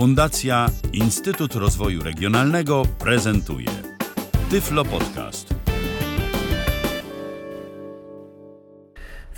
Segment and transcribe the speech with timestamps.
[0.00, 3.68] Fundacja Instytut Rozwoju Regionalnego prezentuje
[4.50, 5.54] Tyflo Podcast.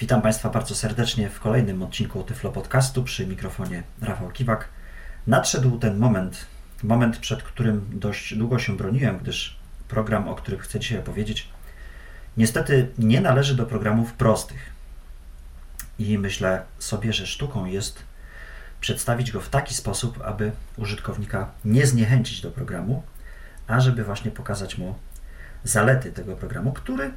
[0.00, 4.68] Witam Państwa bardzo serdecznie w kolejnym odcinku Tyflo Podcastu przy mikrofonie Rafał Kiwak.
[5.26, 6.46] Nadszedł ten moment,
[6.82, 9.56] moment przed którym dość długo się broniłem, gdyż
[9.88, 11.48] program, o którym chcę dzisiaj opowiedzieć,
[12.36, 14.72] niestety nie należy do programów prostych.
[15.98, 18.11] I myślę sobie, że sztuką jest
[18.82, 23.02] przedstawić go w taki sposób, aby użytkownika nie zniechęcić do programu,
[23.66, 24.94] a żeby właśnie pokazać mu
[25.64, 27.10] zalety tego programu, który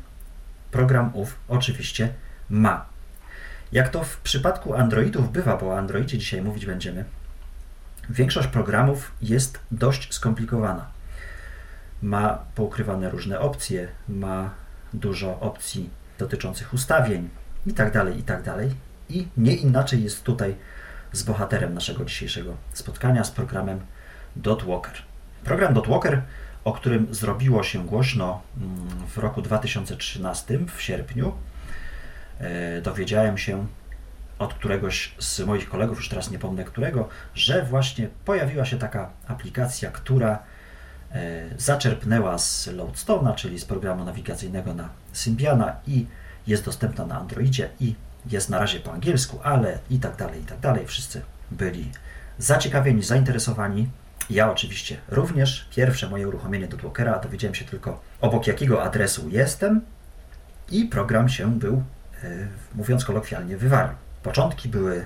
[0.71, 2.13] program ów oczywiście
[2.49, 2.85] ma.
[3.71, 7.05] Jak to w przypadku Androidów bywa, bo o Androidzie dzisiaj mówić będziemy,
[8.09, 10.85] większość programów jest dość skomplikowana.
[12.01, 14.49] Ma poukrywane różne opcje, ma
[14.93, 17.29] dużo opcji dotyczących ustawień
[17.65, 18.43] itd., tak itd.
[18.43, 18.65] Tak
[19.09, 20.55] I nie inaczej jest tutaj
[21.15, 23.79] z bohaterem naszego dzisiejszego spotkania, z programem
[24.35, 24.93] DotWalker.
[25.43, 26.21] Program DotWalker,
[26.63, 31.33] o którym zrobiło się głośno mm, w roku 2013, w sierpniu,
[32.39, 33.67] e, dowiedziałem się
[34.39, 39.09] od któregoś z moich kolegów, już teraz nie pomnę którego, że właśnie pojawiła się taka
[39.27, 40.39] aplikacja, która
[41.11, 46.05] e, zaczerpnęła z Loadstone'a, czyli z programu nawigacyjnego na Symbiana i
[46.47, 47.95] jest dostępna na Androidzie i
[48.31, 50.87] jest na razie po angielsku, ale i tak dalej, i tak dalej.
[50.87, 51.91] Wszyscy byli
[52.37, 53.89] zaciekawieni, zainteresowani.
[54.29, 55.67] Ja oczywiście również.
[55.75, 59.81] Pierwsze moje uruchomienie do Dockera dowiedziałem się tylko obok jakiego adresu jestem
[60.71, 61.83] i program się był,
[62.23, 63.89] e, mówiąc kolokwialnie, wywarł.
[64.23, 65.05] Początki były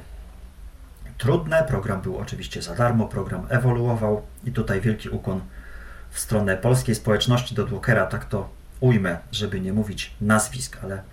[1.17, 5.42] trudne, program był oczywiście za darmo, program ewoluował i tutaj wielki ukłon
[6.09, 11.03] w stronę polskiej społeczności do Dockera, tak to ujmę, żeby nie mówić nazwisk, ale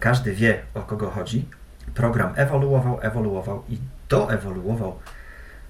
[0.00, 1.48] każdy wie o kogo chodzi.
[1.94, 4.98] Program ewoluował, ewoluował i doewoluował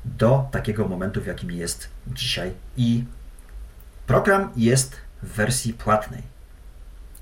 [0.04, 2.52] do takiego momentu, w jakim jest dzisiaj.
[2.76, 3.04] I
[4.06, 6.22] program jest w wersji płatnej.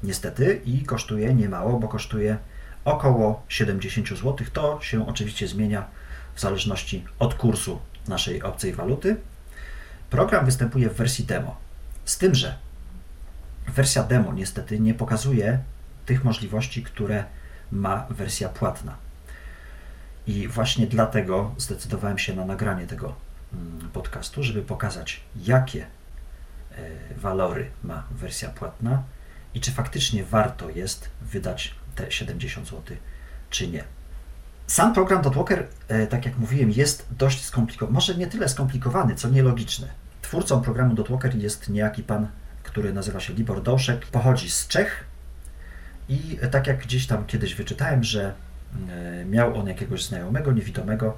[0.02, 2.38] Niestety i kosztuje niemało, bo kosztuje
[2.84, 4.36] około 70 zł.
[4.52, 5.86] To się oczywiście zmienia
[6.34, 9.16] w zależności od kursu naszej obcej waluty.
[10.10, 11.56] Program występuje w wersji demo.
[12.04, 12.58] Z tym, że
[13.68, 15.58] wersja demo niestety nie pokazuje
[16.06, 17.24] tych możliwości, które
[17.72, 18.96] ma wersja płatna.
[20.26, 23.14] I właśnie dlatego zdecydowałem się na nagranie tego
[23.52, 25.86] mm, podcastu, żeby pokazać, jakie
[26.72, 29.02] e, walory ma wersja płatna
[29.54, 32.96] i czy faktycznie warto jest wydać te 70 zł,
[33.50, 33.84] czy nie.
[34.66, 37.94] Sam program DotWalker, e, tak jak mówiłem, jest dość skomplikowany.
[37.94, 39.88] Może nie tyle skomplikowany, co nielogiczny.
[40.22, 42.28] Twórcą programu DotWalker jest niejaki pan,
[42.62, 44.06] który nazywa się Libor Doszek.
[44.06, 45.04] Pochodzi z Czech,
[46.10, 48.34] i tak jak gdzieś tam kiedyś wyczytałem, że
[48.90, 51.16] e, miał on jakiegoś znajomego, niewidomego,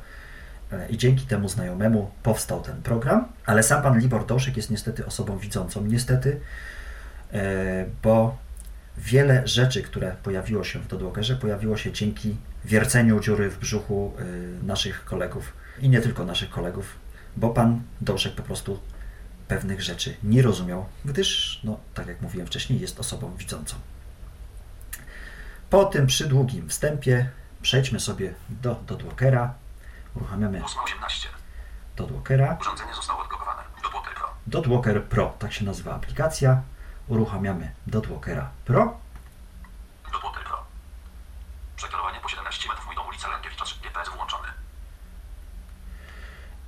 [0.72, 5.06] e, i dzięki temu znajomemu powstał ten program, ale sam pan Libor Doszek jest niestety
[5.06, 6.40] osobą widzącą, niestety,
[7.32, 8.38] e, bo
[8.98, 14.12] wiele rzeczy, które pojawiło się w Dodłogerze, pojawiło się dzięki wierceniu dziury w brzuchu
[14.62, 16.96] naszych kolegów i nie tylko naszych kolegów,
[17.36, 18.80] bo pan Doszek po prostu
[19.48, 23.76] pewnych rzeczy nie rozumiał, gdyż, no, tak jak mówiłem wcześniej, jest osobą widzącą.
[25.72, 27.30] Po tym przydługim wstępie
[27.62, 29.54] przejdźmy sobie do Dodwalkera.
[30.16, 31.28] Uruchamiamy 18.
[31.96, 32.58] Dodwalkera.
[32.60, 33.62] Urządzenie zostało odblokowane.
[34.46, 35.26] Dodwalker Pro.
[35.28, 36.62] Pro, tak się nazywa aplikacja.
[37.08, 38.98] Uruchamiamy Dodwalkera Pro.
[40.12, 40.64] Dodwalker Pro.
[41.76, 44.48] Przekierowanie po 17 metrów mój dom ulica Lękiewicza GPS włączony.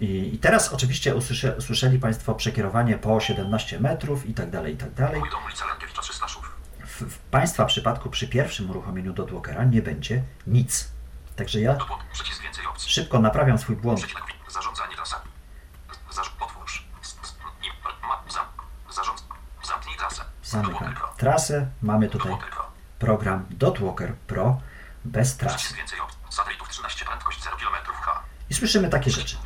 [0.00, 4.76] I, I, teraz oczywiście usłysze, usłyszeli Państwo przekierowanie po 17 metrów i tak dalej, i
[4.76, 5.20] tak dalej.
[5.20, 6.43] Mój dom ulica Lękiewicza 300 szów
[7.00, 10.88] w, Państwa przypadku przy pierwszym uruchomieniu dotwalkera nie będzie nic.
[11.36, 11.76] Także ja
[12.78, 14.00] szybko naprawiam swój błąd.
[14.48, 15.30] Zarządzanie trasami.
[16.40, 16.86] Otwórz.
[19.62, 20.24] Zamknij trasę.
[20.42, 21.70] Zamykam trasę.
[21.82, 22.32] Mamy tutaj
[22.98, 24.60] program Dotwalker Pro
[25.04, 25.74] bez trasy.
[26.30, 28.22] Satelitów 13 prędkość 0 km H.
[28.50, 29.36] I słyszymy takie rzeczy.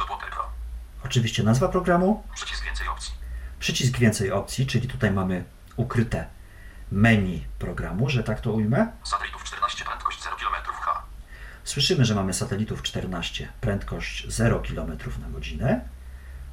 [1.04, 2.24] Oczywiście nazwa programu.
[2.34, 3.14] Przycisk więcej opcji.
[3.58, 5.44] Przycisk więcej opcji, czyli tutaj mamy
[5.76, 6.37] ukryte
[6.92, 8.92] menu programu, że tak to ujmę.
[9.04, 11.02] Satelitów 14, prędkość 0 km H.
[11.64, 15.80] Słyszymy, że mamy satelitów 14, prędkość 0 km na godzinę.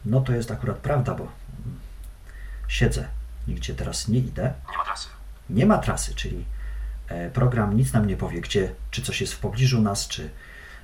[0.06, 1.28] No to jest akurat prawda, bo
[2.68, 3.08] siedzę,
[3.48, 4.54] nigdzie teraz nie idę.
[4.70, 5.08] Nie ma trasy.
[5.50, 6.46] Nie ma trasy, czyli
[7.08, 10.30] e, program nic nam nie powie, gdzie, czy coś jest w pobliżu nas, czy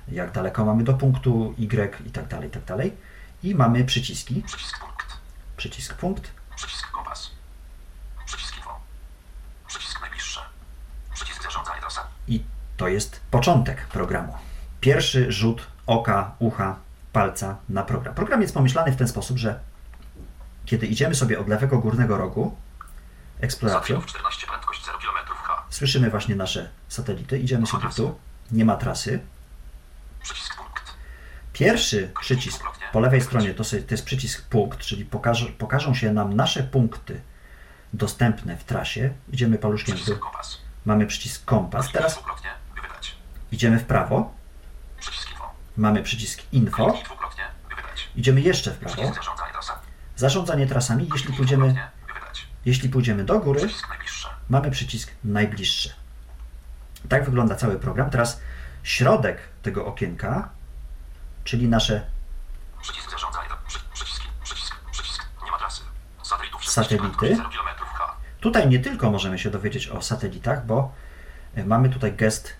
[0.08, 2.96] jak daleko mamy do punktu Y i tak dalej, i tak dalej.
[3.42, 4.42] I mamy przyciski.
[4.42, 5.06] Przycisk punkt.
[5.56, 6.30] Przycisk punkt.
[6.56, 7.30] Przycisk kompas.
[12.28, 12.44] I
[12.82, 14.34] to jest początek programu.
[14.80, 16.76] Pierwszy rzut oka, ucha
[17.12, 18.14] palca na program.
[18.14, 19.60] Program jest pomyślany w ten sposób, że
[20.64, 22.56] kiedy idziemy sobie od lewego górnego rogu
[23.40, 25.64] eksploracją, Zawielów 14 prędkość 0 km H.
[25.70, 28.14] słyszymy właśnie nasze satelity, idziemy sobie dół,
[28.50, 29.20] nie ma trasy.
[30.22, 30.94] Przycisk punkt.
[31.52, 32.62] Pierwszy przycisk
[32.92, 36.62] po lewej stronie to, sobie, to jest przycisk punkt, czyli pokaże, pokażą się nam nasze
[36.62, 37.20] punkty
[37.92, 39.12] dostępne w trasie.
[39.32, 40.58] Idziemy paluszkiem kompas.
[40.84, 41.92] mamy przycisk kompas.
[41.92, 42.22] Teraz.
[43.52, 44.34] Idziemy w prawo,
[45.76, 46.98] mamy przycisk info,
[48.16, 49.12] idziemy jeszcze w prawo,
[50.16, 51.08] zarządzanie trasami.
[51.12, 51.90] Jeśli pójdziemy,
[52.64, 53.68] jeśli pójdziemy do góry,
[54.48, 55.92] mamy przycisk najbliższy.
[57.08, 58.10] Tak wygląda cały program.
[58.10, 58.40] Teraz
[58.82, 60.48] środek tego okienka,
[61.44, 62.06] czyli nasze
[62.82, 63.48] Przycisk zarządzanie.
[63.68, 64.28] Przy, przyciski.
[64.44, 64.76] Przycisk.
[64.90, 65.26] Przycisk.
[65.44, 65.82] Nie ma trasy.
[66.22, 67.18] Satelitów 16 Satelity.
[67.18, 68.16] prędkość 0 km H.
[68.40, 70.92] Tutaj nie tylko możemy się dowiedzieć o satelitach, bo
[71.54, 72.56] e, mamy tutaj gest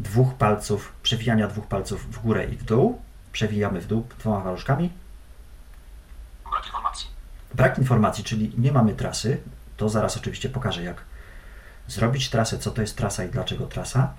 [0.00, 3.02] dwóch palców, przewijania dwóch palców w górę i w dół.
[3.32, 4.92] Przewijamy w dół dwoma paluszkami.
[6.50, 7.06] Brak informacji.
[7.54, 9.40] Brak informacji, czyli nie mamy trasy.
[9.76, 11.04] To zaraz oczywiście pokażę, jak
[11.88, 14.12] zrobić trasę, co to jest trasa i dlaczego trasa.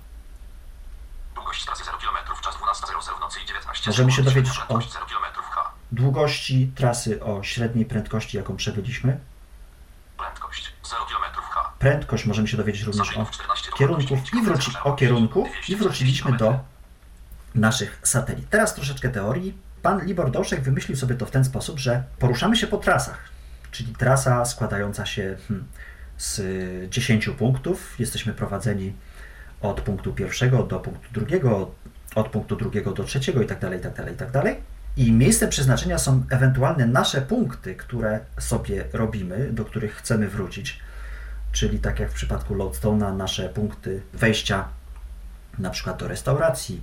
[1.34, 3.90] Długość trasy 0 km, czas 12.00 w nocy i 19.
[3.90, 5.70] Możemy się dowiedzieć o- Prędkość 0 km H.
[5.92, 9.18] Długości trasy o średniej prędkości, jaką przebyliśmy.
[10.18, 10.63] Prędkość 0 km H.
[11.84, 16.36] Prędkość możemy się dowiedzieć również o Zawielów 14 kierunków i wróci o kierunku i wróciliśmy
[16.36, 16.60] do
[17.54, 18.48] naszych satelit.
[18.50, 19.54] Teraz troszeczkę teorii.
[19.82, 23.18] Pan Libor Doszek wymyślił sobie to w ten sposób, że poruszamy się po trasach,
[23.70, 25.66] czyli trasa składająca się hmm,
[26.18, 26.40] z
[26.90, 27.94] 10 punktów.
[27.98, 28.92] Jesteśmy prowadzeni
[29.60, 31.70] od punktu pierwszego do punktu drugiego,
[32.14, 34.56] od punktu drugiego do trzeciego i tak dalej, i tak dalej, i tak dalej.
[34.96, 40.80] I miejscem przeznaczenia są ewentualne nasze punkty, które sobie robimy, do których chcemy wrócić.
[41.54, 44.68] Czyli tak jak w przypadku Lodestone'a, nasze punkty wejścia
[45.58, 46.82] na przykład do restauracji,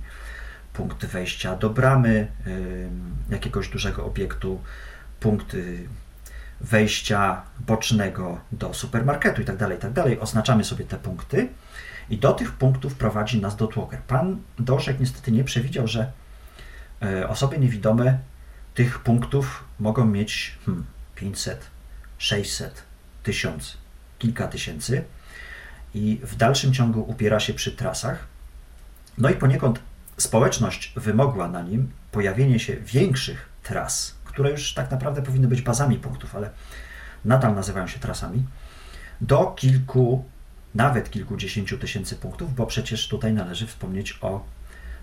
[0.72, 2.28] punkt wejścia do bramy
[3.30, 4.60] jakiegoś dużego obiektu,
[5.20, 5.56] punkt
[6.60, 9.92] wejścia bocznego do supermarketu i tak dalej, i tak.
[10.20, 11.48] Oznaczamy sobie te punkty
[12.10, 14.00] i do tych punktów prowadzi nas dotwalker.
[14.00, 16.12] Pan Doszek niestety nie przewidział, że
[17.02, 18.18] e, osoby niewidome
[18.74, 20.84] tych punktów mogą mieć hmm,
[21.14, 21.70] 500,
[22.18, 22.82] 600,
[23.22, 23.81] 1000,
[24.22, 25.04] kilka tysięcy
[25.94, 28.26] i w dalszym ciągu upiera się przy trasach.
[29.18, 29.78] No i poniekąd
[30.16, 35.96] społeczność wymogła na nim pojawienie się większych tras, które już tak naprawdę powinny być bazami
[35.96, 36.50] punktów, ale
[37.24, 38.44] nadal nazywają się trasami,
[39.20, 40.24] do kilku,
[40.74, 44.44] nawet kilkudziesięciu tysięcy punktów, bo przecież tutaj należy wspomnieć o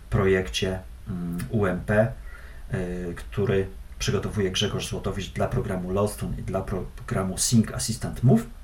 [0.10, 3.68] projekcie mm, UMP, y, który
[4.00, 8.59] przygotowuje Grzegorz Złotowicz dla programu Lodestone i dla programu Sync Assistant Move.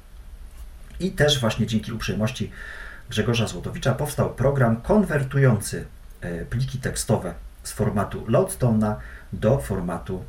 [0.99, 2.51] I też właśnie dzięki uprzejmości
[3.09, 5.85] Grzegorza Złotowicza powstał program konwertujący
[6.21, 7.33] e, pliki tekstowe
[7.63, 8.95] z formatu Lodestone'a
[9.33, 10.23] do formatu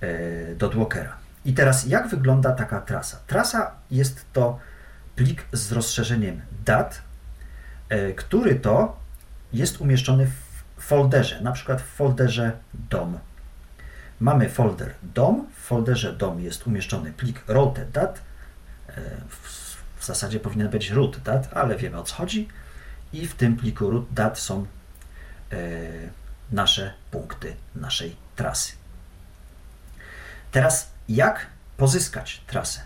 [0.00, 1.16] e, Dotwalkera.
[1.44, 3.20] I teraz jak wygląda taka trasa?
[3.26, 4.58] Trasa jest to
[5.16, 7.02] plik z rozszerzeniem dat,
[7.88, 8.96] e, który to
[9.52, 12.52] jest umieszczony w folderze, na przykład w folderze
[12.90, 13.18] DOM.
[14.20, 18.20] Mamy folder DOM, w folderze DOM jest umieszczony plik routed dat,
[18.88, 18.92] e,
[19.28, 19.63] w,
[20.04, 22.48] w zasadzie powinien być root dat, ale wiemy o co chodzi
[23.12, 24.66] i w tym pliku root dat są
[25.52, 25.56] e,
[26.50, 28.72] nasze punkty naszej trasy.
[30.52, 32.80] Teraz jak pozyskać trasę?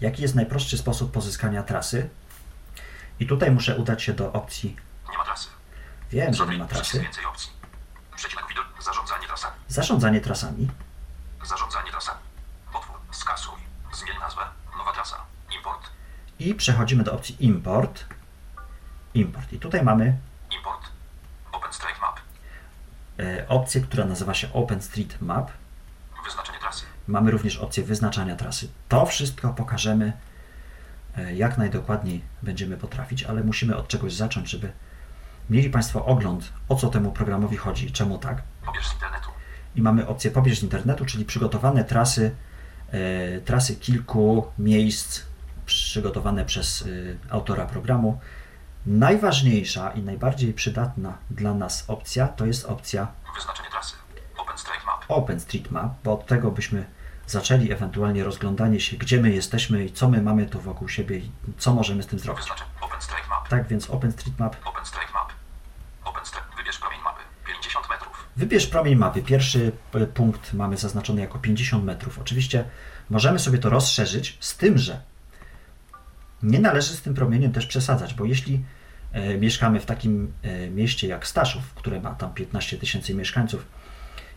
[0.00, 2.08] Jaki jest najprostszy sposób pozyskania trasy?
[3.20, 4.76] I tutaj muszę udać się do opcji.
[5.10, 5.48] Nie ma trasy.
[6.10, 7.00] Wiem, że nie ma trasy.
[7.00, 7.50] więcej opcji.
[8.16, 8.66] Przecinek widok.
[8.82, 9.54] Zarządzanie trasami.
[9.68, 10.68] Zarządzanie trasami.
[11.44, 12.20] Zarządzanie trasami.
[12.72, 12.96] Otwór.
[13.10, 13.58] Skasuj.
[13.94, 14.61] Zmień nazwę.
[16.46, 18.04] I przechodzimy do opcji Import.
[19.14, 19.52] Import.
[19.52, 20.16] I tutaj mamy
[20.56, 20.88] Import.
[21.52, 22.20] OpenStreetMap.
[23.18, 25.50] e, opcję, która nazywa się OpenStreetMap.
[26.24, 26.84] Wyznaczenie trasy.
[27.08, 28.68] Mamy również opcję wyznaczania trasy.
[28.88, 30.12] To wszystko pokażemy
[31.16, 34.72] e, jak najdokładniej będziemy potrafić, ale musimy od czegoś zacząć, żeby
[35.50, 38.42] mieli Państwo ogląd, o co temu programowi chodzi czemu tak.
[38.66, 39.30] Pobierz z internetu.
[39.76, 42.34] I mamy opcję pobierz z internetu, czyli przygotowane trasy,
[42.90, 45.31] e, trasy kilku miejsc
[45.66, 46.86] przygotowane przez e,
[47.32, 48.20] autora programu.
[48.86, 53.94] Najważniejsza i najbardziej przydatna dla nas opcja to jest opcja Wyznaczenie trasy.
[54.38, 55.04] OpenStreetMap.
[55.08, 56.84] OpenStreetMap, bo od tego byśmy
[57.26, 61.30] zaczęli ewentualnie rozglądanie się, gdzie my jesteśmy i co my mamy tu wokół siebie i
[61.58, 62.44] co możemy z tym zrobić.
[62.80, 63.48] OpenStreetMap.
[63.48, 64.56] Tak więc OpenStreetMap.
[64.64, 65.32] OpenStreetMap.
[66.04, 66.44] OpenStreet.
[66.56, 67.20] Wybierz promień mapy.
[67.46, 68.26] 50 metrów.
[68.36, 69.22] Wybierz promień mapy.
[69.22, 72.18] Pierwszy p- punkt mamy zaznaczony jako 50 metrów.
[72.18, 72.64] Oczywiście
[73.10, 75.00] możemy sobie to rozszerzyć, z tym, że
[76.42, 78.64] nie należy z tym promieniem też przesadzać, bo jeśli
[79.12, 83.66] e, mieszkamy w takim e, mieście jak Staszów, które ma tam 15 tysięcy mieszkańców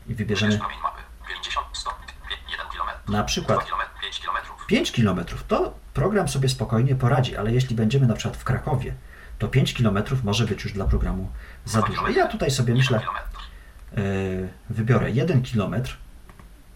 [0.07, 1.01] i wybierzemy Wybierz promień mapy.
[1.27, 2.05] 50 stopni.
[2.51, 3.11] 1 km.
[3.13, 3.81] na przykład 2 km.
[4.01, 4.37] 5 km.
[4.67, 8.93] 5 km, to program sobie spokojnie poradzi, ale jeśli będziemy na przykład w Krakowie,
[9.39, 11.31] to 5 km może być już dla programu
[11.65, 12.09] za dużo.
[12.09, 14.03] Ja tutaj sobie myślę, 1 km.
[14.05, 15.75] yy, wybiorę 1 km,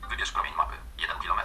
[0.10, 0.76] Wybierz promień mapy.
[1.02, 1.40] 1 km.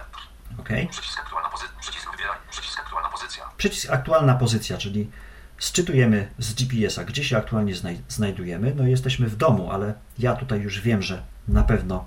[0.89, 1.79] Przycisk aktualna pozycja.
[1.79, 2.37] Przycisk wybieraj.
[2.49, 3.44] Przycisk aktualna pozycja.
[3.57, 5.11] Przycisk aktualna pozycja, czyli
[5.59, 8.73] sczytujemy z GPS-a, gdzie się aktualnie znaj- znajdujemy.
[8.75, 12.05] No jesteśmy w domu, ale ja tutaj już wiem, że na pewno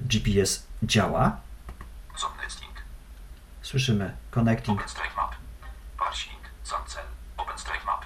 [0.00, 1.36] GPS działa.
[3.62, 4.78] Słyszymy connecting.
[4.80, 5.34] OpenStreetMap.
[5.98, 6.38] Parsing.
[7.36, 8.04] OpenStreetMap.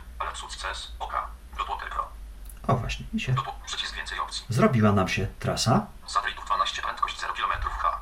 [0.98, 1.14] OK.
[2.68, 4.44] O właśnie, i się Dotw- Przycisk więcej opcji.
[4.48, 8.00] zrobiła nam się trasa Satelitów 12 prędkość 0 km H.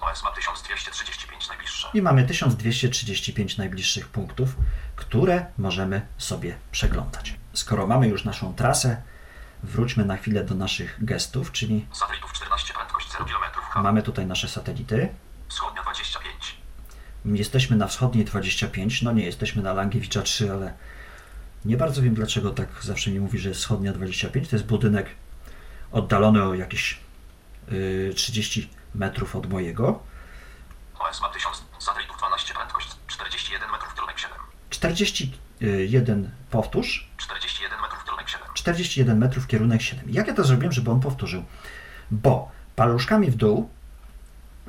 [0.00, 1.76] OS ma 1235 najbliższe.
[1.96, 4.56] I mamy 1235 najbliższych punktów,
[4.96, 7.34] które możemy sobie przeglądać.
[7.52, 9.02] Skoro mamy już naszą trasę,
[9.62, 14.48] wróćmy na chwilę do naszych gestów, czyli Satelitów 14 prędkość 0 km mamy tutaj nasze
[14.48, 15.08] satelity.
[15.48, 16.56] Wschodnia 25.
[17.24, 20.74] Jesteśmy na wschodniej 25, no nie jesteśmy na Langiewicza 3, ale
[21.64, 24.48] nie bardzo wiem dlaczego tak zawsze mi mówi, że jest wschodnia 25.
[24.48, 25.06] To jest budynek
[25.92, 27.00] oddalony o jakieś
[27.72, 30.02] y, 30 metrów od mojego.
[30.98, 31.64] OS ma 1000.
[31.78, 34.38] Satelitów 12 prędkość 41 metrów kierunek 7.
[34.94, 38.48] 41 powtórz, 41 metrów kierunek 7.
[38.54, 40.04] 41 metrów kierunek 7.
[40.10, 41.44] Jak ja to zrobiłem, żeby on powtórzył?
[42.10, 43.70] Bo paluszkami w dół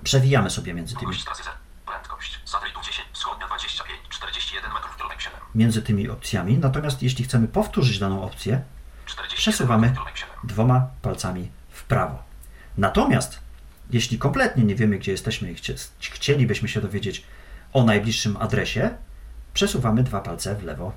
[0.04, 1.56] przewijamy sobie między tymi, Długość trasy 0.
[1.86, 2.40] Prędkość.
[2.46, 3.08] Satelitów 10.
[3.14, 4.00] Wschodnia 25.
[4.10, 5.40] 41 metrów kierunek 7.
[5.56, 6.58] między tymi opcjami.
[6.58, 8.62] Natomiast jeśli chcemy powtórzyć daną opcję,
[9.06, 9.88] 41 Przesuwamy.
[9.88, 10.36] metrów kierunek 7.
[10.44, 12.24] dwoma palcami w prawo.
[12.78, 13.40] Natomiast
[13.90, 17.24] jeśli kompletnie nie wiemy, gdzie jesteśmy i chcie, chcielibyśmy się dowiedzieć
[17.74, 18.98] o najbliższym adresie,
[19.62, 20.92] przesuwamy dwa palce w lewo.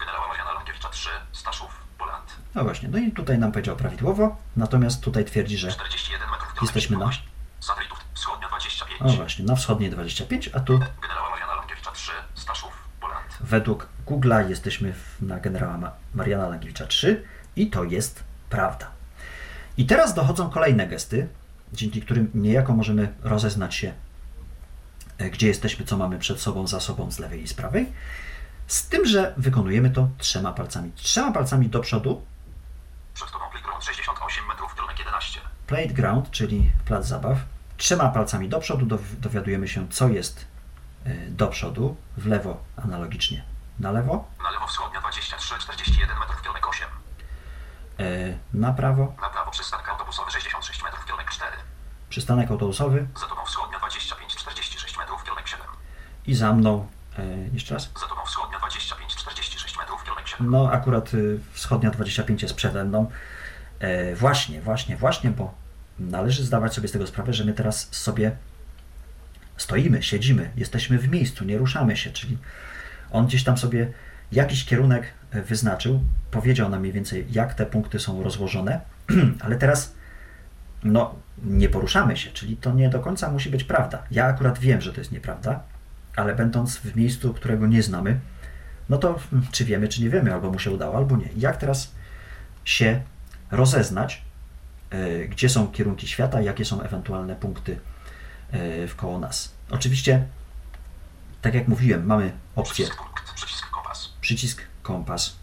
[0.00, 1.08] Generała Mariana Lankiewicza 3.
[1.32, 1.70] Staszów.
[1.98, 2.36] Poland.
[2.54, 6.62] No właśnie, no i tutaj nam powiedział prawidłowo, natomiast tutaj twierdzi, że 41 metrów kierunek
[6.62, 7.10] Jesteśmy na-.
[7.60, 9.02] Satelitów wschodnia 25.
[9.02, 12.12] o właśnie, na wschodniej 25, a tu Generała Mariana Lankiewicza 3.
[12.34, 12.72] Staszów.
[13.00, 13.36] Poland.
[13.40, 17.24] według Google'a jesteśmy na generała Ma- Mariana Lankiewicza 3
[17.56, 18.90] i to jest prawda.
[19.76, 21.28] I teraz dochodzą kolejne gesty,
[21.72, 23.92] dzięki którym niejako możemy rozeznać się,
[25.18, 27.92] gdzie jesteśmy, co mamy przed sobą, za sobą, z lewej i z prawej.
[28.66, 30.92] Z tym, że wykonujemy to trzema palcami.
[30.96, 32.22] Trzema palcami do przodu,
[33.14, 35.40] Przed tobą playground 68 metrów kierunek 11.
[35.66, 37.38] playground, czyli plac zabaw.
[37.76, 40.44] Trzema palcami do przodu dow- dowiadujemy się, co jest
[41.04, 43.44] e, do przodu, w lewo analogicznie
[43.80, 45.54] na lewo, Na lewo wschodnia 23.
[45.58, 46.88] 41 metrów kierunek 8.
[47.98, 48.04] e,
[48.54, 51.56] na prawo, Na prawo przystanek autobusowy 66 metrów kierunek 4.
[52.08, 54.36] przystanek autobusowy Za tobą wschodnia 25.
[54.36, 55.66] 46 metrów kierunek 7.
[56.26, 56.86] i za mną,
[57.18, 59.14] e, jeszcze raz, Za tobą wschodnia 25.
[59.16, 60.50] 46 metrów kierunek 7.
[60.50, 63.10] no akurat y, wschodnia 25 jest przede mną.
[63.78, 65.54] E, właśnie, właśnie, właśnie, bo
[65.98, 68.36] należy zdawać sobie z tego sprawę, że my teraz sobie
[69.56, 72.38] stoimy, siedzimy, jesteśmy w miejscu, nie ruszamy się, czyli
[73.10, 73.92] on gdzieś tam sobie
[74.32, 78.80] jakiś kierunek e, wyznaczył, powiedział nam mniej więcej, jak te punkty są rozłożone,
[79.44, 79.94] ale teraz
[80.84, 81.14] no,
[81.44, 84.02] nie poruszamy się, czyli to nie do końca musi być prawda.
[84.10, 85.62] Ja akurat wiem, że to jest nieprawda,
[86.16, 88.20] ale będąc w miejscu, którego nie znamy,
[88.88, 91.28] no to hmm, czy wiemy, czy nie wiemy, albo mu się udało, albo nie.
[91.36, 91.92] Jak teraz
[92.64, 93.02] się
[93.50, 94.22] rozeznać,
[94.90, 97.80] e, gdzie są kierunki świata, jakie są ewentualne punkty
[98.52, 99.54] e, wkoło nas.
[99.70, 100.26] Oczywiście,
[101.42, 102.86] tak jak mówiłem, mamy opcję
[103.34, 104.12] Przycisk kompas.
[104.20, 105.36] przycisk kompas.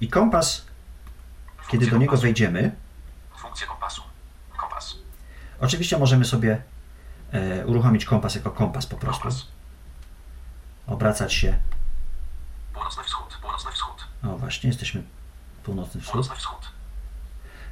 [0.00, 0.64] I kompas,
[1.70, 2.22] kiedy Funkcja do niego kompasu.
[2.22, 2.72] wejdziemy,
[3.38, 4.02] Funkcja kompasu.
[4.56, 4.94] Kompas.
[5.60, 6.62] oczywiście możemy sobie
[7.32, 9.46] e, uruchomić kompas jako kompas po prostu, Kompas.
[10.86, 11.58] Obracać się.
[12.74, 13.38] Północny wschód.
[13.42, 14.04] Północny wschód.
[14.24, 15.02] O właśnie, jesteśmy
[15.62, 16.12] północny wschód.
[16.12, 16.68] Północny wschód.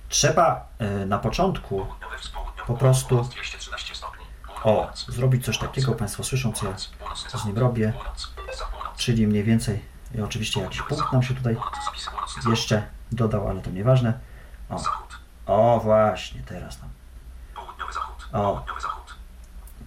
[0.09, 1.87] Trzeba e, na początku
[2.67, 4.25] Po prostu- północ 213 stopni.
[4.63, 5.93] Północ, o, zrobić coś takiego.
[5.93, 6.77] Państwo słyszą, co ja
[7.39, 7.93] z nim robię.
[8.97, 11.57] Czyli mniej więcej, i oczywiście jakiś punkt nam się tutaj
[12.51, 14.19] jeszcze dodał, ale to nieważne.
[14.71, 14.83] O,
[15.47, 16.91] o właśnie, teraz nam.
[18.33, 18.65] O.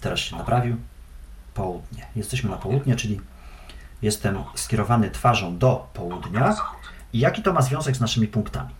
[0.01, 0.77] Teraz się naprawił.
[1.56, 2.08] Południe.
[2.16, 3.22] Jesteśmy na południe, czyli
[4.02, 6.56] jestem skierowany twarzą do południa.
[7.14, 8.76] I jaki to ma związek z naszymi punktami?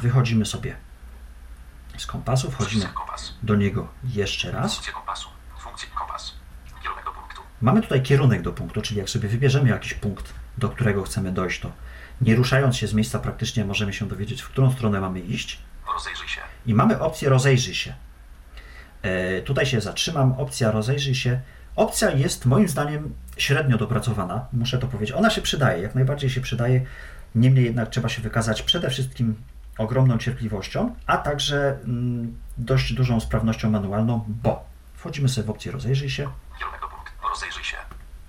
[0.00, 0.76] Wychodzimy sobie
[1.96, 2.88] z kompasu, wchodzimy
[3.42, 4.80] do niego jeszcze raz.
[7.60, 11.60] Mamy tutaj kierunek do punktu, czyli jak sobie wybierzemy jakiś punkt, do którego chcemy dojść,
[11.60, 11.72] to
[12.20, 15.58] nie ruszając się z miejsca praktycznie możemy się dowiedzieć, w którą stronę mamy iść.
[15.94, 16.40] Rozejrzyj się.
[16.66, 17.94] I mamy opcję rozejrzyj się.
[19.02, 20.32] E, tutaj się zatrzymam.
[20.32, 21.40] Opcja rozejrzyj się.
[21.76, 25.16] Opcja jest moim zdaniem średnio dopracowana, muszę to powiedzieć.
[25.16, 26.86] Ona się przydaje, jak najbardziej się przydaje.
[27.34, 29.34] Niemniej jednak trzeba się wykazać przede wszystkim
[29.78, 34.64] ogromną cierpliwością, a także mm, dość dużą sprawnością manualną, bo
[34.94, 36.28] wchodzimy sobie w opcję rozejrzyj się.
[37.30, 37.76] Rozejrzyj się.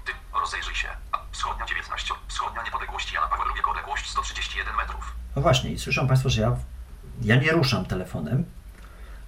[0.06, 0.88] Ty, rozejrzyj się.
[1.32, 2.14] Wschodnia 19.
[2.28, 3.64] Wschodnia niepodległości Jana Pawła II.
[3.72, 5.16] Odległość 131 metrów.
[5.36, 6.56] No właśnie, i słyszą Państwo, że ja,
[7.22, 8.46] ja nie ruszam telefonem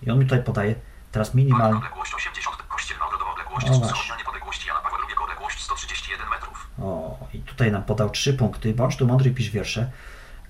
[0.03, 0.75] i on mi tutaj podaje
[1.13, 1.77] teraz minimalnie.
[1.77, 2.63] odległość 80.
[2.67, 3.67] Kościelna ogrodowa odległość.
[3.67, 5.15] Wschodnia niepodległości Jana Pawła II.
[5.23, 6.67] Odległość 131 metrów.
[6.81, 8.73] O, i tutaj nam podał trzy punkty.
[8.73, 9.91] Bądź tu mądry, pisz wiersze,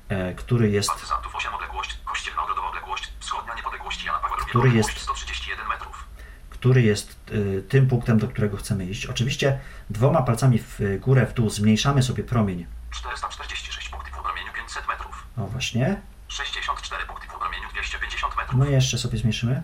[0.10, 1.98] e, który jest, Partyzantów 8 odległość.
[2.06, 3.14] Kościelna ogrodowa odległość.
[3.20, 4.46] Wschodnia niepodległości Jana Pawła II.
[4.50, 6.04] Który jest- 131 metrów.
[6.50, 9.06] który jest y, tym punktem, do którego chcemy iść.
[9.06, 12.68] Oczywiście dwoma palcami w górę, w dół zmniejszamy sobie promień.
[12.92, 15.24] 446 punktów w promieniu 500 metrów.
[15.38, 16.02] O właśnie.
[16.28, 18.60] 64 punkty w promieniu 250 metrów.
[18.60, 19.64] No i jeszcze sobie zmniejszymy.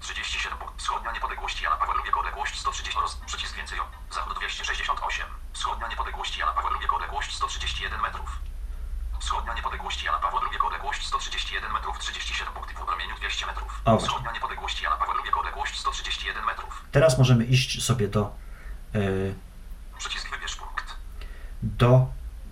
[0.00, 0.74] 37 punkt.
[0.82, 2.12] Wschodnia niepodległości Jana Pawła II.
[2.20, 3.00] Odległość 130.
[3.00, 3.16] Roz...
[3.26, 3.80] Przycisk więcej.
[3.80, 3.84] o.
[4.14, 5.26] Zachód 268.
[5.52, 6.88] Wschodnia niepodległości Jana Pawła II.
[6.96, 8.30] Odległość 131 metrów.
[9.20, 10.60] Wschodnia niepodległości Jana Pawła II.
[10.66, 11.98] Odległość 131 metrów.
[11.98, 13.80] 37 punktów w promieniu 200 metrów.
[13.84, 14.08] O, właśnie.
[14.08, 15.32] Wschodnia niepodległości Jana Pawła II.
[15.40, 16.82] Odległość 131 metrów.
[16.92, 18.34] Teraz możemy iść sobie do,
[18.94, 19.34] y,
[20.32, 20.96] wybierz punkt.
[21.62, 22.06] do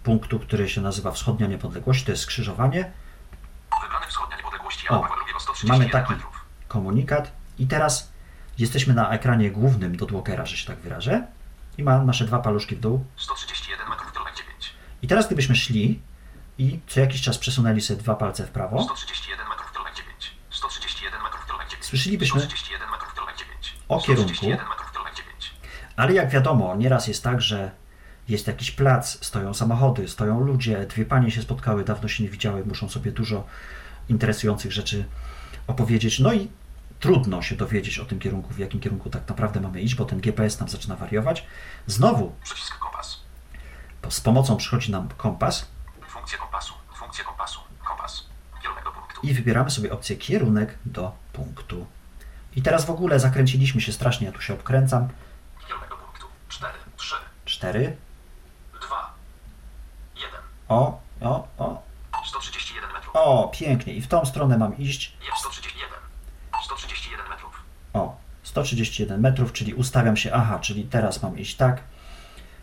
[0.05, 2.05] punktu, który się nazywa Wschodnia Niepodległość.
[2.05, 2.93] To jest skrzyżowanie.
[3.71, 3.77] O,
[4.89, 5.35] Pawła II.
[5.41, 6.15] 131 mamy taki
[6.69, 8.13] komunikat i teraz
[8.59, 11.27] jesteśmy na ekranie głównym do Dwokera, że się tak wyrażę.
[11.79, 13.05] I ma nasze dwa paluszki w dół.
[13.17, 14.13] 131 metrów.
[14.13, 14.75] Kierunek 9.
[15.03, 16.01] I teraz gdybyśmy szli
[16.59, 19.73] i co jakiś czas przesunęli sobie dwa palce w prawo, 131 metrów.
[19.73, 20.37] Kierunek 9.
[20.51, 21.47] 131 metrów.
[21.47, 21.87] Kierunek 9.
[21.87, 23.15] Słyszelibyśmy 131 metrów.
[23.15, 23.76] Kierunek 9.
[23.89, 24.35] o kierunku.
[24.35, 24.93] 131 metrów.
[24.93, 25.55] Kierunek 9.
[25.97, 27.71] Ale jak wiadomo, nieraz jest tak, że
[28.29, 32.65] jest jakiś plac, stoją samochody, stoją ludzie, dwie panie się spotkały, dawno się nie widziały,
[32.65, 33.45] muszą sobie dużo
[34.09, 35.05] interesujących rzeczy
[35.67, 36.19] opowiedzieć.
[36.19, 36.49] No i
[37.01, 40.21] trudno się dowiedzieć o tym kierunku, w jakim kierunku tak naprawdę mamy iść, bo ten
[40.21, 41.47] GPS nam zaczyna wariować.
[41.87, 43.21] Znowu Przycisk kompas.
[44.09, 45.67] z pomocą przychodzi nam kompas
[46.09, 46.75] Funkcja kompasu.
[46.99, 47.61] Funkcja kompasu.
[47.85, 48.27] Kompas.
[48.63, 49.21] Kierunek do punktu.
[49.23, 51.87] i wybieramy sobie opcję kierunek do punktu.
[52.57, 55.09] I teraz w ogóle zakręciliśmy się strasznie, ja tu się obkręcam.
[55.67, 56.27] Kierunek do punktu.
[56.49, 57.15] 4, 3,
[57.45, 57.97] 4,
[58.81, 59.15] 2,
[60.17, 60.31] 1.
[60.69, 61.83] o, o, o,
[62.25, 63.17] 131 metrów.
[63.17, 63.95] o, pięknie.
[63.95, 65.17] I w tą stronę mam iść.
[65.27, 65.99] Jest 131.
[66.65, 67.63] 131 metrów.
[67.93, 71.83] O, 131 metrów, czyli ustawiam się, aha, czyli teraz mam iść tak.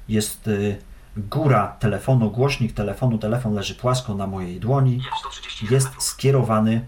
[0.07, 0.81] Jest y,
[1.17, 4.95] góra telefonu, głośnik telefonu, telefon leży płasko na mojej dłoni.
[4.95, 6.85] Jest 131 Jest skierowany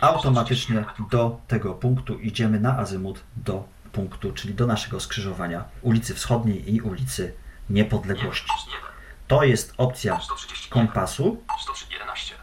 [0.00, 2.18] automatycznie do tego punktu.
[2.18, 7.34] Idziemy na azymut do punktu, czyli do naszego skrzyżowania ulicy Wschodniej i ulicy
[7.70, 8.52] Niepodległości.
[8.52, 8.80] Jest 1.
[9.28, 10.70] To jest opcja 131.
[10.86, 11.42] kompasu.
[11.60, 12.34] 111.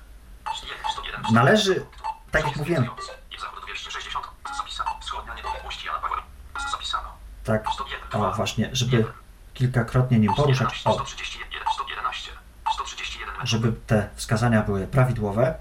[0.92, 1.34] 101.
[1.34, 1.86] Należy,
[2.32, 4.26] tak jak mówiłem, I zachód 260.
[4.58, 4.90] Zapisano.
[5.02, 6.24] Wschodnia niepodległości Jana Pawła.
[6.72, 7.10] Zapisano.
[7.44, 8.22] tak, 101.
[8.22, 9.06] o właśnie, żeby
[9.54, 10.80] kilkakrotnie nim poruszać.
[10.80, 11.62] 111, O, 131.
[11.74, 12.32] 111.
[12.74, 13.50] 131 metrów.
[13.50, 15.56] żeby te wskazania były prawidłowe.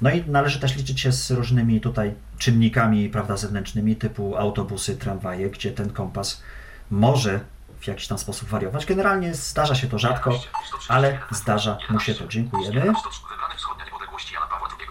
[0.00, 5.50] No i należy też liczyć się z różnymi tutaj czynnikami prawda, zewnętrznymi, typu autobusy, tramwaje,
[5.50, 6.42] gdzie ten kompas
[6.90, 7.40] może
[7.80, 8.86] w jakiś tam sposób wariować.
[8.86, 12.24] Generalnie zdarza się to rzadko, 11, 131 ale zdarza mu się to.
[12.24, 12.80] 11, Dziękujemy.
[12.80, 14.88] 100 Wybrany wschodnia niepodległości Jana Pawła II.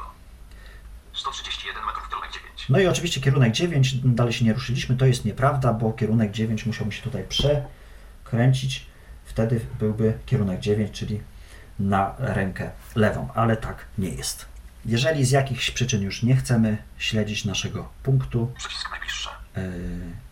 [1.14, 2.66] 131 metrów, kierunek 9.
[2.70, 6.66] No i oczywiście kierunek 9, dalej się nie ruszyliśmy, to jest nieprawda, bo kierunek 9
[6.66, 8.86] musiałby się tutaj przekręcić,
[9.26, 11.22] wtedy byłby kierunek 9, czyli
[11.80, 14.49] na rękę lewą, ale tak nie jest.
[14.86, 19.30] Jeżeli z jakichś przyczyn już nie chcemy śledzić naszego punktu, Przycisk najbliższe.
[19.58, 19.64] yy,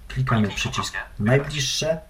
[0.08, 2.02] klikamy przycisk najbliższe,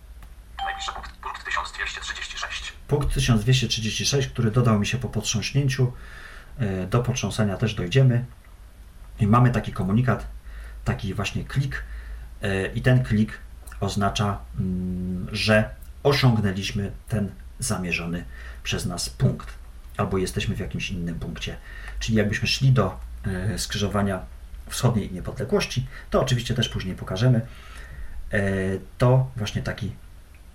[0.66, 2.74] Najbliższy punkt, punkt 1236.
[2.88, 5.94] punkt 1236, który dodał mi się po potrząśnięciu.
[6.60, 8.26] E, Do potrząsania też dojdziemy.
[9.20, 10.28] I mamy taki komunikat,
[10.86, 11.84] taki właśnie klik.
[12.42, 13.38] e, I ten klik
[13.80, 15.70] oznacza, mm, że
[16.04, 18.26] osiągnęliśmy ten zamierzony
[18.64, 19.54] przez nas punkt,
[19.98, 21.58] albo jesteśmy w jakimś innym punkcie.
[22.00, 24.20] Czyli jakbyśmy szli do e, skrzyżowania
[24.70, 27.42] wschodniej niepodległości, to oczywiście też później pokażemy.
[28.34, 28.42] E,
[28.98, 29.92] To właśnie taki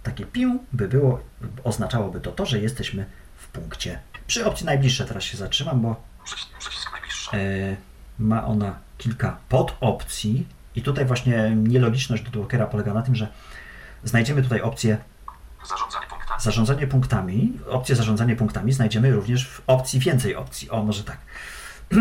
[0.03, 1.21] takie pił by było,
[1.65, 3.99] oznaczałoby to to, że jesteśmy w punkcie.
[4.27, 6.03] Przy opcji najbliższe teraz się zatrzymam, bo
[7.33, 7.77] e,
[8.19, 13.29] ma ona kilka podopcji i tutaj właśnie nielogiczność do Dockera polega na tym, że
[14.05, 14.99] znajdziemy tutaj opcję
[15.69, 16.07] Zarządzanie.
[16.43, 17.53] Zarządzanie punktami.
[17.69, 20.71] Opcję zarządzanie punktami znajdziemy również w opcji więcej opcji.
[20.71, 21.19] O, może tak.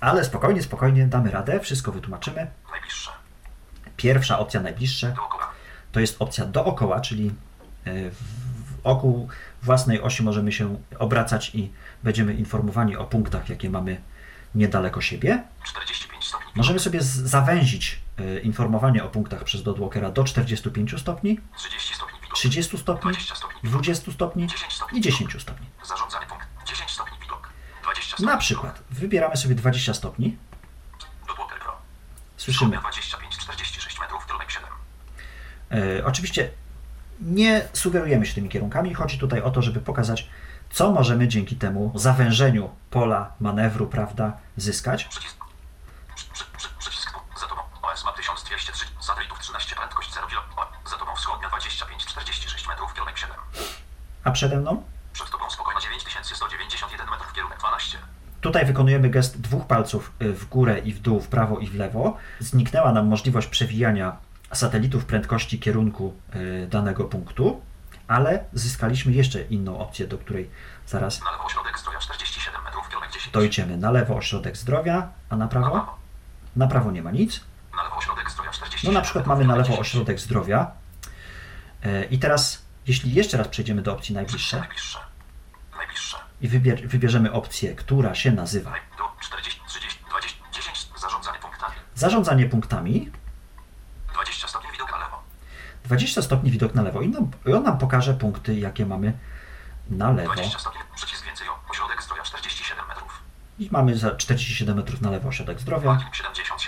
[0.00, 2.46] Ale spokojnie, spokojnie damy radę, wszystko wytłumaczymy.
[2.70, 3.10] Najbliższe.
[3.96, 5.50] Pierwsza opcja najbliższe Dookoła.
[5.92, 7.32] to jest opcja dookoła, czyli
[7.86, 7.90] e,
[8.84, 9.28] wokół
[9.62, 11.72] własnej osi możemy się obracać i
[12.02, 14.00] będziemy informowani o punktach, jakie mamy
[14.54, 15.42] niedaleko siebie.
[15.64, 16.46] 45 stopni.
[16.54, 22.17] Możemy sobie zawęzić e, informowanie o punktach przez dodwalkera do 45 stopni, 30 stopni.
[22.34, 23.72] 30 stopni, 20 stopni widok.
[23.72, 25.66] 20 stopni 10 stopni i 10 stopni.
[25.84, 26.46] Zarządzanie punkt.
[26.66, 27.48] 10 stopni widok.
[27.82, 30.36] 20 Na przykład wybieramy sobie 20 stopni,
[32.36, 32.70] słyszymy.
[32.70, 34.70] Wschodnia 25, 46 metrów, kierunek 7.
[35.70, 36.50] E, oczywiście
[37.20, 38.94] nie sugerujemy się tymi kierunkami.
[38.94, 40.28] Chodzi tutaj o to, żeby pokazać,
[40.70, 45.04] co możemy dzięki temu zawężeniu pola manewru, prawda, zyskać.
[45.04, 45.36] Przycisk.
[46.14, 47.10] Przy, przy, przy, przycisk.
[47.40, 47.46] Za
[48.02, 48.02] tobą.
[48.02, 48.86] OS ma 1203.
[49.00, 49.76] Satelitów 13.
[49.76, 50.40] Prędkość 0 kilo.
[50.56, 53.36] O, Za tobą wschodnia 25, 46 metrów, kierunek 7.
[54.24, 54.82] A przede mną
[55.12, 57.98] Przed tobą spokojna 9191 metrów, kierunek 12.
[58.40, 61.74] Tutaj wykonujemy gest dwóch palców y, w górę i w dół, w prawo i w
[61.74, 62.16] lewo.
[62.40, 64.16] Zniknęła nam możliwość przewijania
[64.52, 67.62] satelitów prędkości kierunku y, danego punktu,
[68.08, 70.50] ale zyskaliśmy jeszcze inną opcję, do której
[70.86, 73.32] zaraz Na lewo ośrodek zdrowia 47 metrów, kierunek 10.
[73.32, 73.76] dojdziemy.
[73.76, 75.98] Na lewo ośrodek zdrowia, a na prawo.
[76.56, 77.40] Na prawo nie ma nic.
[77.76, 79.80] Na lewo ośrodek zdrowia 47 No na przykład mamy na lewo 10.
[79.80, 80.70] ośrodek zdrowia.
[81.82, 84.62] E, I teraz, jeśli jeszcze raz przejdziemy do opcji najbliższe
[86.40, 90.88] i wybier- wybierzemy opcję, która się nazywa Naj, do 40, 30, 20, 10.
[91.00, 91.74] Zarządzanie punktami.
[91.94, 93.10] zarządzanie punktami,
[94.14, 95.22] 20 stopni widok na lewo.
[95.84, 99.12] 20 stopni widok na lewo i, nam, i on nam pokaże punkty, jakie mamy
[99.90, 100.32] na lewo.
[100.34, 100.80] 20 stopni.
[100.94, 101.46] Przycisk więcej.
[101.70, 103.22] Ośrodek zdrowia 47 metrów.
[103.58, 106.67] I mamy za 47 metrów na lewo ośrodek zdrowia, Parking 77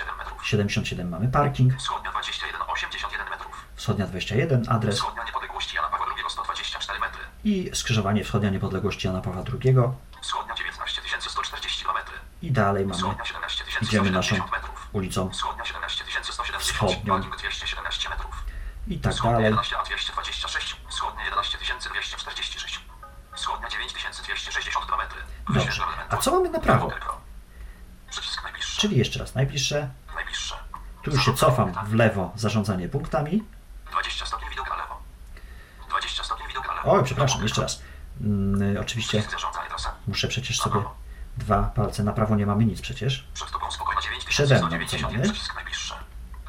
[0.51, 3.65] 77 mamy parking, Wschodnia 21, 81 metrów.
[3.75, 7.21] wschodnia 21 adres Wschodnia niepodległości Jana Pawła II 124 metry.
[7.43, 9.75] i skrzyżowanie wschodnia niepodległości Jana Pawła II
[10.21, 11.97] Wschodnia 19 140 km.
[12.41, 14.87] i dalej mamy Wschodnia 17 idziemy naszą 170 metrów.
[14.93, 17.13] ulicą Wschodnia 17 170 Wschodnią.
[17.13, 18.43] parking 217 metrów.
[18.87, 19.45] i tak Wschodnia dalej.
[19.49, 20.75] 11 a 226.
[20.89, 22.79] Wschodnia 11 246.
[23.35, 25.19] Wschodnia 9262 metry.
[25.53, 25.83] Dobrze.
[26.09, 26.91] A co mamy na prawo?
[28.77, 29.89] Czyli jeszcze raz, Najbliższe.
[31.03, 33.43] Tu już się cofam w lewo, zarządzanie punktami.
[33.91, 34.97] 20 stopni widok na lewo.
[35.89, 36.91] 20 stopni widok na lewo.
[36.91, 37.81] Oj, przepraszam, jeszcze raz.
[38.21, 39.23] Mm, oczywiście
[40.07, 40.83] muszę przecież sobie
[41.37, 43.27] dwa palce na prawo, nie mamy nic przecież.
[43.33, 43.67] Przed tobą
[44.31, 45.13] Przede mną co 9190.
[45.13, 45.23] mamy?
[45.23, 45.93] Przycisk najbliższy.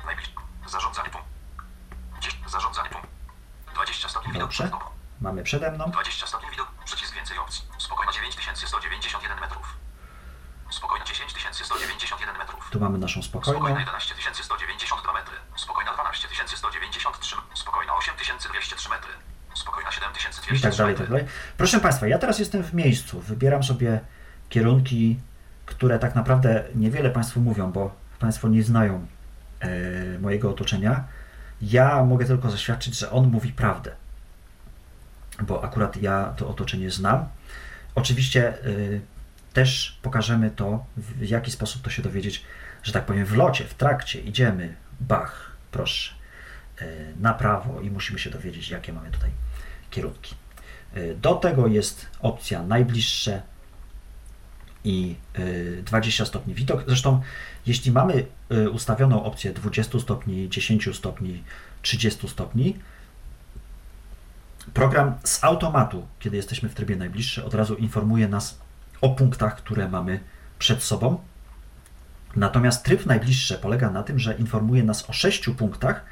[0.07, 0.33] Najbliższy.
[0.67, 1.29] Zarządzanie punkt.
[2.51, 3.09] Zarządzanie punkt.
[3.75, 4.85] 20 stopni widok przed tobą.
[5.21, 5.91] Mamy przede mną.
[5.91, 6.69] 20 stopni widok.
[6.85, 7.65] Przycisk więcej opcji.
[7.79, 9.77] Spokojna 9191 metrów.
[10.73, 12.71] Spokojna 10191 metrów.
[12.71, 13.85] Tu mamy naszą Spokojna spokojną.
[13.85, 15.37] 11192 metry.
[15.57, 17.37] Spokojna 12193.
[17.55, 19.13] Spokojna 8203 metry.
[19.55, 21.25] Spokojna I 7203 tak dalej, tak dalej.
[21.57, 23.21] Proszę Państwa, ja teraz jestem w miejscu.
[23.21, 24.01] Wybieram sobie
[24.49, 25.19] kierunki,
[25.67, 29.07] które tak naprawdę niewiele Państwu mówią, bo Państwo nie znają
[29.61, 31.05] e, mojego otoczenia.
[31.63, 33.97] Ja mogę tylko zaświadczyć, że on mówi prawdę,
[35.41, 37.29] bo akurat ja to otoczenie znam.
[37.95, 39.12] Oczywiście e,
[39.53, 42.45] też pokażemy to, w jaki sposób to się dowiedzieć,
[42.83, 46.15] że tak powiem, w locie, w trakcie idziemy, bach, proszę,
[46.79, 46.87] e,
[47.21, 49.31] na prawo i musimy się dowiedzieć, jakie mamy tutaj
[49.91, 50.35] kierunki.
[50.97, 53.43] Y, Do tego jest opcja najbliższe
[54.85, 56.85] i y, 20 stopni widok.
[56.87, 57.23] Zresztą,
[57.67, 58.27] jeśli mamy
[58.73, 61.45] ustawioną opcję 20 stopni, 10 stopni,
[61.83, 62.79] 30 stopni,
[64.75, 68.59] program z automatu, kiedy jesteśmy w trybie najbliższy, od razu informuje nas
[69.03, 70.21] o punktach, które mamy
[70.59, 71.19] przed sobą.
[72.37, 76.05] Natomiast tryb najbliższy polega na tym, że informuje nas o 6 punktach,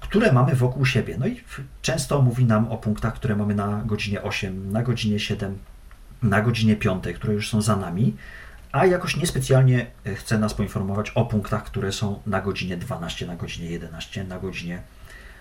[0.00, 1.16] które mamy wokół siebie.
[1.18, 1.42] No i
[1.82, 5.58] często mówi nam o punktach, które mamy na godzinie 8, na godzinie 7,
[6.22, 8.16] na godzinie 5, które już są za nami,
[8.72, 13.36] a jakoś niespecjalnie e, chce nas poinformować o punktach, które są na godzinie 12, na
[13.36, 14.82] godzinie 11, na godzinie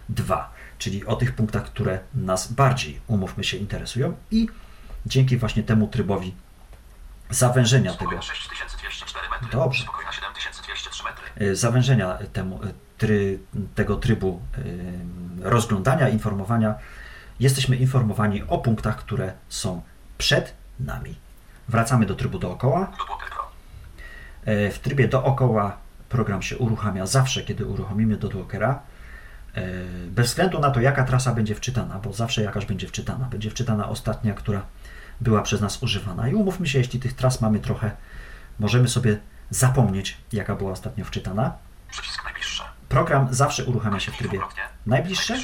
[0.09, 4.47] 2, czyli o tych punktach, które nas bardziej, umówmy się, interesują i
[5.07, 6.33] dzięki właśnie temu trybowi
[7.29, 9.47] zawężenia tego Spokojna 6204 metry.
[9.51, 9.83] Dobrze.
[9.83, 11.25] Spokojna 7203 metry.
[11.51, 12.67] e, zawężenia temu, e,
[12.97, 13.39] try,
[13.75, 16.75] tego trybu e, rozglądania, informowania,
[17.39, 19.81] jesteśmy informowani o punktach, które są
[20.17, 21.15] przed nami.
[21.67, 22.91] Wracamy do trybu dookoła.
[24.45, 25.77] W trybie dookoła
[26.09, 28.79] program się uruchamia zawsze, kiedy uruchomimy dotwalkera.
[30.07, 33.25] Bez względu na to, jaka trasa będzie wczytana, bo zawsze jakaś będzie wczytana.
[33.25, 34.61] Będzie wczytana ostatnia, która
[35.21, 36.27] była przez nas używana.
[36.27, 37.91] I umówmy się, jeśli tych tras mamy trochę,
[38.59, 41.53] możemy sobie zapomnieć, jaka była ostatnio wczytana.
[41.91, 42.63] Przycisk najbliższe.
[42.89, 44.39] Program zawsze uruchamia się w trybie
[44.85, 45.37] najbliższe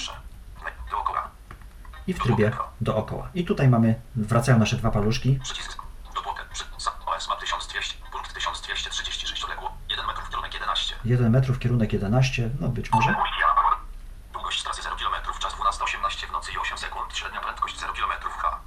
[2.07, 3.29] i w trybie dookoła.
[3.33, 5.39] I tutaj mamy, wracają nasze dwa paluszki.
[5.43, 5.83] Przycisk.
[7.05, 7.95] OS ma 1200.
[8.11, 9.77] Punkt 1236 odległo.
[9.89, 10.95] 1 metrów kierunek 11.
[11.05, 13.09] 1 metrów, kierunek 11, no być może.
[13.09, 13.77] Odległość Jana Pawła.
[14.33, 17.17] Długość trasy 0 km, czas 12.18 w nocy i 8 sekund.
[17.17, 18.59] Średnia prędkość 0 km H.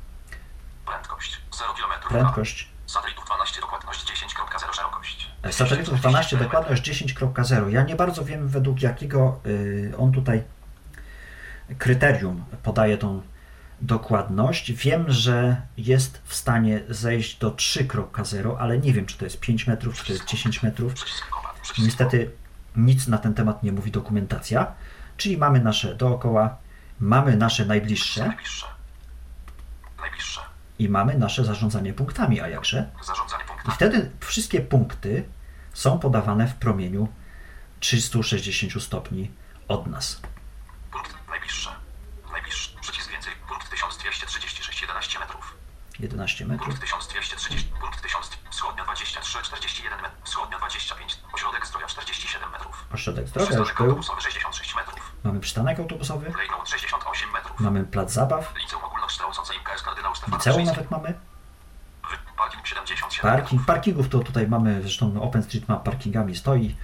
[0.87, 2.06] Prędkość 0 km H.
[2.21, 5.31] Prędkość Satelitów 12, dokładność 10.0 szerokość.
[5.51, 7.69] Satelitów 12, dokładność 10.0.
[7.69, 10.43] Ja nie bardzo wiem, według jakiego y, on tutaj
[11.79, 13.23] kryterium podaje tą
[13.81, 14.73] dokładność.
[14.73, 19.67] Wiem, że jest w stanie zejść do 3.0, ale nie wiem, czy to jest 5
[19.67, 20.95] metrów, czy to jest 10 metrów.
[21.79, 22.31] Niestety
[22.77, 24.73] nic na ten temat nie mówi dokumentacja,
[25.17, 26.57] czyli mamy nasze dookoła,
[27.01, 28.67] mamy nasze najbliższe Najbliższe.
[29.99, 30.41] Najbliższe.
[30.79, 32.91] I mamy nasze zarządzanie punktami, a jakże?
[33.05, 33.75] Zarządzanie I punktami.
[33.75, 35.29] wtedy wszystkie punkty
[35.73, 37.09] są podawane w promieniu
[37.81, 39.31] 360 stopni
[39.69, 40.21] od nas.
[40.93, 41.71] Punkt najbliższe.
[42.33, 42.77] Najbliższy.
[42.81, 43.33] Przycisk więcej.
[43.49, 44.83] Punkt 1236.
[44.83, 45.55] 11 metrów.
[46.01, 46.67] 11 metrów.
[46.69, 47.71] Punkt 1230.
[47.81, 48.31] Punkt 1000.
[48.51, 49.39] Wschodnia 23.
[49.43, 50.25] 41 metrów.
[50.25, 51.19] Wschodnia 25.
[51.33, 52.85] Ośrodek zdrowia 47 metrów.
[52.95, 53.85] Ośrodek zdrowia już był.
[53.87, 54.66] autobusowy 66 metrów.
[55.27, 57.61] Mamy przystanek autobusowy, Lejnout 68 metrów.
[57.61, 61.15] mamy plac zabaw, Liceum ogólnokształcące IKS kardynał Stefan liceum nawet mamy,
[62.37, 63.67] Parking 77 parking.
[63.67, 66.77] Parkingów to tutaj mamy, zresztą OpenStreetMap parkingami stoi.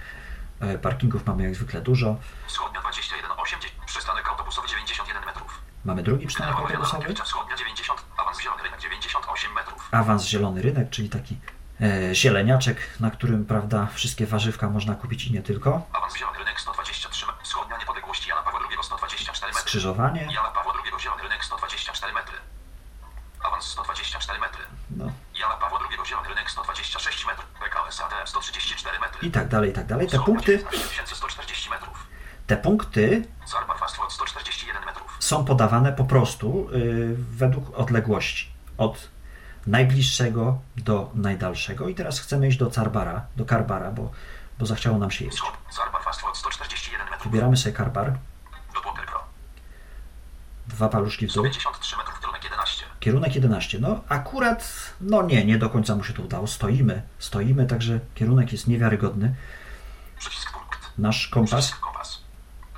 [0.59, 2.15] E, Parkingów mamy jak zwykle dużo.
[2.47, 3.31] Wschodnia 21.
[3.37, 3.85] 80.
[3.85, 5.61] Przystanek autobusowy 91 metrów.
[5.85, 7.13] Mamy drugi przystanek autobusowy.
[7.13, 8.05] Wschodnia 90.
[8.17, 9.87] Awans zielony rynek 98 metrów.
[9.91, 11.37] awans zielony rynek, czyli taki
[11.81, 15.81] e, zieleniaczek, na którym prawda wszystkie warzywka można kupić i nie tylko.
[15.93, 17.43] Awans zielony rynek 123 metrów.
[17.43, 19.62] Wschodnia niepodległości Jana Pawła II 124 metry.
[19.73, 20.21] Skrzyżowanie.
[20.21, 22.37] Jana Pawła II zielony rynek 124 metry.
[23.43, 24.63] Awans 124 metry.
[24.89, 25.05] No
[25.39, 27.45] Jana Pawła II zielony rynek 126 metrów.
[27.63, 29.27] PKS ADM 134 metry.
[29.27, 30.07] i tak dalej, i tak dalej.
[30.07, 32.07] Te punkty, 14140 metrów.
[32.47, 35.17] te punkty Zarbar Fast Food 141 metrów.
[35.19, 38.53] są podawane po prostu y, według odległości.
[38.77, 39.09] Od
[39.67, 41.89] najbliższego do najdalszego.
[41.89, 44.11] I teraz chcemy iść do Carbara, do Karbara, bo,
[44.59, 45.37] bo zachciało nam się jeść.
[45.37, 45.53] Wschód.
[45.71, 47.31] Zarbar Fast Food 141 metrów.
[47.31, 48.13] Wybieramy sobie Karbar.
[50.67, 51.45] Dwa paluszki w dół.
[51.45, 52.85] 153 metrów, kierunek 11.
[52.99, 53.79] Kierunek 11.
[53.79, 56.47] No akurat, no nie, nie do końca mu się to udało.
[56.47, 59.35] Stoimy, stoimy, także kierunek jest niewiarygodny.
[60.19, 60.91] Przycisk punkt.
[60.97, 62.21] Nasz kompas, Przycisk kompas.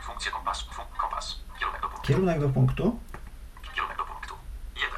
[0.02, 0.66] Funkcje kompasu.
[0.74, 1.40] Fun kompas.
[1.60, 2.08] Kierunek do punktu.
[2.08, 3.00] kierunek do punktu.
[3.76, 4.36] Kierunek do punktu.
[4.76, 4.90] 1.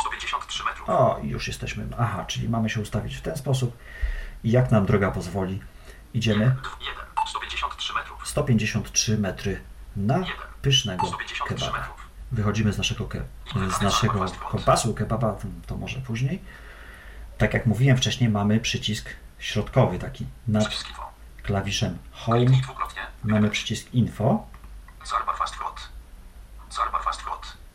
[0.00, 0.88] 153 metrów.
[0.88, 1.86] O, już jesteśmy.
[1.98, 3.76] Aha, czyli mamy się ustawić w ten sposób.
[4.44, 5.60] I jak nam droga pozwoli,
[6.14, 6.56] idziemy 1.
[7.26, 8.28] 153 metrów.
[8.28, 9.60] 153 metry
[9.96, 10.24] na
[10.64, 11.88] pysznego 153 kebaba.
[12.32, 13.22] Wychodzimy z naszego, ke,
[13.78, 16.42] z naszego kompasu kebaba, to, może później.
[17.38, 20.84] Tak jak mówiłem wcześniej, mamy przycisk środkowy taki nad
[21.42, 22.46] klawiszem Home.
[23.24, 24.46] Mamy przycisk Info.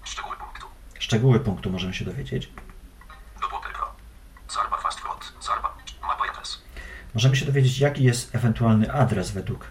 [0.03, 0.65] Szczegóły punktu.
[0.99, 2.51] Szczegóły punktu możemy się dowiedzieć.
[7.13, 9.67] Możemy się dowiedzieć, jaki jest ewentualny adres według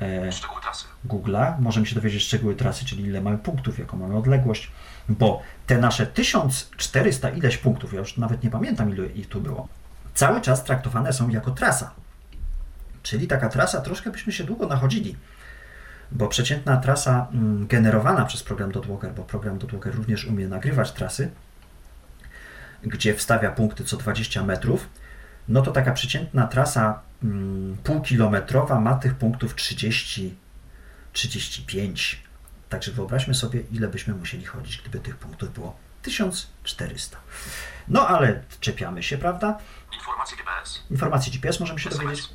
[0.00, 0.91] e, Szczegóły trasy.
[1.08, 1.60] Google'a.
[1.60, 4.70] Możemy się dowiedzieć szczegóły trasy, czyli ile mamy punktów, jaką mamy odległość,
[5.08, 9.68] bo te nasze 1400 ileś punktów, ja już nawet nie pamiętam ile ich tu było,
[10.14, 11.90] cały czas traktowane są jako trasa.
[13.02, 15.16] Czyli taka trasa, troszkę byśmy się długo nachodzili,
[16.12, 21.30] bo przeciętna trasa mm, generowana przez program Dotwalker, bo program Dotwalker również umie nagrywać trasy,
[22.82, 24.88] gdzie wstawia punkty co 20 metrów,
[25.48, 30.36] no to taka przeciętna trasa mm, półkilometrowa ma tych punktów 30,
[31.12, 32.22] 35.
[32.68, 37.18] Także wyobraźmy sobie, ile byśmy musieli chodzić, gdyby tych punktów było 1400.
[37.88, 39.58] No ale czepiamy się, prawda?
[39.94, 40.82] Informacje GPS.
[40.90, 42.18] Informacje GPS możemy się dowiedzieć.
[42.18, 42.34] SMS.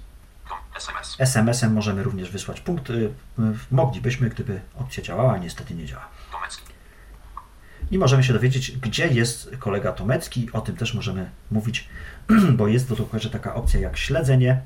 [0.49, 0.57] Tom.
[0.77, 1.15] SMS.
[1.19, 2.89] SMS-em możemy również wysłać punkt.
[2.89, 3.13] y,
[3.71, 6.07] Moglibyśmy, gdyby opcja działała, a niestety nie działa.
[6.31, 6.63] Tomecki.
[7.91, 10.49] I możemy się dowiedzieć, gdzie jest kolega Tomecki.
[10.53, 11.89] O tym też możemy mówić,
[12.57, 14.61] bo jest w Dotwalkerze taka opcja jak śledzenie,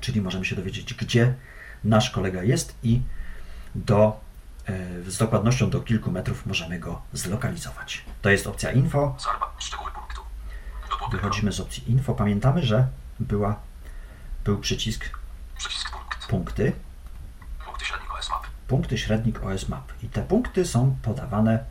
[0.00, 1.34] czyli możemy się dowiedzieć, gdzie
[1.84, 3.00] nasz kolega jest i
[3.74, 4.20] do,
[4.68, 8.04] e, z dokładnością do kilku metrów możemy go zlokalizować.
[8.22, 9.16] To jest opcja info.
[11.12, 12.14] Wychodzimy z opcji info.
[12.14, 12.86] Pamiętamy, że
[13.20, 13.56] była,
[14.44, 15.10] był przycisk
[15.58, 16.26] Przycisk punkt.
[16.26, 16.72] punkty,
[17.64, 18.46] Punkty średnik OS Map.
[18.68, 19.92] punkty średnik OS Map.
[20.02, 21.64] I te punkty są podawane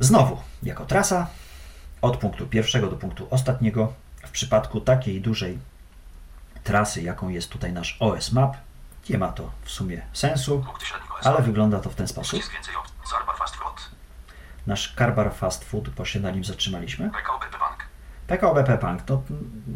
[0.00, 1.26] znowu jako trasa
[2.02, 3.92] od punktu pierwszego do punktu ostatniego.
[4.26, 5.58] W przypadku takiej dużej
[6.66, 8.56] trasy, jaką jest tutaj nasz OS Map,
[9.10, 10.64] nie ma to w sumie sensu,
[11.24, 12.40] ale wygląda to w ten sposób.
[14.66, 17.10] Nasz Karbar Fast Food, bo się na nim zatrzymaliśmy.
[18.26, 19.22] PKO BP Bank, to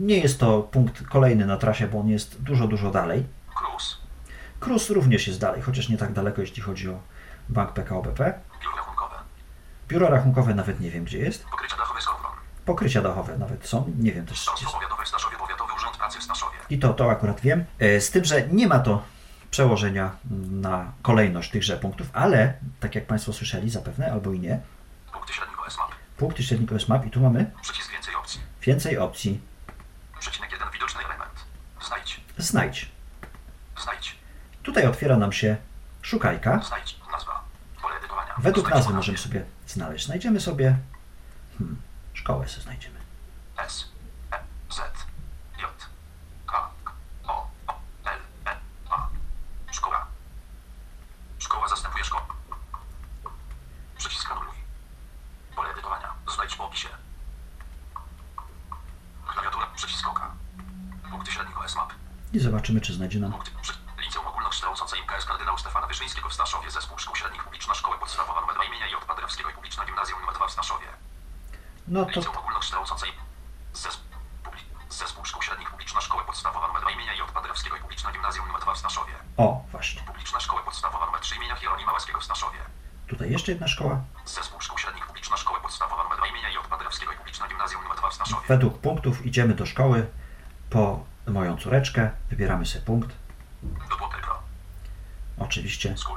[0.00, 3.26] nie jest to punkt kolejny na trasie, bo on jest dużo, dużo dalej.
[3.54, 3.96] Cruise.
[4.60, 7.00] Krus również jest dalej, chociaż nie tak daleko, jeśli chodzi o
[7.48, 8.40] bank PKO BP.
[8.62, 9.14] Biuro rachunkowe.
[9.88, 11.44] Biuro rachunkowe nawet nie wiem, gdzie jest.
[11.44, 12.32] Pokrycia dachowe z Kowron.
[12.64, 14.74] Pokrycia dachowe nawet są, nie wiem też gdzie Starostwo jest.
[14.76, 15.36] powiatowe w Staszowie.
[16.18, 16.56] W Staszowie.
[16.70, 17.64] I to, to akurat wiem.
[17.78, 19.02] E, Z tym, że nie ma to
[19.50, 20.10] przełożenia
[20.50, 24.60] na kolejność tychże punktów, ale tak jak Państwo słyszeli zapewne, albo i nie,
[25.12, 25.90] Punkty średnik OS Map.
[26.16, 28.40] punkty średnik OS Map i tu mamy Przycisk więcej opcji.
[28.62, 29.40] więcej opcji.
[30.20, 31.32] Przecinek jeden widoczny element.
[31.86, 32.20] Znajdź.
[32.38, 32.90] Znajdź.
[33.82, 34.16] Znajdź.
[34.62, 35.56] Tutaj otwiera nam się
[36.02, 36.60] szukajka.
[36.62, 36.96] Znajdź.
[37.12, 37.44] Nazwa.
[37.82, 38.34] Pole edytowania.
[38.38, 40.06] Według Znajdź nazwy możemy sobie znaleźć.
[40.06, 40.76] Znajdziemy sobie
[41.58, 41.82] hmm,
[42.14, 43.00] szkołę sobie znajdziemy.
[43.58, 43.84] S,
[44.32, 44.38] E,
[44.70, 44.76] Z,
[45.60, 45.68] J,
[46.46, 46.92] K, K,
[47.24, 48.56] O, O, L, E,
[48.90, 49.08] A.
[49.72, 50.06] Szkoła.
[51.38, 52.22] Szkoła zastępuje szkołę.
[53.98, 54.54] Przycisk anuluj.
[55.56, 56.12] Pole edytowania.
[56.34, 56.88] Znajdź po opisie.
[59.32, 59.66] Klawiatura.
[59.76, 60.30] Przycisk oka.
[61.10, 61.92] Punkty średniego SMAP.
[62.32, 63.32] I zobaczymy, czy znajdzie nam.
[63.98, 66.70] Liceum Ogólnokształcące IMKS kardynał Stefana Wyszyńskiego w Staszowie.
[66.70, 69.04] Zespół Szkół Średnich Publiczna Szkoła Podstawowa nr 2 imienia J.
[69.04, 70.86] Paderewskiego i Publiczna Gimnazjum nr 2 w Staszowie.
[71.88, 73.06] No to Liceum Ogólnokształcące.
[73.72, 74.10] Zespół...
[74.90, 77.30] Zespół Szkół Średnich Publiczna Szkoła Podstawowa nr 2 imienia J.
[77.30, 79.12] Paderewskiego i Publiczna Gimnazjum nr 2 w Staszowie.
[79.36, 80.02] o, właśnie.
[80.02, 82.58] Publiczna Szkoła Podstawowa nr 3 imienia Hieronima Łaskiego w Staszowie.
[83.08, 84.00] Tutaj jeszcze jedna szkoła.
[84.24, 86.66] Zespół Szkół Średnich Publiczna Szkoła Podstawowa nr 2 imienia J.
[86.66, 88.46] Paderewskiego i Publiczna Gimnazjum nr 2 w Staszowie.
[88.48, 90.06] Według punktów idziemy do szkoły
[91.40, 92.10] moją córeczkę.
[92.30, 93.08] Wybieramy sobie punkt.
[93.62, 94.10] Do.
[95.38, 96.16] Oczywiście Skul.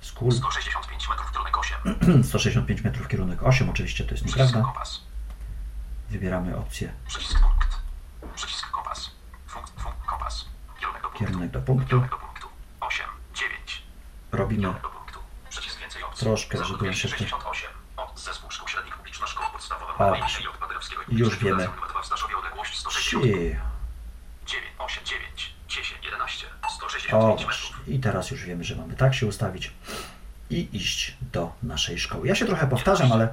[0.00, 0.32] school.
[0.32, 2.24] 165 metrów kierunek 8.
[2.24, 3.70] 165 metrów kierunek 8.
[3.70, 4.66] Oczywiście to jest Przycisk nieprawda.
[4.72, 5.00] kompas.
[6.10, 7.78] Wybieramy opcję Przycisk punkt.
[8.34, 9.10] Przycisk kompas.
[9.46, 10.44] Funkt, funkt, kompas.
[10.80, 11.26] Kierunek do punktu.
[11.26, 11.88] kierunek do punktu.
[11.88, 12.48] Kierunek do punktu.
[12.80, 13.82] 8, 9.
[14.32, 15.18] Robimy do punktu.
[15.50, 16.24] Przycisk więcej opcji.
[16.26, 17.70] Troszkę, Zero żeby się 268.
[17.96, 20.16] O, zespół szkół średnich publiczna szkoła podstawowa.
[21.08, 21.56] I już wiemy.
[21.56, 23.24] Gimnazjum nr 2 w Staszowie odległość 160.
[23.24, 23.30] Ci.
[24.46, 26.46] 9, 8, 9, 10, 11,
[27.12, 27.44] O, 165 metrów.
[27.44, 27.94] właśnie.
[27.94, 29.72] I teraz już wiemy, że mamy tak się ustawić
[30.50, 32.28] i iść do naszej szkoły.
[32.28, 33.28] Ja się trochę powtarzam, ale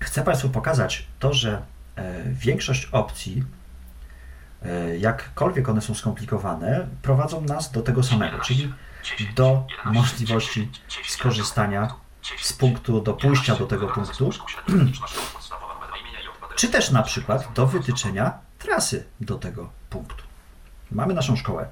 [0.00, 1.62] chcę Państwu pokazać to, że
[1.96, 3.44] e, większość opcji,
[4.62, 8.72] e, jakkolwiek one są skomplikowane, prowadzą nas do tego samego, czyli
[9.02, 14.30] 10, do 11, możliwości 10, 10, skorzystania 10, z punktu do pójścia do tego punktu,
[16.56, 20.24] czy też na przykład do wytyczenia trasy do tego punktu.
[20.90, 21.68] Mamy naszą szkołę.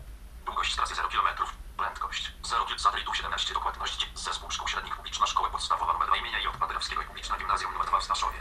[0.62, 1.48] Długość trasy 0 km.
[1.76, 4.10] Prędkość 0 satelitów 17 dokładność.
[4.14, 6.56] Zespół szkół średnich publiczna szkoła podstawowa nr 2 imienia J.
[6.56, 8.38] Paderewskiego i Publiczna Gimnazjum nr 2 w Staszowie.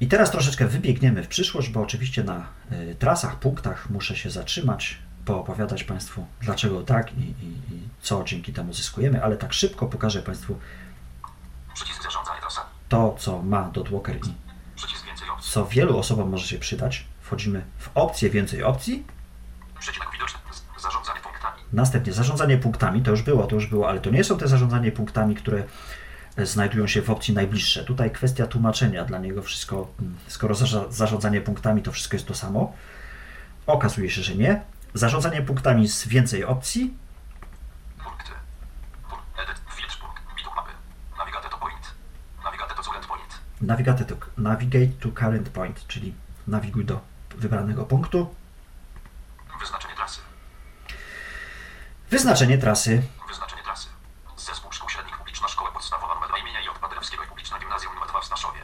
[0.00, 4.98] I teraz troszeczkę wybiegniemy w przyszłość, bo oczywiście na y, trasach, punktach muszę się zatrzymać,
[5.24, 10.22] poopowiadać Państwu dlaczego tak i, i, i co dzięki temu zyskujemy, ale tak szybko pokażę
[10.22, 10.60] Państwu
[11.74, 12.68] Przycisk zarządzanie trasami.
[12.88, 14.34] to, co ma Dotwalker i
[14.76, 15.52] Przycisk więcej opcji.
[15.52, 17.06] co wielu osobom może się przydać.
[17.20, 19.04] Wchodzimy w opcję więcej opcji,
[20.18, 20.27] widoczny.
[21.72, 24.92] Następnie zarządzanie punktami, to już było, to już było, ale to nie są te zarządzanie
[24.92, 25.64] punktami, które
[26.36, 27.84] e, znajdują się w opcji najbliższe.
[27.84, 30.54] Tutaj kwestia tłumaczenia dla niego wszystko, mm, skoro
[30.90, 32.72] zarządzanie punktami to wszystko jest to samo.
[33.66, 34.60] Okazuje się, że nie.
[34.94, 36.94] Zarządzanie punktami z więcej opcji,
[38.04, 38.32] Punkty.
[39.10, 39.24] Punkt.
[39.38, 39.58] Edit.
[39.76, 40.22] Filtr punkt.
[40.36, 40.72] Widok mapy.
[41.18, 41.94] Navigate to point.
[42.44, 43.40] Navigate to current point.
[43.60, 46.14] navigate to, navigate to current point, czyli
[46.46, 47.00] nawiguj do
[47.36, 48.34] wybranego punktu.
[49.60, 50.20] Wyznaczenie trasy.
[52.10, 53.02] Wyznaczenie trasy.
[53.28, 53.88] Wyznaczenie trasy.
[54.36, 56.78] Zespół szkół średnich publiczna szkoła podstawowa nr 2 imienia J.
[56.78, 58.60] Paderewskiego i Publiczna Gimnazjum nr 2 w Staszowie.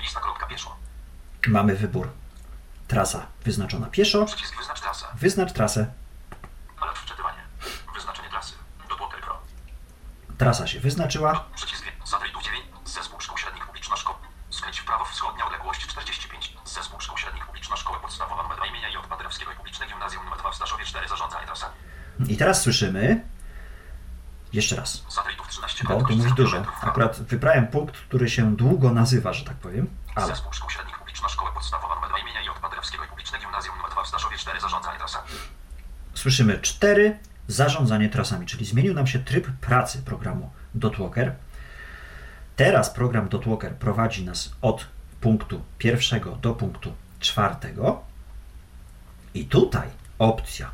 [0.00, 0.76] Lista kropka pieszo.
[1.46, 2.08] Mamy wybór.
[2.88, 4.26] Trasa wyznaczona pieszo.
[4.26, 5.06] Przycisk wyznacz trasę.
[5.14, 5.92] Wyznacz trasę.
[6.80, 7.38] Alert wczytywanie.
[7.94, 8.54] Wyznaczenie trasy.
[8.88, 9.40] Do Pro.
[10.38, 11.44] Trasa się wyznaczyła.
[11.54, 12.64] Przycisk satelitów 9.
[12.84, 14.18] Zespół szkół średnich publiczna szkoła.
[14.50, 16.56] Skręć w prawo wschodnia odległość 45.
[16.64, 19.06] Zespół szkół średnich publiczna szkoła podstawowa nr 2 imienia J.
[19.06, 21.08] Paderewskiego i Publiczne Gimnazjum nr 2 w Staszowie 4.
[21.08, 21.74] Zarządzanie trasami.
[22.34, 23.20] I teraz słyszymy.
[24.52, 25.02] Jeszcze raz.
[25.08, 26.64] Satelitów 13 Bo tu mówi 0 dużo.
[26.82, 29.86] Akurat wybrałem punkt, który się długo nazywa, że tak powiem.
[30.14, 32.58] Ale Zespół szkół średnich publiczna szkoła podstawowa nr 2 imienia J.
[32.58, 34.60] Paderewskiego i Publiczne Gimnazjum nr 2 w Staszowie 4.
[34.60, 35.28] Zarządzanie trasami.
[36.14, 37.18] słyszymy 4.
[37.48, 41.34] Zarządzanie trasami, czyli zmienił nam się tryb pracy programu Dotwalker.
[42.56, 44.86] Teraz program Dotwalker prowadzi nas od
[45.20, 48.04] punktu pierwszego do punktu czwartego.
[49.34, 50.70] I tutaj opcja.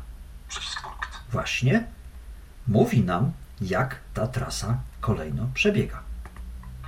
[1.31, 1.83] Właśnie
[2.67, 6.03] mówi nam, jak ta trasa kolejno przebiega.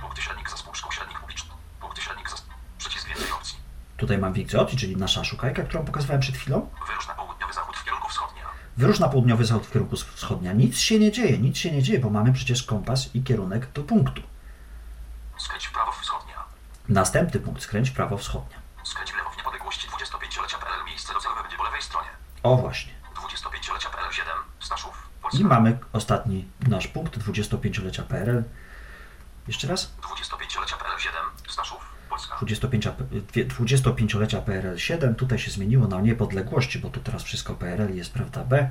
[0.00, 1.56] Punkty średnik zespół szkół średnich publicznych.
[1.80, 2.54] Punkty średnik zespół.
[2.78, 3.58] Przycisk więcej opcji.
[3.96, 6.70] Tutaj mam więcej opcji, czyli nasza szukajka, którą pokazywałem przed chwilą.
[6.86, 8.42] Wyrusz na południowy zachód w kierunku wschodnia.
[8.76, 10.52] Wyrusz na południowy zachód w kierunku wschodnia.
[10.52, 13.82] Nic się nie dzieje, nic się nie dzieje, bo mamy przecież kompas i kierunek do
[13.82, 14.22] punktu.
[15.38, 16.44] Skręć w prawo wschodnia.
[16.88, 18.58] Następny punkt, skręć w prawo wschodnia.
[18.84, 20.84] Skręć w lewo w niepodległości 25-lecia PRL.
[20.86, 22.08] Miejsce docelowe będzie po lewej stronie.
[22.42, 22.92] O właśnie.
[23.14, 24.32] 25-lecia PRL 7.
[24.60, 25.08] Staszów.
[25.22, 25.23] Polska.
[25.38, 28.42] I mamy ostatni nasz punkt 25-lecia PRL.
[29.48, 29.92] Jeszcze raz?
[30.02, 31.14] 25-lecia PRL 7.
[31.48, 31.78] Staszów.
[32.10, 32.36] Polska.
[32.36, 32.88] 25
[33.32, 35.14] dwie- 25-lecia PRL 7.
[35.14, 38.70] Tutaj się zmieniło na niepodległości, bo tu teraz wszystko PRL jest, prawda, B.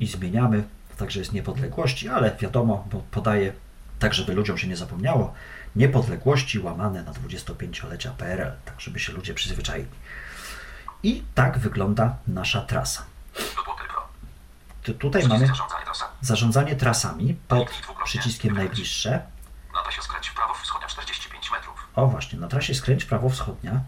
[0.00, 0.64] I zmieniamy,
[0.96, 3.52] także jest niepodległości, ale wiadomo, bo podaję
[3.98, 5.34] tak, żeby ludziom się nie zapomniało,
[5.76, 9.88] niepodległości łamane na 25-lecia PRL, tak żeby się ludzie przyzwyczaili.
[11.02, 13.04] I tak wygląda nasza trasa.
[13.56, 13.62] Do
[14.88, 16.12] Tu- Tutaj Przycisk mamy zarządzanie trasami.
[16.20, 17.70] zarządzanie trasami pod
[18.04, 19.22] przyciskiem najbliższe.
[19.74, 20.32] Nada się skręcić.
[21.94, 23.80] o właśnie, na trasie skręć w prawo wschodnia,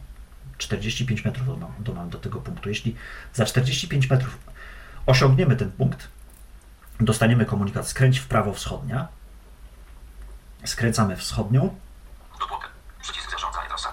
[0.58, 2.68] 45 metrów do, do, do tego punktu.
[2.68, 2.96] Jeśli
[3.34, 4.38] za 45 metrów
[5.06, 6.08] osiągniemy ten punkt,
[7.00, 9.08] dostaniemy komunikat skręć w prawo wschodnia,
[10.64, 11.76] skręcamy wschodnią.
[13.02, 13.92] Przycisk zarządzanie trasa.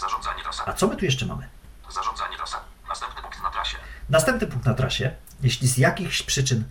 [0.00, 0.62] Zarządzanie trasa.
[0.66, 1.48] a co my tu jeszcze mamy?
[1.90, 2.60] Zarządzanie trasa.
[2.88, 3.76] Następny punkt na trasie.
[4.08, 5.16] Następny punkt na trasie.
[5.42, 6.64] Jeśli z jakichś przyczyn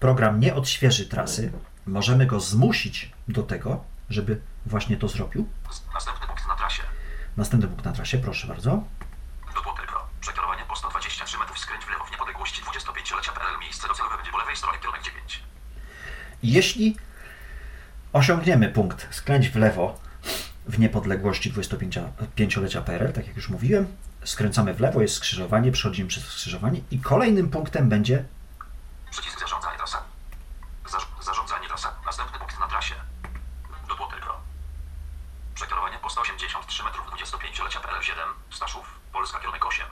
[0.00, 1.52] program nie odświeży trasy,
[1.86, 5.48] możemy go zmusić do tego, żeby właśnie to zrobił.
[5.94, 6.82] Następny punkt na trasie.
[7.36, 8.82] Następny punkt na trasie, proszę bardzo.
[9.54, 10.08] Dotłokę Pro.
[10.20, 13.58] Przekierowanie po 123 metrów skręć w lewo w niepodległości 25-lecia PRL.
[13.60, 15.42] Miejsce docelowe będzie po lewej stronie kierunek 9.
[16.42, 16.96] Jeśli
[18.12, 20.00] osiągniemy punkt skręć w lewo
[20.66, 23.86] w niepodległości 25-lecia PRL, tak jak już mówiłem,
[24.26, 28.24] skręcamy w lewo, jest skrzyżowanie, przechodzimy przez skrzyżowanie i kolejnym punktem będzie
[29.10, 30.02] Przycisk zarządzanie trasa.
[30.86, 31.94] Zarz- zarządzanie trasa.
[32.06, 32.94] Następny punkt na trasie.
[33.88, 34.34] Dotłokę Pro.
[35.54, 38.18] Przekierowanie po 183 metrów 25-lecia PRL 7.
[38.50, 38.84] Staszów.
[39.12, 39.86] Polska kierunek 8.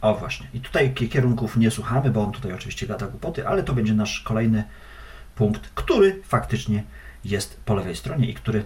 [0.00, 0.46] O właśnie.
[0.54, 3.94] I tutaj ki- kierunków nie słuchamy, bo on tutaj oczywiście gada głupoty, ale to będzie
[3.94, 4.64] nasz kolejny
[5.34, 6.84] punkt, który faktycznie
[7.24, 8.64] jest po lewej stronie i który,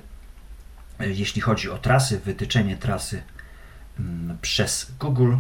[1.00, 3.22] e, jeśli chodzi o trasy, wytyczenie trasy
[4.42, 5.36] przez Google,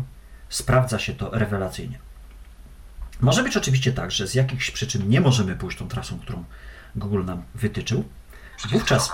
[0.48, 1.98] sprawdza się to rewelacyjnie.
[3.20, 6.44] Może być oczywiście tak, że z jakichś przyczyn nie możemy pójść tą trasą, którą
[6.96, 8.04] Google nam wytyczył.
[8.70, 9.08] Wówczas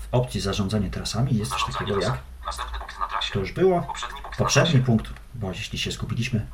[0.00, 3.32] w opcji zarządzanie trasami jest coś takiego jak, Następny punkt na trasie.
[3.32, 3.94] to już było,
[4.38, 6.46] Poprzedni punkt bo jeśli się zgubiliśmy,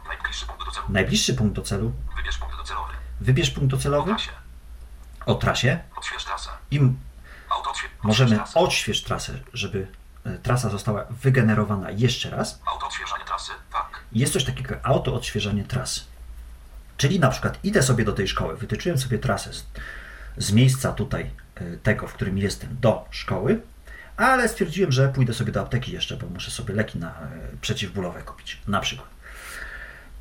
[0.88, 2.92] Najbliższy punkt do celu, Wybierz punkt docelowy.
[3.20, 4.30] wybierz punkt Po docelowy, trasie.
[5.26, 5.78] o trasie
[6.70, 6.80] i
[8.02, 9.38] możemy odśwież trasę.
[9.52, 9.86] żeby
[10.42, 12.60] trasa została wygenerowana jeszcze raz.
[12.66, 13.52] Auto odświeżanie trasy.
[13.72, 14.00] Tak.
[14.12, 16.00] Jest coś takiego jak auto odświeżanie trasy.
[16.96, 19.66] Czyli na przykład idę sobie do tej szkoły, wytyczyłem sobie trasę z,
[20.36, 23.60] z miejsca tutaj e, tego, w którym jestem, do szkoły,
[24.16, 27.14] ale stwierdziłem, że pójdę sobie do apteki jeszcze, bo muszę sobie leki na, e,
[27.60, 29.08] przeciwbólowe kupić, na przykład.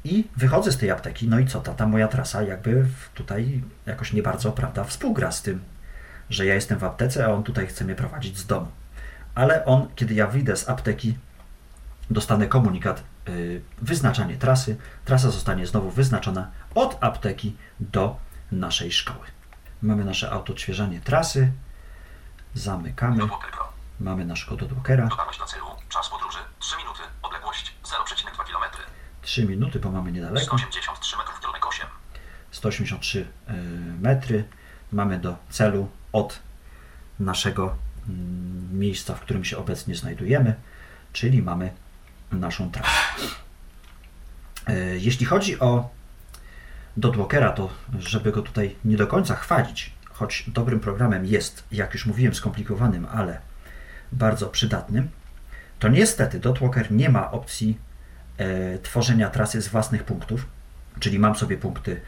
[0.03, 4.13] I wychodzę z tej apteki, no i co, ta, ta moja trasa jakby tutaj jakoś
[4.13, 5.61] nie bardzo, prawda, współgra z tym,
[6.29, 8.67] że ja jestem w aptece, a on tutaj chce mnie prowadzić z domu.
[9.37, 11.17] Ale on, kiedy ja wyjdę z apteki,
[12.09, 14.77] dostanę komunikat, y, wyznaczanie trasy.
[15.05, 18.17] Trasa zostanie znowu wyznaczona od apteki do
[18.51, 19.25] naszej szkoły.
[19.81, 21.51] Mamy nasze auto odświeżanie trasy.
[22.53, 23.23] Zamykamy.
[23.99, 25.07] Mamy nasz kod od Walkera.
[25.07, 25.65] Dotarłeś do celu.
[25.89, 27.01] Czas podróży 3 minuty.
[27.21, 28.63] Odległość 0,2 km.
[29.21, 30.57] 3 minuty, bo mamy niedaleko.
[30.57, 31.87] 183 metrów kierunek 8.
[32.51, 33.53] 183 y,
[34.01, 34.47] metry.
[34.91, 36.39] Mamy do celu od
[37.19, 37.86] naszego
[38.71, 40.55] miejsca, w którym się obecnie znajdujemy,
[41.13, 41.71] czyli mamy
[42.31, 42.89] naszą trasę.
[44.69, 45.89] Y, Jeśli chodzi o
[46.97, 52.05] Dotwalkera, to żeby go tutaj nie do końca chwalić, choć dobrym programem jest, jak już
[52.05, 53.39] mówiłem, skomplikowanym, ale
[54.11, 55.09] bardzo przydatnym,
[55.79, 57.77] to niestety Dotwalker nie ma opcji
[58.37, 60.45] e, tworzenia trasy z własnych punktów,
[60.99, 62.01] czyli mam sobie punkty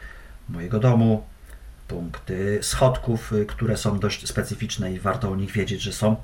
[0.48, 1.26] mojego domu,
[1.90, 6.16] punkty schodków, y, które są dość specyficzne i warto o nich wiedzieć, że są,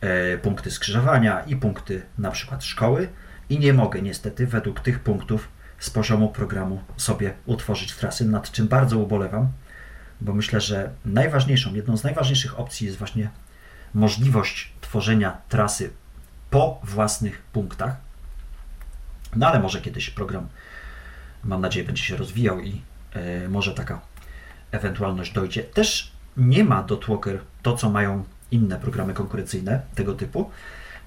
[0.00, 3.08] e, punkty skrzyżowania i punkty na przykład szkoły
[3.48, 5.48] i nie mogę niestety według tych punktów
[5.78, 9.48] z poziomu programu sobie utworzyć trasy, nad czym bardzo ubolewam,
[10.20, 13.30] bo myślę, że najważniejszą, jedną z najważniejszych opcji jest właśnie
[13.94, 15.90] możliwość tworzenia trasy
[16.50, 17.96] po własnych punktach.
[19.36, 20.48] No ale może kiedyś program,
[21.44, 24.00] mam nadzieję, będzie się rozwijał i e, może taka
[24.70, 25.62] ewentualność dojdzie.
[25.62, 30.50] Też nie ma Dotwalker to, co mają inne programy konkurencyjne tego typu,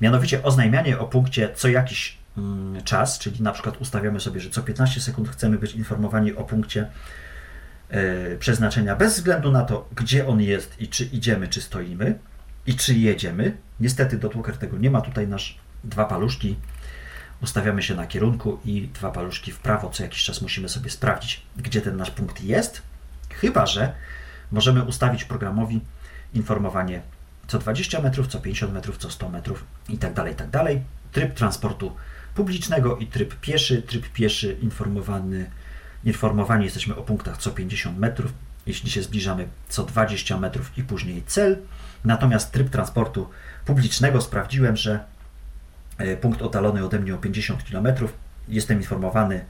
[0.01, 4.63] mianowicie oznajmianie o punkcie co jakiś mm, czas, czyli na przykład ustawiamy sobie, że co
[4.63, 6.87] 15 sekund chcemy być informowani o punkcie
[7.89, 12.19] e, przeznaczenia bez względu na to, gdzie on jest i czy idziemy, czy stoimy
[12.67, 13.57] i czy jedziemy.
[13.79, 15.01] Niestety Dotwalker tego nie ma.
[15.01, 16.55] Tutaj nasz dwa paluszki
[17.41, 19.89] ustawiamy się na kierunku i dwa paluszki w prawo.
[19.89, 22.81] Co jakiś czas musimy sobie sprawdzić, gdzie ten nasz punkt jest.
[23.41, 23.93] Chyba, że
[24.51, 25.81] możemy ustawić programowi
[26.33, 27.01] informowanie
[27.47, 30.49] co 20 metrów, co 50 metrów, co 100 metrów i tak dalej, i tak.
[31.11, 31.95] Tryb transportu
[32.35, 33.81] publicznego i tryb pieszy.
[33.81, 35.51] Tryb pieszy informowany,
[36.03, 38.33] informowani jesteśmy o punktach co 50 metrów,
[38.65, 41.57] jeśli się zbliżamy co 20 metrów i później cel.
[42.05, 43.29] Natomiast tryb transportu
[43.65, 45.03] publicznego sprawdziłem, że
[45.97, 47.87] e, punkt oddalony ode mnie o 50 km,
[48.47, 49.45] jestem informowany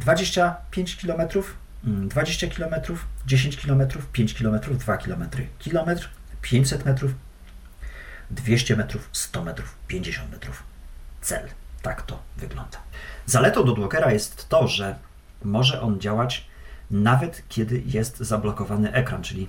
[0.00, 1.28] 25 km,
[1.84, 2.74] 20 km,
[3.26, 5.24] 10 km, 5 km, 2 km,
[5.58, 6.10] kilometr,
[6.42, 7.14] 500 metrów,
[8.30, 10.62] 200 metrów, 100 metrów, 50 metrów.
[11.20, 11.48] Cel.
[11.82, 12.78] Tak to wygląda.
[13.26, 14.96] Zaletą Dodwalkera jest to, że
[15.44, 16.46] może on działać
[16.90, 19.48] nawet kiedy jest zablokowany ekran, czyli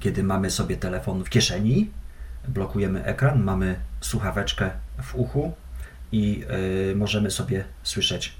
[0.00, 1.90] kiedy mamy sobie telefon w kieszeni,
[2.48, 4.70] blokujemy ekran, mamy słuchaweczkę
[5.02, 5.54] w uchu
[6.12, 6.44] i
[6.90, 8.32] y, możemy sobie słyszeć,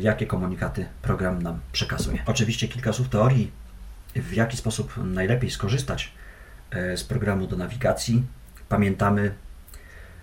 [0.00, 2.22] jakie komunikaty program nam przekazuje.
[2.26, 3.50] Oczywiście kilka słów teorii,
[4.16, 6.12] w jaki sposób najlepiej skorzystać
[6.74, 8.22] y, z programu do nawigacji.
[8.68, 9.34] Pamiętamy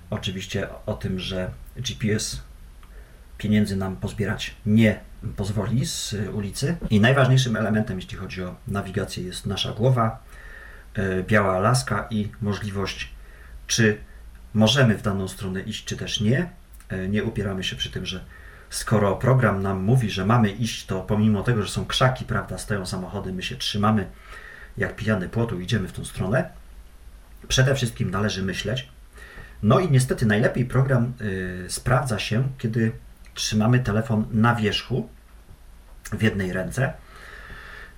[0.10, 2.42] oczywiście o tym, że GPS
[3.38, 5.00] pieniędzy nam pozbierać nie
[5.36, 6.78] pozwoli z ulicy.
[6.90, 10.24] I najważniejszym elementem, jeśli chodzi o nawigację, jest nasza głowa,
[10.94, 13.10] e, biała laska i możliwość,
[13.68, 13.98] czy
[14.54, 16.50] możemy w daną stronę iść, czy też nie.
[16.90, 18.26] E, nie upieramy się przy tym, że
[18.72, 22.86] skoro program nam mówi, że mamy iść, to pomimo tego, że są krzaki, prawda, stoją
[22.86, 24.08] samochody, my się trzymamy
[24.78, 26.50] jak pijany płotu, idziemy w tą stronę.
[27.48, 28.90] Przede wszystkim należy myśleć.
[29.64, 32.92] No i niestety najlepiej program y, sprawdza się, kiedy
[33.34, 35.10] trzymamy telefon na wierzchu
[36.12, 36.94] w jednej ręce.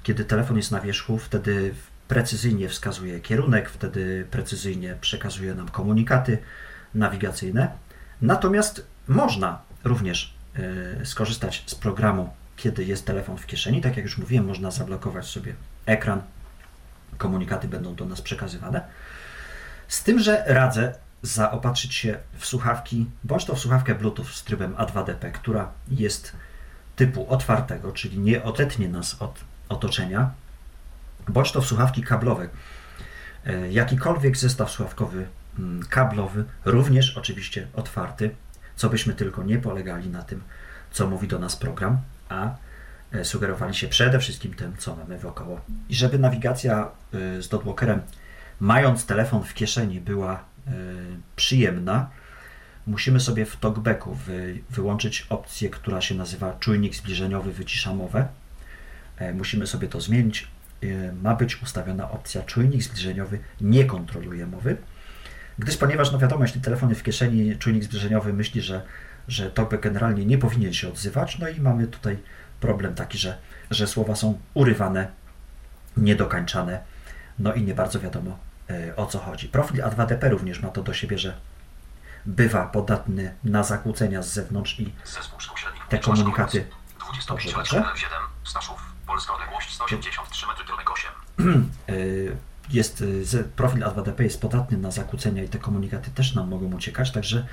[0.03, 1.74] Kiedy telefon jest na wierzchu, wtedy
[2.07, 6.38] precyzyjnie wskazuje kierunek, wtedy precyzyjnie przekazuje nam komunikaty
[6.95, 7.71] nawigacyjne.
[8.21, 10.34] Natomiast można również
[11.03, 13.81] skorzystać z programu, kiedy jest telefon w kieszeni.
[13.81, 15.53] Tak jak już mówiłem, można zablokować sobie
[15.85, 16.21] ekran,
[17.17, 18.81] komunikaty będą do nas przekazywane.
[19.87, 24.75] Z tym, że radzę zaopatrzyć się w słuchawki, bądź to w słuchawkę Bluetooth z trybem
[24.75, 26.33] A2DP, która jest
[26.95, 29.39] typu otwartego, czyli nie odetnie nas od
[29.69, 30.31] otoczenia,
[31.29, 32.49] bądź to w słuchawki kablowe.
[33.45, 35.27] E, jakikolwiek zestaw słuchawkowy
[35.59, 38.35] mm, kablowy, również oczywiście otwarty,
[38.76, 40.41] co byśmy tylko nie polegali na tym,
[40.91, 41.97] co mówi do nas program,
[42.30, 42.55] a
[43.11, 45.61] e, sugerowali się przede wszystkim tym, co mamy wokoło.
[45.89, 48.01] I żeby nawigacja e, z dotwalkerem,
[48.59, 50.71] mając telefon w kieszeni, była E,
[51.36, 52.09] przyjemna,
[52.88, 58.28] musimy sobie w talkbacku wy, wyłączyć opcję, która się nazywa czujnik zbliżeniowy wycisza mowę.
[59.17, 60.47] E, musimy sobie to zmienić.
[61.21, 64.78] Ma być ustawiona opcja czujnik zbliżeniowy nie kontroluje mowy,
[65.59, 68.81] gdyż ponieważ, no wiadomo, jeśli telefon jest w kieszeni, czujnik zbliżeniowy myśli, że,
[69.27, 72.17] że talkback generalnie nie powinien się odzywać, no i mamy tutaj
[72.59, 73.37] problem taki, że,
[73.71, 75.07] że słowa są urywane,
[75.97, 76.79] niedokańczane,
[77.39, 78.37] no i nie bardzo wiadomo,
[78.69, 79.49] E, o co chodzi.
[79.49, 81.37] Profil A2DP również ma to do siebie, że
[82.25, 84.93] bywa podatny na zakłócenia z zewnątrz i
[85.89, 86.65] te komunikaty.
[87.27, 87.83] Dobrze, dobrze.
[89.07, 90.45] Polska odległość 183
[91.37, 91.71] 8.
[92.72, 93.03] Jest,
[93.34, 97.45] e, profil A2DP jest podatny na zakłócenia i te komunikaty też nam mogą uciekać, także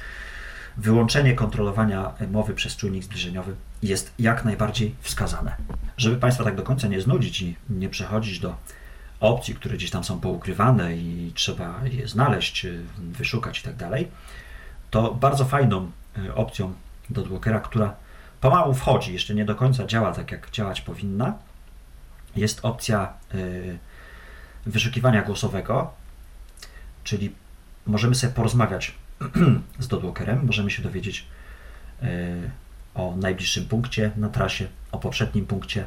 [0.77, 5.57] wyłączenie kontrolowania mowy przez czujnik zbliżeniowy jest jak najbardziej wskazane.
[5.97, 8.57] Żeby Państwa tak do końca nie znudzić i nie przechodzić do
[9.21, 14.09] opcji, które gdzieś tam są poukrywane i trzeba je znaleźć, y, wyszukać i tak dalej,
[14.91, 16.73] to bardzo fajną y, opcją
[17.11, 17.95] do Dwalkera, która
[18.41, 21.35] pomału wchodzi, jeszcze nie do końca działa tak, jak działać powinna,
[22.37, 23.79] jest opcja y,
[24.67, 25.95] wyszukiwania głosowego,
[27.05, 27.35] czyli
[27.87, 28.95] możemy sobie porozmawiać
[29.79, 31.27] z Dodwalkerem, możemy się dowiedzieć
[32.95, 35.85] o najbliższym punkcie na trasie, o poprzednim punkcie.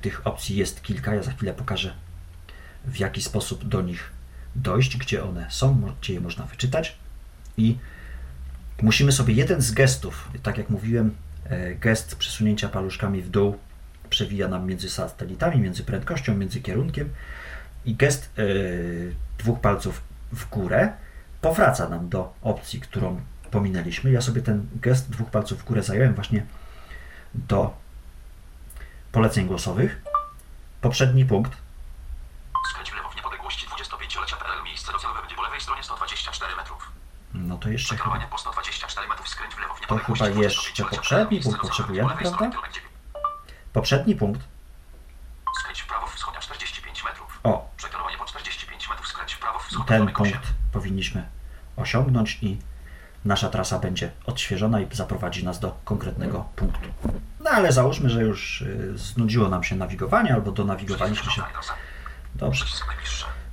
[0.00, 1.94] Tych opcji jest kilka, ja za chwilę pokażę
[2.84, 4.10] w jaki sposób do nich
[4.56, 6.96] dojść, gdzie one są, gdzie je można wyczytać.
[7.56, 7.78] I
[8.82, 11.14] musimy sobie jeden z gestów, tak jak mówiłem,
[11.44, 13.58] e, gest przesunięcia paluszkami w dół
[14.10, 17.10] przewija nam między satelitami, między prędkością, między kierunkiem
[17.84, 20.02] i gest yy, dwóch palców
[20.32, 20.92] w górę
[21.40, 23.20] powraca nam do opcji, którą
[23.50, 24.10] pominęliśmy.
[24.10, 26.46] Ja sobie ten gest dwóch palców w górę zająłem właśnie
[27.34, 27.74] do
[29.12, 30.02] poleceń głosowych.
[30.80, 31.62] Poprzedni punkt
[37.34, 38.20] No to jeszcze chyba...
[38.20, 42.50] po 124 metrów skręć w lewo w To chyba jeszcze poprzedni punkt potrzebujemy, prawda?
[43.72, 44.40] Poprzedni punkt.
[45.60, 47.40] Skręć w prawo wschodnia 45 metrów.
[47.44, 47.68] O.
[47.76, 51.26] Przekierowanie po 45 metrów skręć w prawo wschodnia Ten punkt powinniśmy
[51.76, 52.56] osiągnąć i
[53.24, 56.88] nasza trasa będzie odświeżona i zaprowadzi nas do konkretnego punktu.
[57.44, 61.42] No ale załóżmy, że już y, znudziło nam się nawigowanie albo donawigowaliśmy się.
[62.34, 62.64] Dobrze.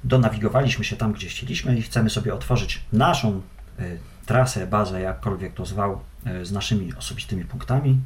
[0.04, 3.42] Donawigowaliśmy się tam, gdzie chcieliśmy i chcemy sobie otworzyć naszą
[3.80, 8.00] E, trasę, bazę, jakkolwiek to zwał, e, z naszymi osobistymi punktami.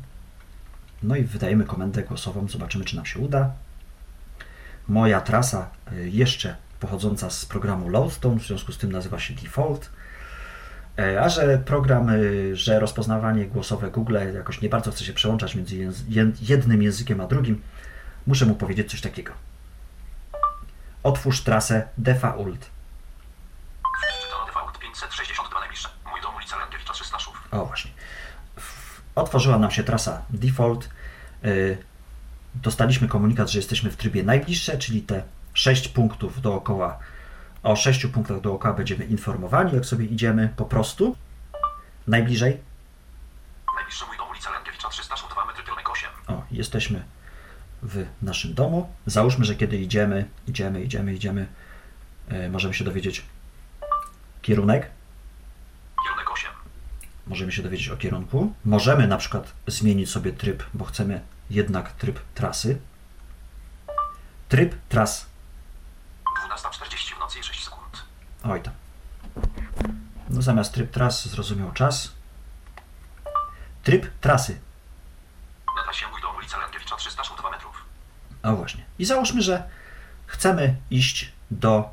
[1.04, 3.52] No i wydajemy komendę głosową, zobaczymy, czy nam się uda.
[4.88, 9.90] Moja trasa jeszcze pochodząca z programu Loadstone, w związku z tym nazywa się Default.
[11.22, 12.12] A że program,
[12.54, 15.76] że rozpoznawanie głosowe Google jakoś nie bardzo chce się przełączać między
[16.42, 17.62] jednym językiem a drugim,
[18.28, 19.34] muszę mu powiedzieć coś takiego.
[21.04, 22.70] Otwórz trasę default.
[27.52, 27.92] O właśnie.
[29.16, 30.90] Otworzyła nam się trasa default.
[31.46, 31.78] Y,
[32.56, 35.24] dostaliśmy komunikat, że jesteśmy w trybie najbliższe, czyli te
[35.54, 37.00] 6 punktów dookoła
[37.64, 41.16] O sześciu punktach dookoła będziemy informowani, jak sobie idziemy po prostu.
[42.08, 42.58] Najbliżej.
[43.76, 46.10] Najbliższy mój dom ulica Lękiewicza 302 metry kierunek 8.
[46.28, 47.04] O, jesteśmy
[47.84, 48.90] w naszym domu.
[49.06, 51.48] Załóżmy, że kiedy idziemy, idziemy, idziemy, idziemy,
[52.30, 53.26] e, możemy się dowiedzieć
[54.42, 54.90] kierunek.
[56.04, 56.52] Kierunek 8.
[57.28, 58.54] Możemy się dowiedzieć o kierunku.
[58.66, 62.78] Możemy na przykład zmienić sobie tryb, bo chcemy jednak tryb trasy.
[64.50, 65.33] Tryb tras.
[66.56, 68.04] 12.40 w nocy i 6 sekund.
[68.44, 68.74] Oj tam.
[70.30, 72.12] No zamiast tryb tras zrozumiał czas.
[73.84, 74.60] Tryb trasy.
[75.78, 77.86] Na trasie mój dom ulica Lękiewicza 302 metrów.
[78.44, 78.84] O właśnie.
[79.00, 79.70] I załóżmy, że
[80.26, 81.90] chcemy iść do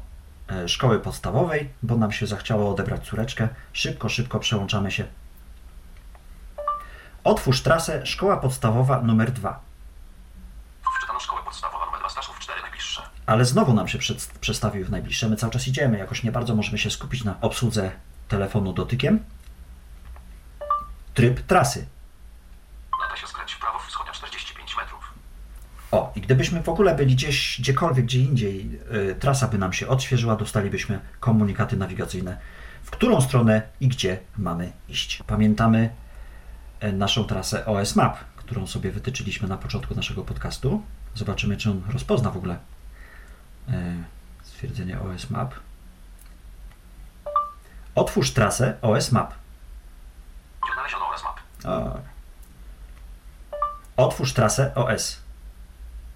[0.50, 3.48] e, szkoły podstawowej, bo nam się zachciało odebrać córeczkę.
[3.72, 5.06] Szybko, szybko przełączamy się.
[7.24, 9.60] Otwórz trasę szkoła podstawowa numer 2.
[10.98, 13.09] Wczytano szkołę podstawową numer 2 Staszów 4 najbliższe.
[13.26, 15.28] Ale znowu nam się przed, przestawił w najbliższe.
[15.28, 17.90] My cały czas idziemy, jakoś nie bardzo możemy się skupić na obsłudze
[18.28, 19.24] telefonu dotykiem.
[21.14, 21.86] Tryb trasy.
[23.02, 25.14] Na trasie skręć w prawo wschodnia 45 metrów.
[25.90, 29.88] O, i gdybyśmy w ogóle byli gdzieś, gdziekolwiek, gdzie indziej, y, trasa by nam się
[29.88, 32.38] odświeżyła, dostalibyśmy komunikaty nawigacyjne,
[32.82, 35.22] w którą stronę i gdzie mamy iść.
[35.26, 35.90] Pamiętamy
[36.84, 40.82] y, naszą trasę OS Map, którą sobie wytyczyliśmy na początku naszego podcastu.
[41.14, 42.58] Zobaczymy, czy on rozpozna w ogóle
[44.42, 45.54] stwierdzenie OS Map.
[47.94, 49.34] Otwórz trasę OS Map.
[50.64, 51.40] Nie odnaleziono oraz map.
[51.64, 51.98] O.
[53.96, 55.20] Otwórz trasę OS.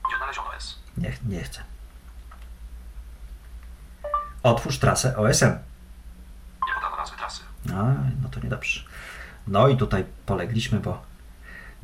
[0.09, 0.79] Nie odnaleziono S.
[0.97, 1.63] Nie, nie chcę.
[4.43, 5.47] Otwórz trasę OSM.
[6.67, 7.43] Nie podano nazwy trasy.
[7.75, 7.83] A,
[8.23, 8.85] no to niedobrze.
[9.47, 11.03] No i tutaj polegliśmy, bo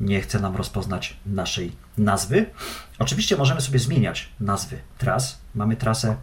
[0.01, 2.51] nie chce nam rozpoznać naszej nazwy.
[2.99, 5.41] Oczywiście możemy sobie zmieniać nazwy tras.
[5.55, 6.17] Mamy trasę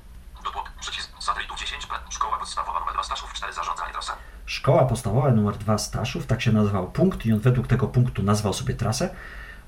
[0.44, 0.64] Dopłot.
[0.80, 1.86] Przycisk satelitu 10.
[1.86, 2.00] Plan.
[2.10, 4.12] Szkoła podstawowa numer 2 Staszów 4 zarządzanie trasą.
[4.46, 8.52] Szkoła Podstawowa numer 2 Staszów, tak się nazywał punkt i on według tego punktu nazwał
[8.52, 9.14] sobie trasę.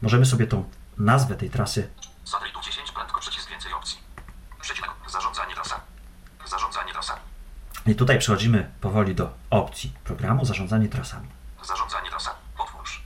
[0.02, 0.64] Możemy sobie tą
[0.98, 1.88] nazwę tej trasy
[2.24, 2.92] Satelitu 10.
[2.92, 3.98] Prędko przycisk więcej opcji.
[4.60, 4.90] Przecinek.
[5.08, 5.80] Zarządzanie trasa.
[6.46, 7.16] Zarządzanie trasa.
[7.86, 11.28] i tutaj przechodzimy powoli do opcji programu zarządzanie trasami.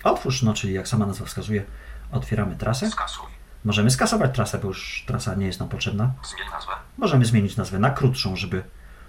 [0.04, 1.64] Otwórz, no czyli jak sama nazwa wskazuje,
[2.12, 2.90] otwieramy trasę.
[2.90, 3.26] Skasuj.
[3.64, 6.12] Możemy skasować trasę, bo już trasa nie jest nam potrzebna.
[6.24, 6.72] Zmień nazwę.
[6.98, 8.62] Możemy zmienić nazwę na krótszą, żeby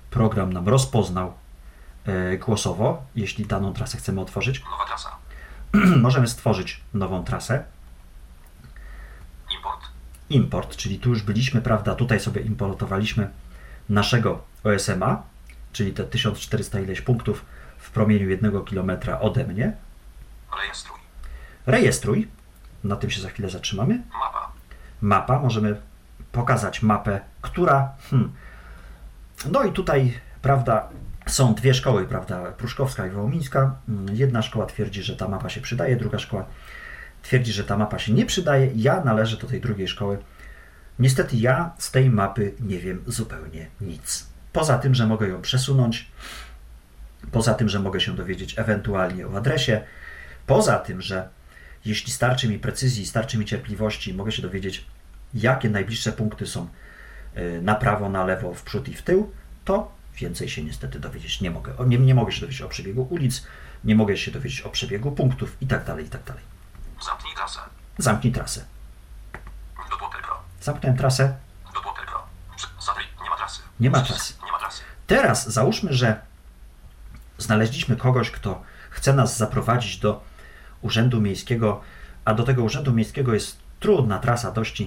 [0.09, 1.33] program nam rozpoznał
[2.05, 4.63] e, głosowo, jeśli daną trasę chcemy otworzyć.
[4.63, 5.09] Nowa trasa.
[6.07, 7.63] Możemy stworzyć nową trasę.
[9.55, 9.81] Import.
[10.29, 11.95] Import, czyli tu już byliśmy, prawda?
[11.95, 13.29] Tutaj sobie importowaliśmy
[13.89, 15.23] naszego OSM-a,
[15.73, 17.45] czyli te 1400 ileś punktów
[17.77, 19.84] w promieniu 1 km ode mnie.
[20.61, 20.97] Rejestruj.
[21.65, 22.27] Rejestruj.
[22.83, 24.01] Na tym się za chwilę zatrzymamy.
[24.19, 24.51] Mapa.
[25.01, 25.81] mapa, możemy
[26.31, 27.91] pokazać mapę, która.
[28.09, 28.31] Hmm,
[29.51, 30.89] no i tutaj, prawda,
[31.27, 33.75] są dwie szkoły, prawda, Pruszkowska i Wołomińska.
[33.89, 36.45] Mm, Jedna szkoła twierdzi, że ta mapa się przydaje, druga szkoła
[37.21, 38.71] twierdzi, że ta mapa się nie przydaje.
[38.75, 40.17] Ja należę do tej drugiej szkoły.
[40.99, 44.25] Niestety ja z tej mapy nie wiem zupełnie nic.
[44.53, 46.11] Poza tym, że mogę ją przesunąć,
[47.31, 49.81] poza tym, że mogę się dowiedzieć ewentualnie o adresie,
[50.47, 51.29] poza tym, że
[51.85, 54.85] jeśli starczy mi precyzji, starczy mi cierpliwości, mogę się dowiedzieć,
[55.33, 56.67] jakie najbliższe punkty są
[57.37, 59.31] y, na prawo, na lewo, w przód i w tył,
[59.65, 61.73] to więcej się niestety dowiedzieć nie mogę.
[61.87, 63.47] Nie, nie mogę się dowiedzieć o przebiegu ulic,
[63.83, 66.43] nie mogę się dowiedzieć o przebiegu punktów i tak dalej, i tak dalej.
[67.05, 67.59] Zamknij trasę.
[67.97, 68.65] Zamknij trasę.
[70.25, 70.39] Pro.
[70.61, 71.35] Zamknąłem trasę.
[72.79, 73.09] Satelit.
[73.21, 73.61] Nie ma trasy.
[73.79, 74.33] Nie ma trasy.
[74.45, 74.81] Nie ma trasy.
[75.07, 76.21] Teraz załóżmy, że
[77.37, 80.23] znaleźliśmy kogoś, kto chce nas zaprowadzić do
[80.81, 81.81] urzędu miejskiego,
[82.25, 84.83] a do tego urzędu miejskiego jest trudna trasa, dość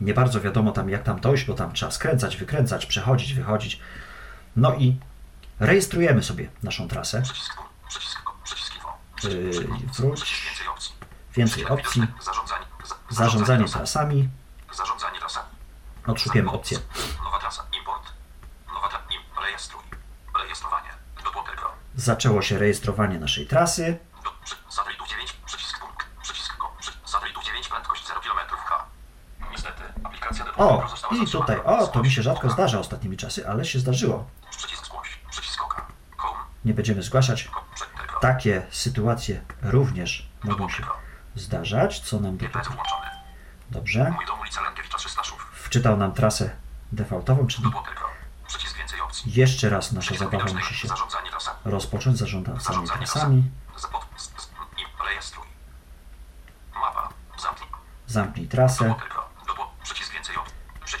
[0.00, 3.80] nie bardzo wiadomo tam jak tam dojść, bo tam trzeba skręcać, wykręcać, przechodzić, wychodzić.
[4.56, 4.96] No i
[5.60, 7.22] rejestrujemy sobie naszą trasę.
[9.24, 9.50] Yy,
[9.98, 10.52] wróć.
[11.36, 12.02] Więcej opcji.
[13.10, 13.64] Zarządzanie.
[13.64, 14.28] trasami.
[16.06, 16.78] Odszukujemy opcję.
[17.24, 17.66] Nowa trasa.
[17.78, 18.12] Import.
[18.74, 19.04] Nowa trasa.
[19.10, 19.44] Im.
[19.44, 19.82] Rejestruj.
[20.42, 20.88] Rejestrowanie.
[21.24, 21.70] Dopłotel Pro.
[21.96, 23.98] Zaczęło się rejestrowanie naszej trasy.
[24.24, 28.84] Do, przy, satelitów 9, przycisk punkt, przycisk ko, przy, satelitów 9, prędkość 0 km H.
[29.52, 30.86] Niestety, aplikacja do O,
[31.22, 34.26] i tutaj, o, to mi się rzadko zdarza ostatnimi czasy, ale się zdarzyło.
[36.64, 37.50] Nie będziemy zgłaszać.
[38.20, 40.82] Takie sytuacje również mogą się
[41.34, 42.00] zdarzać.
[42.00, 43.06] Co nam włączony.
[43.70, 44.10] Dobrze.
[44.16, 45.50] Mój dom, ulica Lękiewicza 300 Szów.
[45.54, 46.50] Wczytał nam trasę
[46.92, 47.68] defaultową, czyli
[49.26, 50.88] jeszcze raz nasza zabawa musi się
[51.64, 52.60] rozpocząć zarządzanie
[52.98, 53.50] trasami.
[58.06, 58.88] Zamknij trasę.
[58.88, 60.54] Dopłotel pro, dopło, przycisk więcej opcji.
[60.84, 60.96] Przy,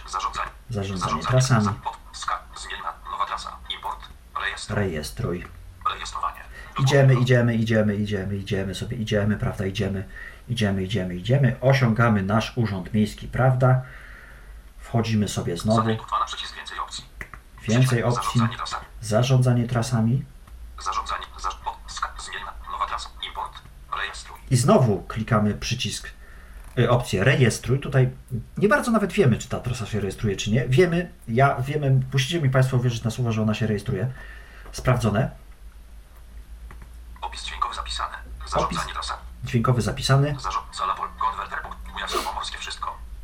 [0.70, 1.22] zarządzanie.
[1.22, 1.68] Trasami.
[4.68, 5.46] Rejestruj.
[6.82, 10.08] Idziemy, idziemy, idziemy, idziemy, idziemy sobie, idziemy, prawda, idziemy,
[10.48, 13.82] idziemy, idziemy, idziemy, osiągamy nasz urząd miejski, prawda,
[14.78, 15.88] wchodzimy sobie znowu,
[17.68, 18.40] więcej opcji.
[19.00, 20.24] Zarządzanie trasami.
[20.80, 21.26] zarządzanie
[24.50, 26.10] i znowu klikamy przycisk,
[26.88, 28.10] opcję rejestruj, tutaj
[28.56, 32.40] nie bardzo nawet wiemy, czy ta trasa się rejestruje, czy nie, wiemy, ja wiemy, musicie
[32.40, 34.10] mi Państwo wierzyć na słowo, że ona się rejestruje,
[34.72, 35.30] sprawdzone,
[37.20, 38.14] Opis dźwiękowy zapisany.
[38.46, 38.92] Zarządzanie Opis.
[38.92, 39.20] trasami.
[39.44, 40.36] dźwiękowy zapisany.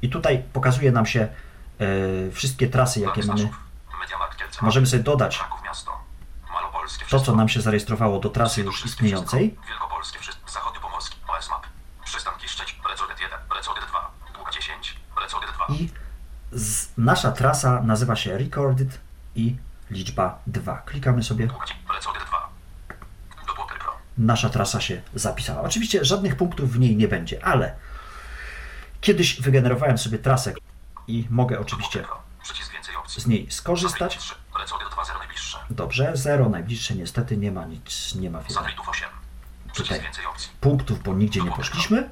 [0.02, 1.28] I tutaj pokazuje nam się
[1.78, 3.48] e, wszystkie trasy, jakie mamy.
[4.62, 5.40] Możemy sobie dodać
[7.10, 9.50] to, co nam się zarejestrowało do trasy już istniejącej.
[9.50, 9.68] Wszystko.
[9.68, 10.18] Wielkopolskie.
[10.18, 10.50] Wszystko.
[10.50, 11.16] Zachodniopomorskie.
[11.28, 11.66] OS Map.
[12.04, 12.78] Przystanki Szczecin.
[12.90, 13.38] Recodet 1.
[13.56, 14.10] Recodet 2.
[14.34, 14.96] Długa 10.
[15.20, 15.61] Recodet 2.
[15.74, 15.90] I
[16.52, 19.00] z, nasza trasa nazywa się Recorded
[19.34, 19.56] i
[19.90, 20.76] liczba 2.
[20.86, 21.80] Klikamy sobie, Długa 10.
[21.94, 22.48] Recodet 2.
[23.46, 23.92] Dopłoter Pro.
[24.18, 25.62] nasza trasa się zapisała.
[25.62, 27.74] Oczywiście żadnych punktów w niej nie będzie, ale
[29.00, 30.52] kiedyś wygenerowałem sobie trasę
[31.08, 32.04] i mogę oczywiście
[33.06, 34.12] z niej skorzystać.
[34.12, 34.34] Satelit 3.
[34.58, 35.04] Recodet 2.
[35.04, 35.58] 0 najbliższe.
[35.70, 39.08] Dobrze, 0 najbliższe niestety nie ma nic, nie ma wiele Satelitów 8.
[39.72, 40.12] Przycisk Tutaj.
[40.60, 42.08] punktów, bo nigdzie nie poszliśmy.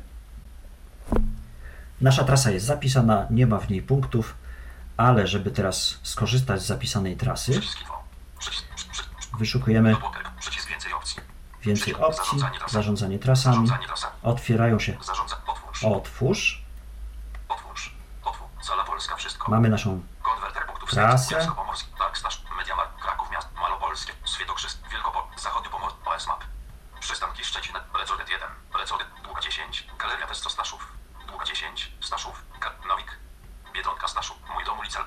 [2.01, 4.35] Nasza trasa jest zapisana, nie ma w niej punktów,
[4.97, 7.61] ale żeby teraz skorzystać z zapisanej trasy,
[9.39, 9.97] wyszukujemy
[11.63, 12.41] więcej opcji.
[12.69, 13.69] Zarządzanie trasami.
[14.23, 14.97] otwierają się.
[15.85, 16.65] Otwórz.
[19.49, 20.03] mamy naszą
[20.91, 21.35] Trasę.
[21.35, 26.45] Kujawsko-Pomorski, Tak, Stasz, Mediamar, Kraków Miast, Malopolskie, Świętokrzysk, Wielkopol, Zachodniopomor, OS Map.
[27.01, 28.49] Przystanki Szczecin, Recodet 1,
[28.81, 30.93] Recodet, Długa 10, Galeria Testo Staszów,
[31.29, 33.19] Długa 10, Staszów, Ka- Nowik,
[33.75, 35.05] Biedronka Staszów, Mój dom ulica...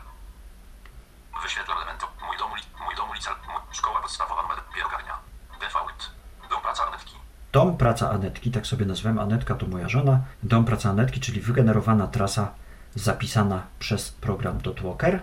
[1.43, 5.17] Wyświetlam elemento, Mój dom, uli- mój dom ulica, mój, Szkoła Podstawowa numer, Bierogarnia,
[5.59, 6.11] Default,
[6.49, 7.15] Dom Praca Anetki,
[7.51, 12.07] dom praca Anetki, tak sobie nazywam, Anetka to moja żona, dom praca Anetki, czyli wygenerowana
[12.07, 12.51] trasa
[12.95, 15.19] zapisana przez program Dotwalker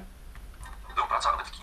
[0.96, 1.60] Dom Praca Anetki,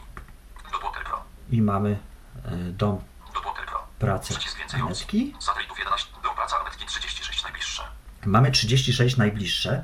[0.72, 1.98] Dopłoter Pro, i mamy
[2.46, 3.02] e, dom
[3.34, 4.34] Dopłoter Pro, pracy.
[4.74, 5.34] Anetki.
[5.40, 7.84] Satelitów 11, Dom Praca Anetki 36 najbliższe.
[8.26, 9.84] Mamy 36 najbliższe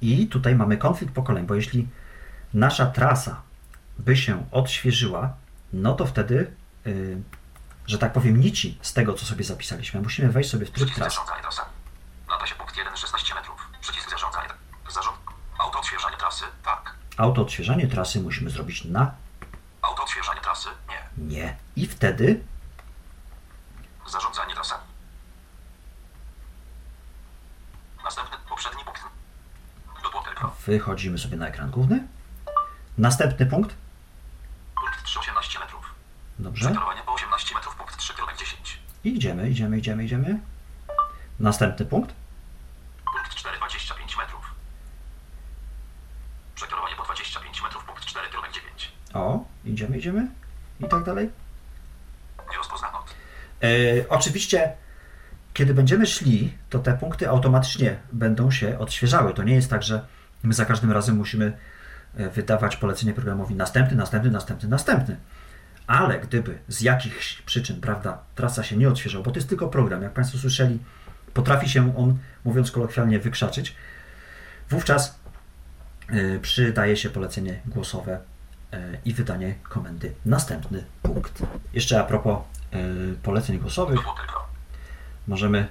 [0.00, 1.88] i tutaj mamy konflikt pokoleń, bo jeśli
[2.54, 3.42] nasza trasa
[3.98, 5.32] by się odświeżyła,
[5.72, 6.54] no to wtedy,
[6.84, 7.22] yy,
[7.86, 10.00] że tak powiem, nici z tego, co sobie zapisaliśmy.
[10.00, 11.16] Musimy wejść sobie w tryb Przycisk trasy.
[11.16, 11.70] zarządzanie trasami.
[12.28, 13.68] Na trasie punkt 1, 16 metrów.
[13.80, 14.48] Przycisk zarządzanie.
[14.90, 15.16] Zarząd.
[15.58, 16.44] Auto odświeżanie trasy.
[16.64, 16.94] Tak.
[17.16, 19.14] Auto odświeżanie trasy musimy zrobić na
[19.82, 20.68] Auto odświeżanie trasy.
[20.88, 21.26] Nie.
[21.36, 21.56] nie.
[21.76, 22.40] I wtedy
[24.06, 24.82] Zarządzanie trasami.
[28.04, 29.02] Następny, poprzedni punkt.
[30.66, 32.06] Wychodzimy sobie na ekran główny.
[32.98, 33.74] Następny punkt.
[34.76, 35.94] Punkt 3, 18 metrów.
[36.38, 36.74] Dobrze
[37.06, 37.76] po 18 metrów.
[37.76, 38.78] Punkt 3, kierunek 10.
[39.04, 40.38] I idziemy, idziemy, idziemy, idziemy.
[41.40, 42.14] Następny punkt.
[43.12, 44.54] Punkt 4, 25 metrów.
[46.54, 47.84] Przekierowanie po 25 metrów.
[47.84, 48.92] Punkt 4, kierunek 9.
[49.14, 50.28] O, idziemy, idziemy.
[50.80, 51.30] I tak dalej.
[52.50, 53.04] Nie rozpoznano.
[53.62, 53.68] E,
[54.08, 54.72] oczywiście,
[55.54, 59.34] kiedy będziemy szli, to te punkty automatycznie będą się odświeżały.
[59.34, 60.06] To nie jest tak, że
[60.42, 61.58] my za każdym razem musimy
[62.16, 65.16] e, wydawać polecenie programowi następny, następny, następny, następny.
[65.86, 70.02] Ale gdyby z jakichś przyczyn, prawda, trasa się nie odświeżał, bo to jest tylko program,
[70.02, 70.78] jak Państwo słyszeli,
[71.34, 73.76] potrafi się on, mówiąc kolokwialnie, wykrzaczyć,
[74.70, 75.18] wówczas
[76.08, 78.18] e, przydaje się polecenie głosowe
[78.72, 81.42] e, i wydanie komendy następny punkt.
[81.72, 82.38] Jeszcze a propos
[82.72, 82.78] e,
[83.22, 84.00] poleceń głosowych,
[85.26, 85.66] możemy,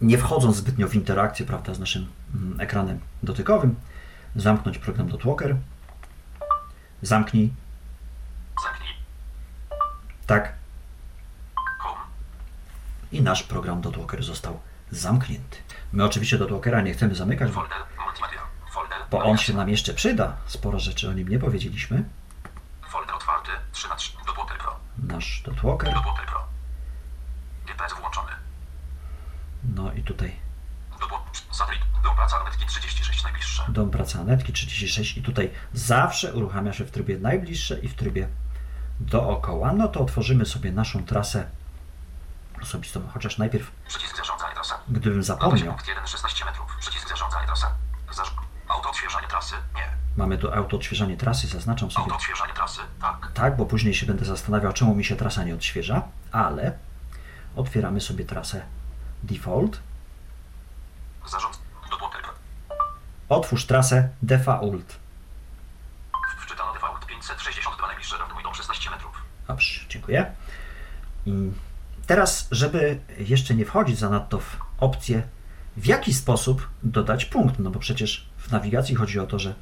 [0.00, 3.74] nie wchodząc zbytnio w interakcję prawda, z naszym mm, ekranem dotykowym,
[4.36, 5.56] zamknąć program Dotwalker.
[7.02, 7.52] Zamknij.
[10.26, 10.52] Tak,
[13.12, 14.60] i nasz program Dotwalker został
[14.90, 15.56] zamknięty.
[15.92, 17.52] My oczywiście Dotwalkera nie chcemy zamykać,
[19.10, 20.36] bo, on się nam jeszcze przyda.
[20.46, 22.04] Sporo rzeczy o nim nie powiedzieliśmy.
[22.88, 23.50] Folder otwarty.
[23.72, 24.12] 3 na 3.
[24.26, 24.76] Dopłoter Pro.
[24.98, 25.94] Nasz Dotwalker.
[25.94, 26.44] Dopłoter Pro.
[27.66, 28.32] GPS włączony.
[29.74, 30.36] No i tutaj.
[32.02, 33.64] Dom praca Anetki 36 najbliższe.
[33.68, 38.28] dom pracy Anetki 36 i tutaj zawsze uruchamia się w trybie najbliższe i w trybie
[39.02, 39.72] dookoła.
[39.72, 41.46] No to otworzymy sobie naszą trasę
[42.62, 44.22] osobistą, chociaż najpierw, Przycisk
[44.54, 44.82] trasami.
[44.88, 46.76] gdybym zapomniał, punkt 1, 16 metrów.
[46.80, 47.08] Przycisk.
[48.12, 48.34] Zarz...
[48.68, 49.54] Auto odświeżanie trasy?
[49.74, 49.90] Nie.
[50.16, 52.80] mamy tu auto odświeżanie trasy, zaznaczam sobie Auto odświeżanie trasy?
[53.00, 53.32] Tak.
[53.34, 56.78] tak, bo później się będę zastanawiał, czemu mi się trasa nie odświeża, ale
[57.56, 58.62] otwieramy sobie trasę
[59.22, 59.80] default,
[61.26, 61.58] Zarząd...
[63.28, 65.01] Otwórz trasę default.
[69.92, 70.32] Dziękuję.
[71.26, 71.50] I
[72.06, 75.22] teraz, żeby jeszcze nie wchodzić zanadto w opcję,
[75.76, 79.54] w jaki sposób dodać punkt, no bo przecież w nawigacji chodzi o to, że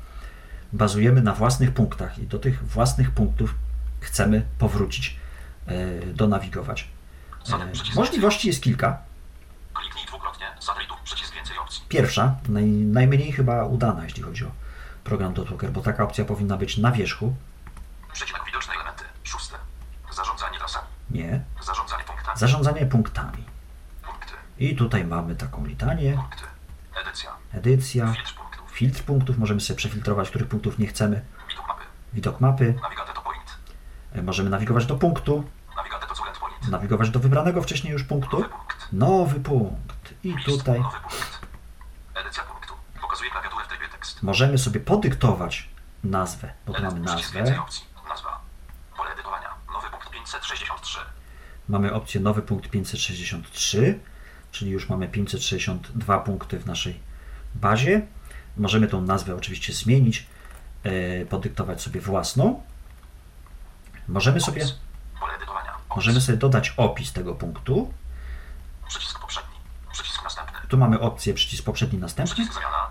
[0.72, 3.55] bazujemy na własnych punktach i do tych własnych punktów
[4.01, 5.16] chcemy powrócić,
[5.66, 6.89] e, donawigować.
[7.95, 8.99] Możliwości jest kilka.
[9.74, 11.83] Kliknij dwukrotnie, satelitów, przycisk więcej opcji.
[11.89, 14.51] Pierwsza, naj, najmniej chyba udana, jeśli chodzi o
[15.05, 17.35] program Dotwalker, bo taka opcja powinna być na wierzchu.
[18.12, 19.05] Przecinek widoczne elementy.
[19.24, 19.57] Szóste.
[20.12, 20.87] Zarządzanie trasami.
[21.11, 21.40] Nie.
[21.62, 22.38] Zarządzanie punktami.
[22.38, 23.44] Zarządzanie punktami.
[24.02, 24.32] Punkty.
[24.58, 26.44] I tutaj mamy taką litanię, Punkty.
[27.02, 27.30] Edycja.
[27.52, 28.70] edycja, Filtr punktów.
[28.72, 31.84] filtr punktów, możemy sobie przefiltrować, których punktów nie chcemy, Widok mapy.
[32.12, 32.74] widok mapy,
[34.12, 35.44] e, możemy nawigować do punktu,
[36.70, 38.92] nawigować do wybranego wcześniej już punktu, Nowy punkt.
[38.92, 40.14] nowy punkt.
[40.24, 40.46] I List.
[40.46, 41.40] tutaj punkt.
[42.14, 42.74] Edycja punktu.
[43.00, 44.22] Pokazuje klawiaturę w trybie tekst.
[44.22, 45.68] możemy sobie podyktować
[46.04, 47.84] nazwę, bo tu mamy nazwę, opcji.
[48.08, 48.40] Nazwa.
[48.96, 49.48] Pole edytowania.
[49.72, 50.99] Nowy punkt 563.
[51.68, 53.99] mamy opcję nowy punkt 563,
[54.53, 57.01] czyli już mamy 562 punkty w naszej
[57.55, 58.07] bazie.
[58.57, 60.26] Możemy tą nazwę oczywiście zmienić,
[60.83, 62.62] e, podyktować sobie własną.
[64.09, 64.66] Możemy sobie,
[65.97, 67.93] możemy sobie dodać opis tego punktu.
[68.89, 69.55] Przycisk poprzedni.
[69.93, 70.59] Przycisk następny.
[70.68, 72.35] Tu mamy opcję przycisk poprzedni, następny.
[72.35, 72.91] Przycisk zamiana.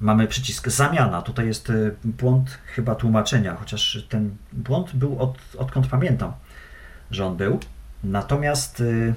[0.00, 1.22] Mamy przycisk zamiana.
[1.22, 6.32] Tutaj jest y, błąd chyba tłumaczenia, chociaż ten błąd był od, odkąd pamiętam,
[7.10, 7.60] że on był.
[8.04, 9.14] Natomiast y,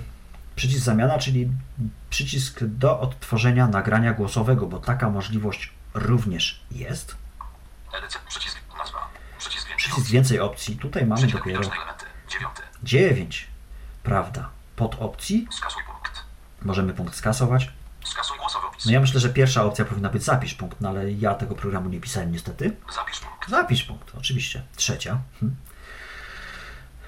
[0.55, 1.49] przycisk zamiana, czyli
[2.09, 7.15] przycisk do odtworzenia nagrania głosowego, bo taka możliwość również jest.
[7.97, 8.19] Edycja.
[8.29, 9.07] Przycisk nazwa.
[9.39, 10.13] Przycisk więcej Przycisk opcji.
[10.13, 10.75] więcej opcji.
[10.77, 12.05] Tutaj mamy Przycisk dopiero widoczne elementy.
[12.29, 12.61] Dziewiąty.
[12.83, 13.47] 9.
[14.03, 14.49] Prawda.
[14.75, 16.11] Pod opcji Skasuj punkt.
[16.61, 17.71] możemy punkt skasować.
[18.05, 18.67] Skasuj głosowy.
[18.85, 21.89] No ja myślę, że pierwsza opcja powinna być zapisz punkt, no ale ja tego programu
[21.89, 22.75] nie pisałem niestety.
[22.95, 23.49] Zapisz punkt.
[23.49, 24.63] Zapisz punkt, oczywiście.
[24.75, 25.17] Trzecia.
[25.39, 25.57] Hmm.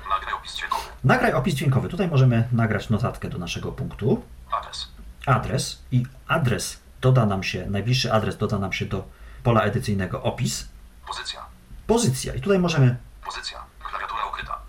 [0.10, 0.84] Nagraj opis dźwiękowy.
[1.04, 1.90] Nagraj opis dźwiękowy.
[1.90, 4.24] Tutaj możemy nagrać notatkę do naszego punktu.
[4.52, 4.88] Adres.
[5.26, 9.08] Adres i adres doda nam się, najbliższy adres doda nam się do
[9.44, 10.68] pola edycyjnego opis.
[11.08, 11.46] Pozycja.
[11.88, 12.34] Pozycja.
[12.36, 12.96] I tutaj możemy,
[13.26, 13.64] Pozycja.
[13.90, 14.60] Klawiatura ukryta.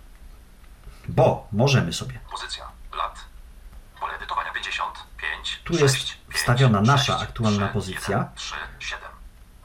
[1.07, 2.19] bo możemy sobie.
[2.31, 2.65] Pozycja.
[2.97, 3.19] Lat.
[3.99, 5.61] Pole edytowania 55.
[5.63, 8.17] Tu jest 6, 5, wstawiona nasza 6, aktualna 3, pozycja.
[8.17, 9.03] 1, 3, 7.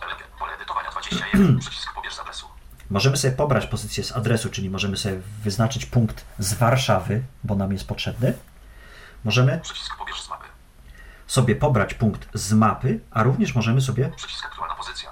[0.01, 0.31] Elegant.
[0.39, 1.59] Pole edytowania 21.
[1.59, 2.47] Przycisk pobierz z adresu.
[2.91, 7.73] Możemy sobie pobrać pozycję z adresu, czyli możemy sobie wyznaczyć punkt z Warszawy, bo nam
[7.73, 8.35] jest potrzebny.
[9.25, 9.61] Możemy
[11.27, 15.11] sobie pobrać punkt z mapy, a również możemy sobie Przycisk aktualna pozycja.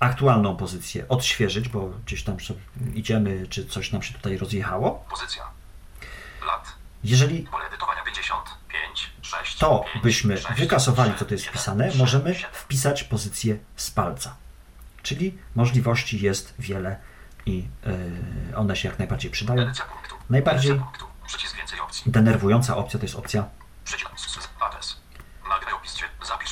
[0.00, 2.36] aktualną pozycję odświeżyć, bo gdzieś tam
[2.94, 5.04] idziemy, czy coś nam się tutaj rozjechało.
[5.10, 5.42] Pozycja.
[6.46, 6.72] Lat.
[7.04, 9.10] Jeżeli Pole edytowania 55.
[9.28, 9.58] 6.
[9.58, 12.50] to 5, byśmy 6, wykasowali, 3, co to jest 1, wpisane, 3, możemy 7.
[12.52, 14.36] wpisać pozycję z palca.
[15.02, 16.96] Czyli możliwości jest wiele
[17.46, 19.72] i yy, one się jak najbardziej przydają.
[20.30, 20.80] Najbardziej-.
[22.06, 23.44] Denerwująca opcja to jest opcja.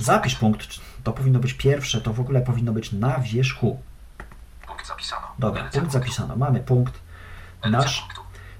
[0.00, 0.34] Zapisz.
[0.34, 0.68] punkt.
[1.04, 3.82] To powinno być pierwsze, to w ogóle powinno być na wierzchu.
[4.66, 5.34] Punkt zapisano.
[5.38, 6.36] Dobra, punkt zapisano.
[6.36, 7.00] Mamy punkt
[7.64, 8.08] nasz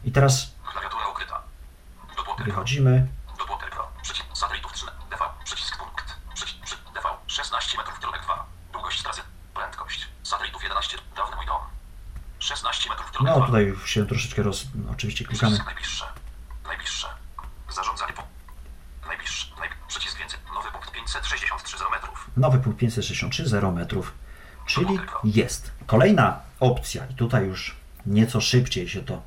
[0.04, 0.56] i teraz
[2.44, 3.06] wychodzimy.
[3.38, 3.88] Dopłotek Pro.
[4.02, 4.86] Przycisk satelitów 3.
[5.10, 5.24] DV.
[5.44, 6.16] Przycisk punkt.
[6.34, 7.08] Przycisk przy, DV.
[7.26, 8.46] 16 metrów kierunek 2.
[8.72, 9.22] Długość trasy.
[9.54, 10.08] Prędkość.
[10.22, 10.98] Satelitów 11.
[11.16, 11.62] Dawny mój dom.
[12.38, 13.46] 16 metrów kierunek No 2.
[13.46, 14.66] tutaj już się troszeczkę roz...
[14.92, 15.58] Oczywiście klikamy.
[15.66, 16.04] Najbliższe.
[16.66, 17.08] Najbliższe.
[17.70, 18.22] Zarządzanie po...
[19.06, 19.56] Najbliższe.
[19.58, 19.68] Naj...
[19.88, 20.40] Przycisk więcej.
[20.54, 22.30] Nowy punkt 563 0 metrów.
[22.36, 24.12] Nowy punkt 563, 0 metrów,
[24.66, 25.70] czyli jest.
[25.86, 29.22] Kolejna opcja, i tutaj już nieco szybciej się to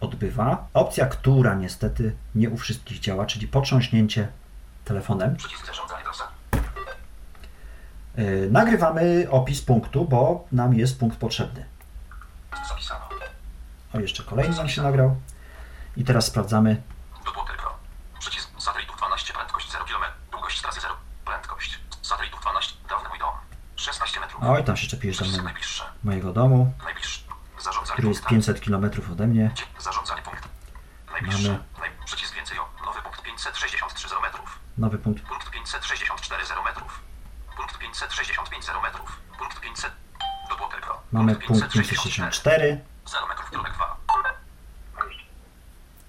[0.00, 0.68] odbywa.
[0.74, 4.28] Opcja, która niestety nie u wszystkich działa, czyli potrząśnięcie
[4.84, 5.36] telefonem.
[5.36, 6.02] Przycisk zarządzanie.
[8.16, 11.64] Yy, nagrywamy opis punktu, bo nam jest punkt potrzebny.
[12.68, 13.05] Zapisano.
[13.96, 15.16] O, jeszcze kolejny nam się nagrał.
[15.96, 16.82] I teraz sprawdzamy.
[17.24, 17.74] Dopłotek Pro.
[18.18, 19.32] Przycisk satelitów 12.
[19.32, 20.02] Prędkość 0 km.
[20.30, 20.94] Długość trasy 0.
[21.24, 21.80] Prędkość.
[22.02, 22.74] Satelitów 12.
[22.88, 23.34] Dawny mój dom.
[23.76, 24.42] 16 metrów.
[24.44, 25.60] Oj, tam się czepiesz do mojego,
[26.04, 27.20] mojego domu, Najbliższe.
[27.58, 28.42] Zarządzanie który jest punktami.
[28.42, 29.50] 500 km ode mnie.
[29.78, 30.48] Zarządzanie punkt.
[31.12, 31.48] Najbliższe.
[31.48, 32.04] Mamy-.
[32.04, 32.68] Przycisk więcej o.
[32.86, 34.58] Nowy punkt 563 0 metrów.
[34.78, 35.22] Nowy punkt.
[35.22, 37.00] Punkt 564 0 metrów.
[37.56, 39.20] Punkt 565 0 metrów.
[39.38, 39.92] Punkt 500.
[40.48, 41.00] Dopłotek Pro.
[41.12, 42.80] Mamy punkt 564.
[43.06, 43.96] 0 metrów kierunek 2.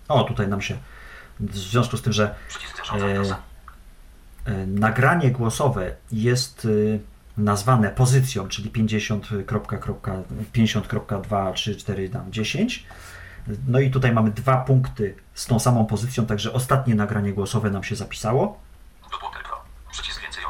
[0.08, 0.78] O, tutaj nam się,
[1.39, 2.36] w związku z tym, że
[2.93, 3.36] e,
[4.45, 6.99] e, nagranie głosowe jest e,
[7.41, 10.12] nazwane pozycją, czyli 50, kropka, kropka,
[10.53, 12.86] 50.2, 3, 4, tam 10.
[13.68, 17.84] No i tutaj mamy dwa punkty z tą samą pozycją, także ostatnie nagranie głosowe nam
[17.84, 18.60] się zapisało.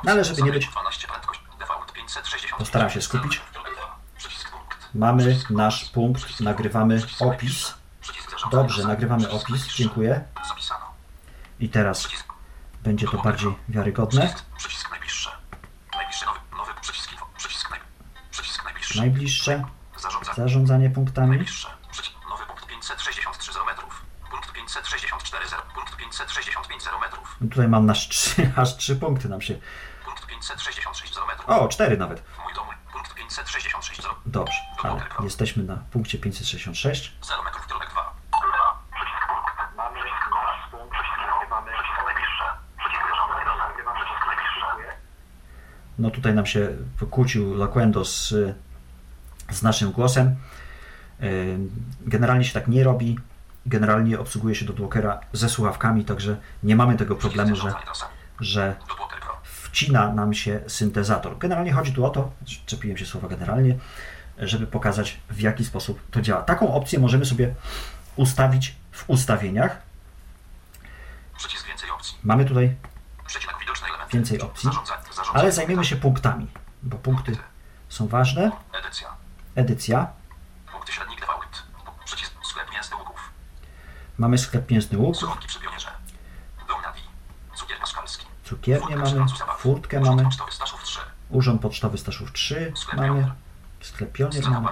[0.03, 1.41] No ale żeby nie być- Satelitów 12 prędkość.
[1.59, 2.59] Default 560.
[2.59, 3.41] Postaram się skupić.
[4.95, 7.73] Mamy nasz punkt, nagrywamy opis.
[8.51, 9.67] Dobrze, nagrywamy opis.
[9.75, 10.23] Dziękuję.
[10.49, 10.85] Zapisano.
[11.59, 12.07] I teraz
[12.83, 14.33] będzie to bardziej wiarygodne.
[14.57, 15.29] Przycisk, najbliższy.
[15.95, 17.09] Najbliższy nowy, nowy przycisk.
[17.37, 17.79] Przycisk, naj,
[18.31, 18.97] przycisk najbliższy.
[18.99, 19.63] Najbliższe
[19.97, 20.35] Zarządzanie.
[20.35, 21.27] zarządzanie punktami.
[21.29, 21.67] Najbliższe.
[21.91, 24.01] Przycisk, nowy punkt 563 0 metrów.
[24.31, 25.61] Punkt 564 0.
[25.75, 27.35] Punkt 565 0 metrów.
[27.41, 29.53] No Tutaj mam nasz trzy, aż trzy punkty nam się.
[30.05, 31.49] Punkt 566 0 metrów.
[31.49, 32.23] O, cztery nawet.
[32.43, 32.67] Mój dom.
[32.93, 34.15] Punkt 566 0.
[34.25, 37.13] Dobrze, ale jesteśmy na punkcie 566.
[37.23, 38.13] 0 metrów kierunek 2.
[39.77, 40.93] Mamy nasz punkt,
[41.27, 41.71] nagrywamy
[42.05, 42.45] najbliższe.
[42.77, 43.35] Nagrywamy
[44.27, 44.97] najbliższe.
[45.99, 46.69] No tutaj nam się
[46.99, 48.33] pokłócił Loquendo z,
[49.51, 50.35] z naszym głosem.
[51.19, 51.57] Yy,
[52.01, 53.19] Generalnie się tak nie robi.
[53.65, 57.73] Generalnie obsługuje się do Dwokera ze słuchawkami, także nie mamy tego problemu, że,
[58.39, 58.75] że
[59.43, 61.37] wcina nam się syntezator.
[61.37, 62.31] Generalnie chodzi tu o to,
[62.65, 63.77] czepiłem się słowa generalnie,
[64.37, 66.41] żeby pokazać w jaki sposób to działa.
[66.41, 67.55] Taką opcję możemy sobie
[68.15, 69.81] ustawić w ustawieniach.
[71.37, 72.17] Przycisk więcej opcji.
[72.23, 72.75] Mamy tutaj.
[74.13, 74.69] Więcej opcji.
[75.33, 76.47] Ale zajmiemy się punktami,
[76.83, 77.37] bo punkty
[77.89, 78.51] są ważne.
[78.73, 79.15] Edycja.
[79.55, 80.07] Edycja.
[80.71, 81.63] Punkty średnik default.
[82.05, 83.29] Przycisk sklep mięsny łuków.
[84.17, 85.91] Mamy sklep mięsny łuk, Słuchawki przy pionierze.
[86.67, 87.01] Dom Nawi.
[88.43, 89.25] Cukiernię mamy,
[89.57, 90.99] furtkę mamy, Pocztowy Staszów 3.
[91.29, 93.31] urząd pocztowy Staszów 3 Sklep mamy,
[93.81, 94.69] sklep pionier mamy,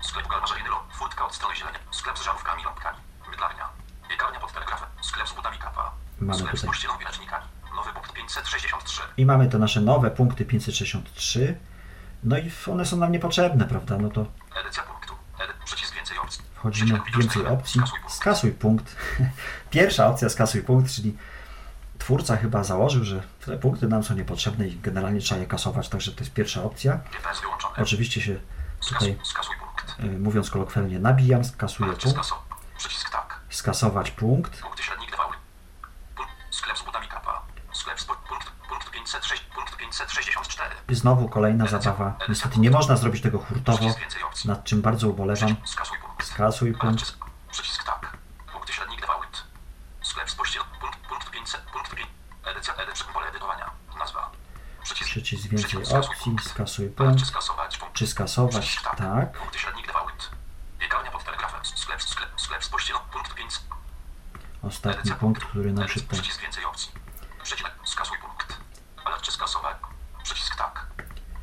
[0.00, 0.64] Sklep galmarzyny.
[0.92, 1.78] Furtka od strony zielenia.
[1.90, 2.98] Sklep z żarówkami lampkami.
[3.30, 3.68] Mydlarnia.
[4.08, 4.88] Piekarnia pod telegrafem.
[5.00, 5.92] Sklep z butami kapa.
[6.20, 6.66] Mamy tutaj.
[6.66, 7.44] pościelą wiecznikami.
[7.76, 9.02] Nowy punkt 563.
[9.16, 11.58] i mamy te nasze nowe punkty 563.
[12.24, 13.98] No i one są nam niepotrzebne, prawda?
[13.98, 14.26] No to
[14.60, 15.14] Edycja punktu.
[15.64, 16.44] Przycisk więcej opcji.
[16.54, 17.80] Wchodzimy w więcej opcji.
[17.80, 18.14] Skasuj punkt.
[18.14, 18.96] Skasuj punkt.
[19.70, 21.16] Pierwsza opcja skasuj punkt, czyli
[21.98, 26.12] twórca chyba założył, że te punkty nam są niepotrzebne i generalnie trzeba je kasować, także
[26.12, 27.00] to jest pierwsza opcja.
[27.76, 28.40] Oczywiście się
[28.88, 29.18] tutaj,
[30.00, 32.30] y, mówiąc kolokwialnie, nabijam, skasuję punkt,
[33.12, 33.40] tak.
[33.50, 34.60] skasować punkt.
[34.60, 35.36] Punkty średnik default.
[36.16, 36.32] Punkt.
[36.50, 37.42] Sklep z butami kapa.
[37.72, 40.74] Sklep z punkt, punkt 506, punkt 564.
[40.88, 42.16] I znowu kolejna zabawa.
[42.28, 43.94] Niestety nie można zrobić tego hurtowo,
[44.44, 45.56] nad czym bardzo ubolewam.
[45.64, 46.26] Skasuj punkt.
[46.26, 47.16] Skasuj punkt.
[47.50, 48.16] Przycisk, tak.
[48.52, 49.44] Punkty średnik default.
[50.02, 50.62] Sklep z pościel.
[50.80, 52.08] Punkt, punkt 500, punkt 5.
[52.44, 53.70] Edycja, edycja, pole edytowania.
[53.98, 54.30] Nazwa.
[54.82, 56.44] Przycisk, Przycisk więcej skasuj opcji, punkt.
[56.48, 57.26] skasuj punkt.
[57.26, 57.94] skasować punkt.
[57.94, 58.58] Czy skasować?
[58.58, 58.96] Przycisk tak.
[58.98, 59.38] Tak.
[59.38, 60.30] Punkty średnik default.
[60.78, 61.60] Piekarnia pod telegrafem.
[61.64, 62.98] Sklep, sklep, sklep z pościelą.
[63.12, 63.62] Punkt 500.
[64.62, 66.02] Ostatni punkt, który nam tutaj...
[66.08, 66.92] Przycisk więcej opcji.
[67.42, 68.56] Przycisk skasuj punkt.
[69.04, 69.76] Ale czy skasować?
[70.22, 70.86] Przycisk tak.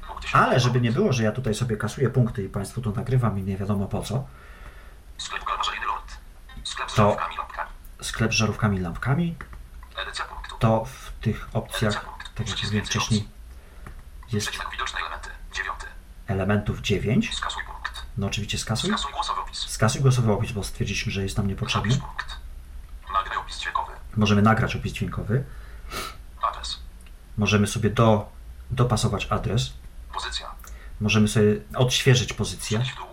[0.07, 2.91] Punkty średnik Ale żeby nie było, że ja tutaj sobie kasuję punkty i Państwu to
[2.91, 4.27] nagrywam i nie wiadomo po co,
[6.95, 7.17] To-
[8.01, 9.35] sklep z żarówkami i lampkami,
[10.59, 12.05] to w tych opcjach,
[12.35, 13.27] tak jak mówiłem wcześniej,
[14.31, 14.51] jest
[16.27, 17.35] elementów 9.
[17.35, 18.05] Skasuj punkt.
[18.17, 18.89] No oczywiście skasuj.
[18.89, 19.57] Skasuj głosowy opis.
[19.59, 21.97] Skasuj głosowy opis, bo stwierdziliśmy, że jest nam niepotrzebny.
[24.15, 25.43] Możemy nagrać opis dźwiękowy.
[26.41, 26.79] Adres.
[27.37, 28.29] Możemy sobie do,
[28.71, 29.73] dopasować adres.
[30.13, 30.47] Pozycja.
[31.01, 32.79] Możemy sobie odświeżyć pozycję.
[32.79, 33.05] Przenieść w dół.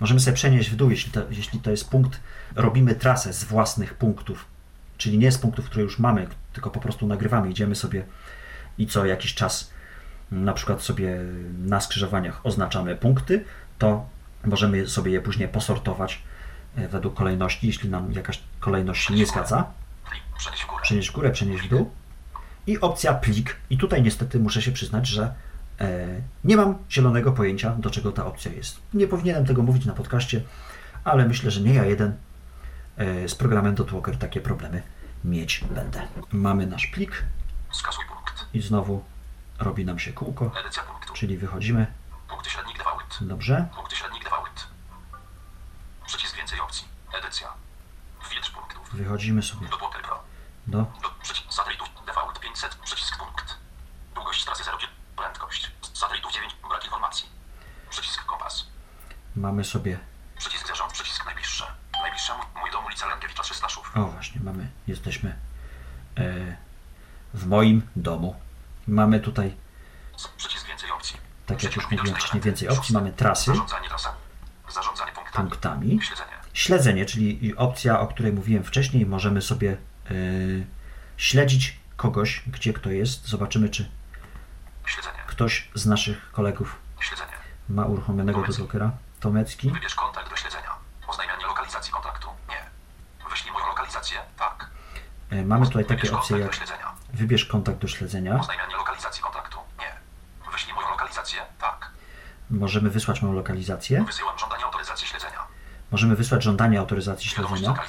[0.00, 2.20] Możemy sobie przenieść w dół, jeśli to, jeśli to jest punkt,
[2.54, 4.44] robimy trasę z własnych punktów,
[4.98, 8.04] czyli nie z punktów, które już mamy, tylko po prostu nagrywamy, idziemy sobie
[8.78, 9.70] i co jakiś czas
[10.30, 11.18] na przykład sobie
[11.58, 13.44] na skrzyżowaniach oznaczamy punkty,
[13.78, 14.06] to
[14.44, 16.22] możemy sobie je później posortować
[16.76, 19.64] e, według kolejności, jeśli nam jakaś kolejność się nie zgadza.
[20.82, 21.30] Przenieść w górę.
[21.30, 21.90] Przenieść w dół.
[22.66, 23.56] I opcja plik.
[23.70, 25.34] I tutaj niestety muszę się przyznać, że
[26.44, 28.80] nie mam zielonego pojęcia, do czego ta opcja jest.
[28.94, 30.42] Nie powinienem tego mówić na podcaście,
[31.04, 32.16] ale myślę, że nie ja jeden
[32.96, 34.82] e, z programem Dotwalker takie problemy
[35.24, 36.08] mieć będę.
[36.32, 37.24] Mamy nasz plik
[37.72, 38.46] Skasuj punkt.
[38.54, 39.04] i znowu
[39.58, 41.14] robi nam się kółko, Edycja punktu.
[41.14, 41.86] czyli wychodzimy.
[42.28, 43.18] Punkty średnik default.
[43.20, 43.68] Dobrze.
[43.76, 44.66] Punkty średnik default.
[46.06, 46.88] Przycisk więcej opcji.
[47.18, 47.48] Edycja.
[48.28, 48.90] Filtr punktów.
[48.94, 50.22] Wychodzimy sobie Do Pro.
[50.66, 50.86] do Do
[51.22, 52.74] przycisk satelitów default 500.
[52.74, 53.56] Przycisk punkt.
[54.14, 54.78] Długość trasy 0.
[55.18, 55.70] Prędkość.
[55.94, 56.56] Satelitów 9.
[56.68, 57.28] Brak informacji.
[57.90, 58.66] Przycisk kompas.
[59.36, 59.98] mamy sobie,
[60.38, 60.92] Przycisk zarząd.
[60.92, 61.66] Przycisk najbliższe.
[62.02, 63.96] Najbliższa mój, dom ulica Lękiewicza 3 Staszów.
[63.96, 65.36] o właśnie, mamy, jesteśmy
[66.16, 66.56] e,
[67.34, 68.36] w moim domu.
[68.88, 69.56] Mamy tutaj
[70.36, 71.16] Przycisk więcej opcji.
[71.46, 72.94] Tak jak już mówiłem wcześniej, więcej opcji.
[72.94, 73.50] Mamy trasy.
[73.50, 74.16] Zarządzanie trasami.
[74.68, 75.50] Zarządzanie punktami.
[75.50, 76.00] punktami.
[76.02, 76.32] Śledzenie.
[76.52, 79.76] Śledzenie, czyli opcja, o której mówiłem wcześniej, możemy sobie
[80.10, 80.66] yy,
[81.16, 83.28] śledzić kogoś, gdzie kto jest.
[83.28, 83.90] Zobaczymy, czy
[84.88, 85.18] Śledzenie.
[85.26, 87.32] ktoś z naszych kolegów Śledzenie.
[87.68, 88.62] ma uruchomionego Tomecki.
[88.62, 88.90] dodokera.
[89.20, 89.70] Tomecki.
[89.70, 90.70] Wybierz kontakt do śledzenia.
[91.08, 92.28] Oznajmianie lokalizacji kontaktu.
[92.48, 92.64] Nie.
[93.30, 94.18] Wyślij moją lokalizację.
[94.38, 94.70] Tak.
[95.30, 96.56] Yy, mamy tutaj takie opcje jak
[97.12, 98.40] wybierz kontakt do śledzenia.
[98.40, 99.58] Oznajmianie lokalizacji kontaktu.
[99.78, 99.92] Nie.
[100.52, 101.40] Wyślij moją lokalizację.
[101.60, 101.90] Tak.
[102.50, 105.38] możemy wysłać moją lokalizację, Wysyłam żądanie autoryzacji śledzenia.
[105.90, 107.84] możemy wysłać żądanie autoryzacji Wiadomość śledzenia,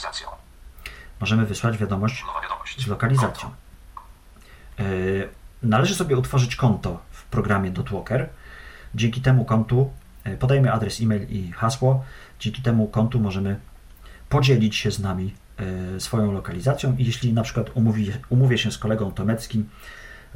[1.20, 2.82] możemy wysłać wiadomość wiadomość.
[2.84, 3.54] z lokalizacją.
[4.80, 5.30] Yy,
[5.64, 8.30] Należy sobie utworzyć konto w programie Dotwalker.
[8.96, 9.90] Dzięki temu kontu
[10.26, 12.04] yy, podajemy adres e-mail i hasło.
[12.40, 13.60] Dzięki temu kontu możemy
[14.30, 15.34] podzielić się z nami
[15.94, 19.70] yy, swoją lokalizacją i jeśli na przykład umówi, umówię się z kolegą Tomeckim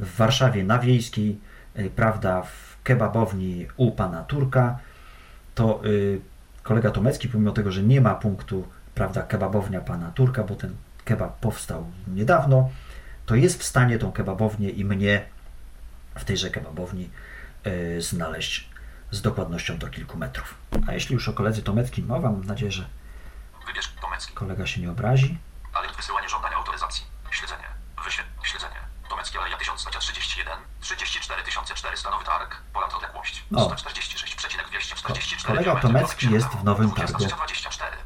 [0.00, 1.40] w Warszawie na Wiejskiej,
[1.76, 4.78] yy, prawda, w kebabowni u pana Turka,
[5.54, 5.82] to
[6.62, 8.64] kolega Tomecki, pomimo tego, że nie ma punktu,
[8.94, 10.70] prawda, kebabownia pana Turka, bo ten
[11.04, 12.70] kebab powstał niedawno,
[13.26, 15.26] to jest w stanie tą kebabownię i mnie
[16.14, 17.10] w tejże kebabowni
[17.64, 18.68] yy, znaleźć
[19.10, 20.54] z dokładnością do kilku metrów.
[20.88, 22.86] A jeśli już o koledze Tomeckim mowa, mam nadzieję, że
[23.66, 24.32] Wybierz Tomecki.
[24.34, 25.38] kolega się nie obrazi.
[25.72, 27.04] Alert wysyłanie żądania autoryzacji.
[27.30, 27.64] Śledzenie.
[28.04, 28.24] Wyśle.
[28.42, 28.76] Śledzenie.
[29.08, 30.58] Tomecki Aleja 1031.
[30.80, 31.42] 34
[31.74, 32.56] 400 Nowy Targ.
[32.72, 33.44] Poland odległość.
[33.54, 33.64] O.
[33.64, 37.18] 146,244 Kolega Tomecki jest w Nowym Targu.
[37.18, 37.96] 2324.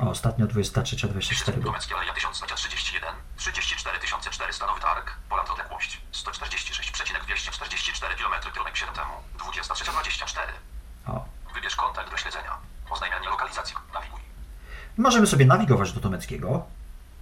[0.00, 1.62] O, ostatnio 23-24 był.
[1.62, 3.08] Tomecki Aleja 1031.
[3.36, 3.98] 34
[4.30, 5.16] 400 Nowy Targ.
[5.28, 6.00] Poland odległość.
[6.12, 8.52] 146,244 km.
[8.52, 9.12] Kierunek 7 temu.
[9.38, 10.52] 2324.
[11.06, 11.24] O.
[11.54, 12.52] Wybierz kontakt do śledzenia.
[12.90, 13.74] Oznajmianie lokalizacji.
[13.94, 14.20] Nawiguj.
[14.98, 16.66] Możemy sobie nawigować do Tomeckiego,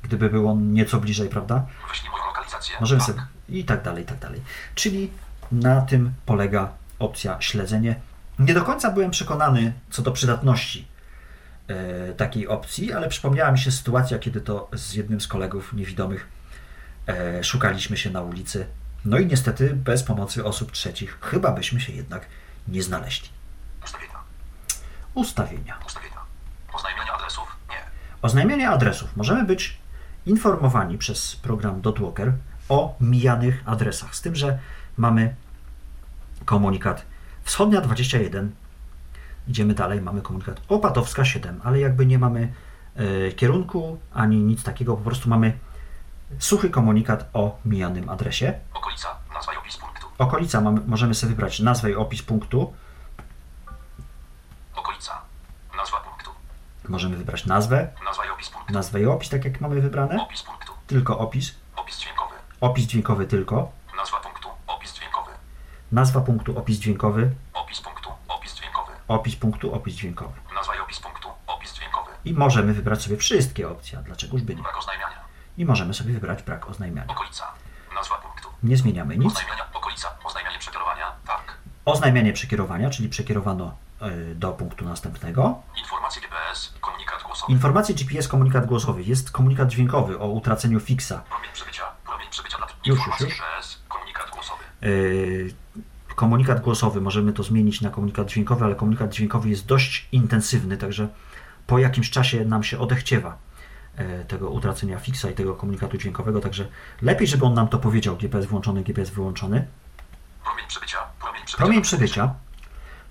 [0.02, 1.66] gdyby był on nieco bliżej, prawda?
[1.88, 2.76] Wyślij moją lokalizację.
[2.80, 3.06] Możemy Tak.
[3.06, 4.42] sobie i tak dalej, i tak dalej.
[4.74, 5.12] Czyli
[5.52, 6.68] na tym polega
[6.98, 8.00] opcja śledzenie.
[8.38, 10.87] Nie do końca byłem przekonany co do przydatności
[12.16, 16.28] takiej opcji, ale przypomniała mi się sytuacja, kiedy to z jednym z kolegów niewidomych
[17.06, 18.66] e, szukaliśmy się na ulicy.
[19.04, 22.26] No i niestety bez pomocy osób trzecich chyba byśmy się jednak
[22.68, 23.28] nie znaleźli.
[23.84, 24.18] Ustawienia.
[25.14, 25.78] Ustawienia.
[25.86, 26.20] Ustawienia.
[26.72, 27.56] Oznajmianie adresów?
[27.70, 27.76] Nie.
[28.22, 29.16] Oznajmianie adresów.
[29.16, 29.78] Możemy być
[30.26, 32.32] informowani przez program Dotwalker
[32.68, 34.16] o mijanych adresach.
[34.16, 34.58] Z tym, że
[34.96, 35.34] mamy
[36.44, 37.02] komunikat
[37.44, 38.52] wschodnia 21.
[39.48, 42.52] Idziemy dalej, mamy komunikat opatowska 7, ale jakby nie mamy
[42.96, 45.58] e, kierunku ani nic takiego, po prostu mamy
[46.38, 48.52] suchy komunikat o mijanym adresie.
[48.74, 49.08] Okolica.
[49.34, 50.06] Nazwa i opis punktu.
[50.18, 52.72] Okolica mamy, możemy sobie wybrać nazwę i opis punktu.
[54.76, 55.20] Okolica.
[55.76, 56.30] Nazwa punktu.
[56.88, 58.72] Możemy wybrać nazwę, Nazwa i opis punktu.
[58.72, 60.22] nazwę i opis, tak jak mamy wybrane.
[60.22, 60.72] Opis punktu.
[60.86, 61.54] Tylko opis.
[61.76, 62.34] Opis dźwiękowy.
[62.60, 63.72] Opis dźwiękowy tylko.
[63.96, 64.48] Nazwa punktu.
[64.66, 65.30] Opis dźwiękowy.
[65.92, 67.30] Nazwa punktu, opis dźwiękowy.
[67.54, 68.10] Opis punktu.
[68.28, 68.92] Opis dźwiękowy.
[69.08, 70.40] Opis punktu, opis dźwiękowy.
[70.54, 71.28] Nazwa i opis punktu.
[71.46, 72.10] Opis dźwiękowy.
[72.24, 74.62] I możemy wybrać sobie wszystkie opcje, a dlaczegoż by nie.
[74.62, 75.20] Brak oznajmiania.
[75.58, 77.10] I możemy sobie wybrać brak oznajmiania.
[77.10, 77.46] Okolica.
[77.94, 78.48] Nazwa punktu.
[78.62, 79.32] Nie zmieniamy nic.
[79.32, 79.66] Oznajmiania.
[79.74, 80.08] Okolica.
[80.24, 81.12] Oznajmianie przekierowania.
[81.26, 81.58] Tak.
[81.84, 83.74] Oznajmianie przekierowania, czyli przekierowano
[84.30, 85.62] y, do punktu następnego.
[85.78, 86.74] Informacje GPS.
[86.80, 87.52] Komunikat głosowy.
[87.52, 89.02] Informacje GPS, komunikat głosowy.
[89.02, 91.12] Jest komunikat dźwiękowy o utraceniu fixa.
[91.28, 91.84] Promień przebycia.
[92.06, 93.36] Promień przebycia dla już, Informacje już.
[93.36, 93.78] GPS.
[93.88, 94.64] Komunikat głosowy.
[94.82, 95.54] Y,
[96.18, 101.08] komunikat głosowy możemy to zmienić na komunikat dźwiękowy, ale komunikat dźwiękowy jest dość intensywny, także
[101.66, 103.38] po jakimś czasie nam się odechciewa
[103.98, 106.68] y, tego utracenia fixa i tego komunikatu dźwiękowego, także
[107.02, 109.66] lepiej, żeby on nam to powiedział, GPS włączony, GPS wyłączony.
[110.44, 110.98] Promień przebycia.
[111.20, 111.64] Promień przebycia.
[111.64, 112.34] Promień przebycia.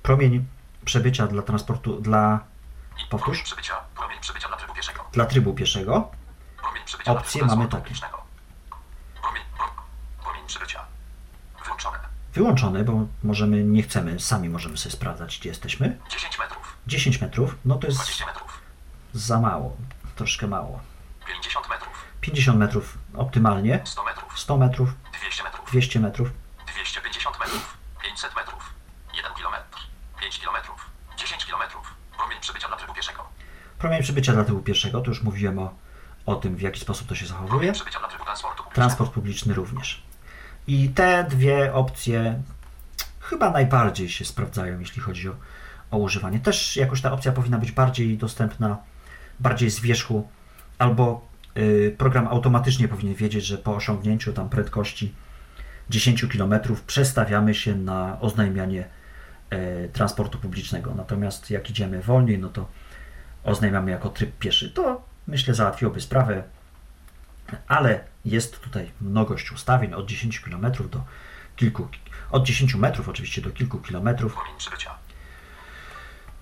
[0.04, 0.46] Promień
[0.86, 2.40] przebycia dla transportu, dla,
[3.10, 3.26] powtórz.
[3.26, 3.74] Promień przebycia.
[3.96, 5.06] Promień przebycia dla trybu pieszego.
[5.12, 6.12] dla trybu pieszego.
[6.58, 7.94] Promień przebycia Opcje mamy takie.
[9.22, 9.66] Promień, pro,
[10.24, 10.97] promień przebycia.
[12.38, 15.98] Wyłączony, bo możemy, nie chcemy, sami możemy sobie sprawdzać, gdzie jesteśmy.
[16.10, 16.78] 10 metrów.
[16.88, 18.60] 10 metrów, no to jest 20 metrów.
[19.14, 19.78] za mało,
[20.16, 20.80] troszkę mało.
[21.28, 22.06] 50 metrów.
[22.22, 24.40] 50 metrów optymalnie, 100 metrów.
[24.40, 24.90] 100 metrów,
[25.22, 25.72] 200 metrów.
[25.72, 26.30] 200 metrów,
[26.74, 27.78] 250 metrów.
[28.04, 28.74] 500 metrów.
[29.18, 29.78] 1 kilometr.
[30.22, 30.90] 5 kilometrów.
[31.18, 31.94] 10 kilometrów.
[32.18, 33.24] Promień przebycia dla trybu pieszego.
[33.80, 35.74] promień przebycia dla tyłu pierwszego, to już mówiłem o,
[36.26, 37.50] o tym, w jaki sposób to się zachowuje.
[37.50, 38.76] Promień przebycia dla trybu transportu publicznego.
[38.76, 40.07] Transport publiczny również.
[40.68, 42.42] I te dwie opcje
[43.20, 45.36] chyba najbardziej się sprawdzają, jeśli chodzi o,
[45.92, 46.40] o używanie.
[46.40, 48.78] Też jakoś ta opcja powinna być bardziej dostępna,
[49.40, 50.28] bardziej z wierzchu,
[50.78, 51.28] albo
[51.58, 55.14] y, program automatycznie powinien wiedzieć, że po osiągnięciu tam prędkości
[55.90, 56.54] 10 km
[56.88, 58.86] przestawiamy się na oznajmianie
[59.50, 60.96] e, transportu publicznego.
[60.96, 62.68] Natomiast jak idziemy wolniej, no to
[63.44, 64.70] oznajmiamy jako tryb pieszy.
[64.70, 66.44] To myślę załatwiłoby sprawę
[67.68, 71.04] ale jest tutaj mnogość ustawień od 10 km do
[71.56, 71.88] kilku,
[72.32, 74.38] od 10 metrów oczywiście do kilku kilometrów.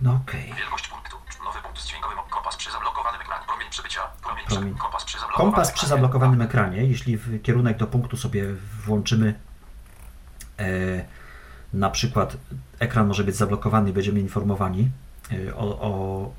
[0.02, 0.54] No okej.
[0.58, 1.18] Wielkość punktu.
[1.46, 3.46] Nowy punkt z dźwiękowym kompas przy zablokowanym ekranie.
[3.48, 4.02] Promień przebycia.
[4.24, 4.74] Promień, Promień.
[4.74, 4.82] Prze...
[4.82, 8.54] kompas przy zablokowanym Kompas przy zablokowanym ekranie, jeśli w kierunek do punktu sobie
[8.86, 9.40] włączymy
[10.60, 11.06] e,
[11.74, 12.38] na przykład
[12.80, 14.90] ekran może być zablokowany i będziemy informowani
[15.32, 16.32] e, o, o,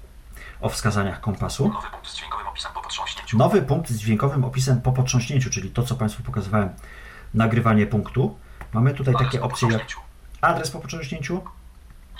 [0.61, 1.69] o wskazaniach kompasu.
[1.69, 3.37] Nowy punkt z dźwiękowym opisem po potrząśnięciu.
[3.39, 6.74] Nowy punkt z dźwiękowym opisem po potrząśnięciu, czyli to, co Państwu pokazywałem,
[7.35, 8.39] nagrywanie punktu.
[8.73, 9.83] Mamy tutaj Adres takie opcje jak
[10.41, 11.45] adres po potrząśnięciu,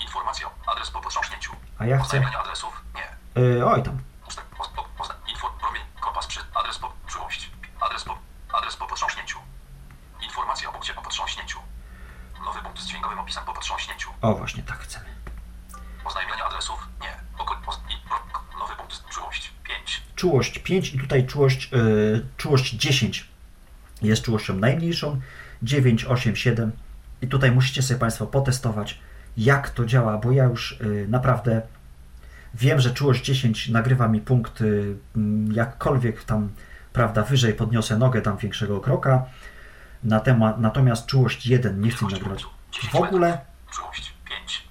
[0.01, 0.49] Informacja.
[0.73, 1.51] Adres po potrząśnięciu.
[1.79, 2.21] A ja chcę...
[2.41, 2.81] Adresów.
[2.95, 3.41] Nie.
[3.43, 3.97] Yy, oj tam.
[5.27, 5.49] Info.
[5.59, 5.83] Promień.
[5.99, 6.39] Kompas przy.
[6.53, 6.93] Adres po.
[7.07, 7.51] Czułość.
[7.81, 8.17] Adres po.
[8.53, 9.39] Adres po potrząśnięciu.
[10.21, 11.59] Informacja o punkcie po potrząśnięciu.
[12.45, 14.09] Nowy punkt z dźwiękowym opisem po potrząśnięciu.
[14.21, 15.05] O, właśnie tak chcemy.
[16.05, 16.87] Oznajmienie adresów.
[17.01, 17.13] Nie.
[17.37, 17.53] Oko,
[17.89, 18.93] i, pro, k- nowy punkt.
[18.93, 19.53] z- Czułość.
[19.63, 20.03] 5.
[20.21, 23.25] Czułość 5 i tutaj czułość, yy, czułość 10
[24.01, 25.19] jest czułością najmniejszą.
[25.63, 26.71] 9, 8, 7.
[27.21, 28.99] I tutaj musicie sobie Państwo potestować,
[29.37, 31.61] jak to działa, bo ja już yy, naprawdę
[32.53, 34.95] wiem, że czułość 10 nagrywa mi punkt yy,
[35.53, 36.49] jakkolwiek tam,
[36.93, 39.25] prawda, wyżej podniosę nogę, dam większego kroka.
[40.03, 42.45] Na temat, natomiast czułość 1 nie chcę nagrywać
[42.91, 43.37] w ogóle.
[43.71, 44.13] Czułość.
[44.29, 44.63] 5.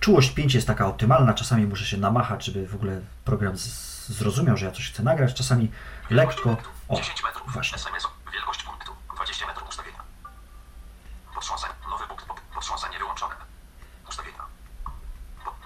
[0.00, 4.56] Czułość 5 jest taka optymalna, czasami muszę się namachać, żeby w ogóle program z- zrozumiał,
[4.56, 5.70] że ja coś chcę nagrać, czasami
[6.10, 6.56] lekko.
[6.88, 7.52] O, 10 metrów.
[7.52, 7.76] właśnie.
[7.76, 8.08] SMS.
[8.32, 8.92] Wielkość punktu.
[9.14, 10.02] 20 metrów ustawienia.
[11.34, 11.74] Potrząsanie.
[11.90, 12.24] Nowy punkt.
[12.24, 13.34] Po, potrząsanie wyłączone.
[14.08, 14.42] Ustawienia.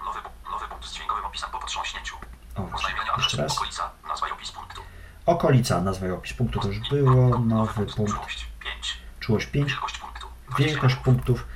[0.05, 0.19] Nowy,
[0.51, 2.15] nowy punkt z dźwiękowym opisem po potrząśnięciu.
[2.55, 2.89] O, właśnie.
[2.89, 3.37] Jeszcze adresu.
[3.37, 3.51] raz.
[3.57, 3.91] Okolica.
[4.07, 4.81] Nazwa i opis punktu.
[5.25, 8.13] Okolica, nazwa i opis punktu to już było, nowy punkt.
[8.13, 8.47] Czułość.
[8.59, 8.97] 5.
[9.19, 10.27] czułość 5, Wielkość punktu.
[10.49, 11.05] 20 wielkość metrów.
[11.15, 11.47] punktów.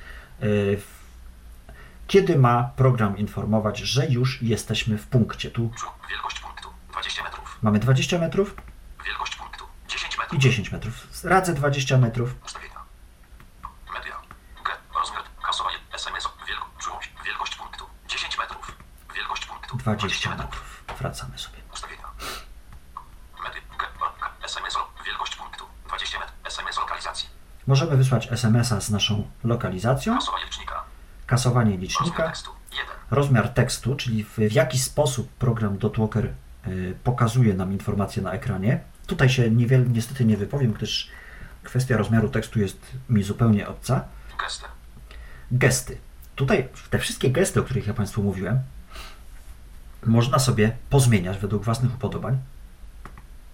[0.42, 0.96] y, w-
[2.06, 5.50] Kiedy ma program informować, że już jesteśmy w punkcie?
[5.50, 5.70] Tu
[6.10, 6.35] Wielkość.
[7.06, 7.58] 20 metrów.
[7.62, 8.54] mamy 20 metrów
[9.04, 9.64] Wielkość punktu.
[9.88, 10.40] 10 i metrów.
[10.40, 11.24] 10 metrów.
[11.24, 12.34] Radzę 20 metrów.
[12.44, 12.80] Ustawienia.
[13.94, 14.16] Media.
[15.00, 15.22] Rozmiar.
[15.46, 15.76] Kasowanie.
[15.94, 16.28] SMS.
[17.24, 17.84] Wielkość punktu.
[18.08, 18.76] 10 metrów.
[19.14, 19.76] Wielkość punktu.
[19.76, 20.84] 20 metrów.
[20.98, 21.58] Wracamy sobie.
[21.74, 22.04] Ustawienia.
[23.44, 23.60] Media.
[24.44, 24.74] SMS.
[25.06, 25.64] Wielkość punktu.
[25.88, 26.36] 20 metrów.
[26.44, 27.28] SMS lokalizacji.
[27.66, 30.84] Możemy wysłać SMS-a z naszą lokalizacją, Kasowanie licznika.
[31.26, 32.50] kasowanie Rozmiar licznika, tekstu.
[32.72, 32.86] 1.
[33.10, 36.32] rozmiar tekstu, czyli w, w jaki sposób program Dotwalker
[37.04, 38.80] pokazuje nam informacje na ekranie.
[39.06, 41.10] Tutaj się niewiele, niestety nie wypowiem, gdyż
[41.62, 44.04] kwestia rozmiaru tekstu jest mi zupełnie obca.
[44.38, 44.64] Gesty.
[45.52, 45.98] Gesty.
[46.34, 48.60] Tutaj te wszystkie gesty, o których ja Państwu mówiłem,
[50.06, 52.38] można sobie pozmieniać według własnych upodobań.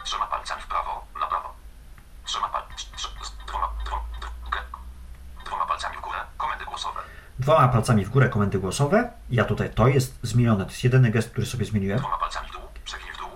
[0.04, 1.04] Trzema palcami w prawo.
[1.20, 1.54] Na prawo.
[2.24, 2.76] Trzema palcami.
[3.46, 3.68] Dwoma.
[5.46, 5.66] Dwoma.
[5.66, 6.18] Palcami w górę.
[6.36, 7.00] Komendy głosowe.
[7.38, 9.10] Dwoma palcami w górę komendy głosowe.
[9.30, 11.98] Ja tutaj, to jest zmienione, to jest jedyny gest, który sobie zmieniłem.
[11.98, 12.41] Dwoma palcami.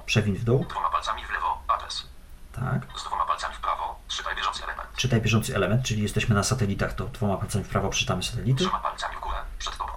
[0.07, 0.65] Przewiń w dół.
[0.65, 1.63] Dwoma palcami w lewo.
[1.69, 2.07] Adres.
[2.53, 2.99] Tak.
[3.01, 4.01] Z dwoma palcami w prawo.
[4.09, 4.89] Czytaj bieżący element.
[4.97, 8.65] Czytaj bieżący element, czyli jesteśmy na satelitach, to dwoma palcami w prawo przeczytamy satelity.
[8.65, 9.93] Trzema palcami w górę, przed tobą.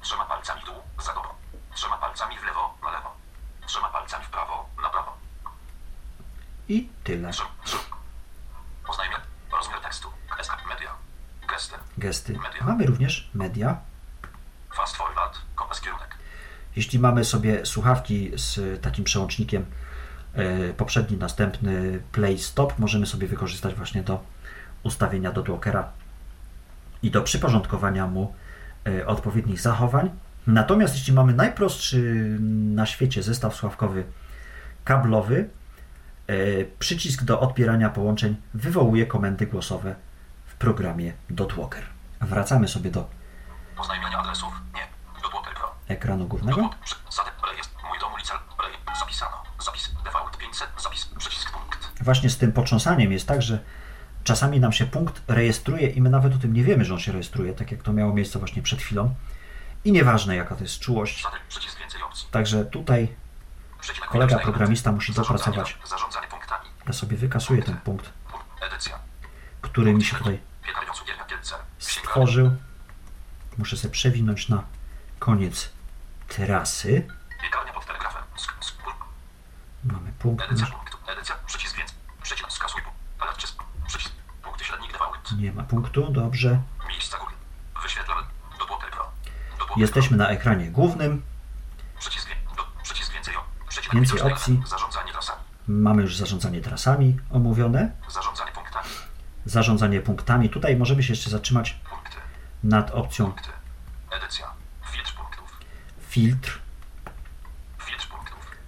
[0.00, 1.28] Trzema palcami w dół, za tobą.
[1.74, 3.10] Trzema palcami w lewo, na lewo.
[3.66, 5.16] Trzema palcami w prawo, na prawo.
[6.68, 7.30] I tyle.
[8.88, 9.20] Oznajmia.
[9.52, 10.08] Rozmiar tekstu.
[10.68, 10.94] Media.
[11.48, 11.76] Gesty.
[11.98, 12.38] Gesty.
[12.60, 13.76] Mamy również media.
[14.74, 15.38] Fast forward.
[15.54, 16.18] Kompas kierunek.
[16.78, 19.64] Jeśli mamy sobie słuchawki z takim przełącznikiem
[20.34, 24.24] e, poprzedni, następny play stop, możemy sobie wykorzystać właśnie do
[24.82, 25.88] ustawienia do Dockera
[27.02, 28.34] i do przyporządkowania mu
[28.86, 30.10] e, odpowiednich zachowań.
[30.46, 32.36] Natomiast jeśli mamy najprostszy
[32.74, 34.04] na świecie zestaw słuchawkowy
[34.84, 35.48] kablowy,
[36.26, 36.34] e,
[36.78, 39.94] przycisk do odbierania połączeń wywołuje komendy głosowe
[40.46, 41.84] w programie Dotwalker.
[42.20, 43.08] Wracamy sobie do
[43.78, 44.67] Oznajmianie adresów.
[45.88, 46.62] Ekranu głównego.
[46.62, 46.82] Dotłok.
[46.84, 47.32] Przy- Zatem.
[47.50, 47.74] Rejestr.
[47.88, 48.34] Mój dom ulica.
[48.64, 48.96] Rej.
[49.00, 49.42] Zapisano.
[49.64, 49.90] Zapis.
[50.04, 50.68] Default 500.
[50.82, 51.04] Zapis.
[51.18, 51.88] Przycisk punkt.
[52.00, 53.58] Właśnie z tym potrząsaniem jest tak, że
[54.24, 57.12] czasami nam się punkt rejestruje i my nawet o tym nie wiemy, że on się
[57.12, 59.14] rejestruje, tak jak to miało miejsce właśnie przed chwilą.
[59.84, 61.24] I nieważne jaka to jest czułość.
[62.30, 63.14] Także tutaj
[64.08, 65.78] Kolega programista musi dopracować.
[66.86, 68.10] Ja sobie wykasuję ten punkt,
[69.62, 70.38] który mi się tutaj
[71.78, 72.50] stworzył.
[73.58, 74.62] Muszę sobie przewinąć na
[75.18, 75.68] koniec
[76.28, 77.06] trasy.
[77.42, 78.22] Piekarnia pod telegrafem.
[79.84, 80.44] Mamy punkt.
[80.44, 80.98] Edycja punktu.
[81.12, 81.34] Edycja.
[81.46, 81.94] Przycisk więc.
[82.22, 82.82] Przycisk skasuj.
[83.20, 83.56] Alert czyst.
[83.86, 84.12] Przycisk.
[84.42, 85.32] Punkty średnik default.
[85.32, 86.60] Nie ma punktu, dobrze.
[86.88, 87.32] Miejsca góry.
[87.82, 88.22] Wyświetlamy.
[88.90, 89.10] Pro.
[89.58, 91.22] Dotłoker Jesteśmy na ekranie głównym.
[91.98, 93.34] Przycisk, do, przycisk więcej.
[93.68, 94.62] Przycisk Więcej opcji.
[94.66, 95.40] Zarządzanie trasami.
[95.68, 97.90] Mamy już zarządzanie trasami omówione.
[98.08, 98.88] Zarządzanie punktami.
[99.44, 100.50] Zarządzanie punktami.
[100.50, 101.80] Tutaj możemy się jeszcze zatrzymać
[102.64, 103.50] nad opcją Punkty.
[104.10, 104.57] Edycja.
[106.18, 106.58] Filtr.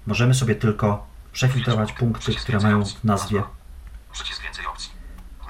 [0.07, 3.43] Możemy sobie tylko przefiltrować punkty, które mają w nazwie.
[4.13, 4.91] Przycisk więcej opcji.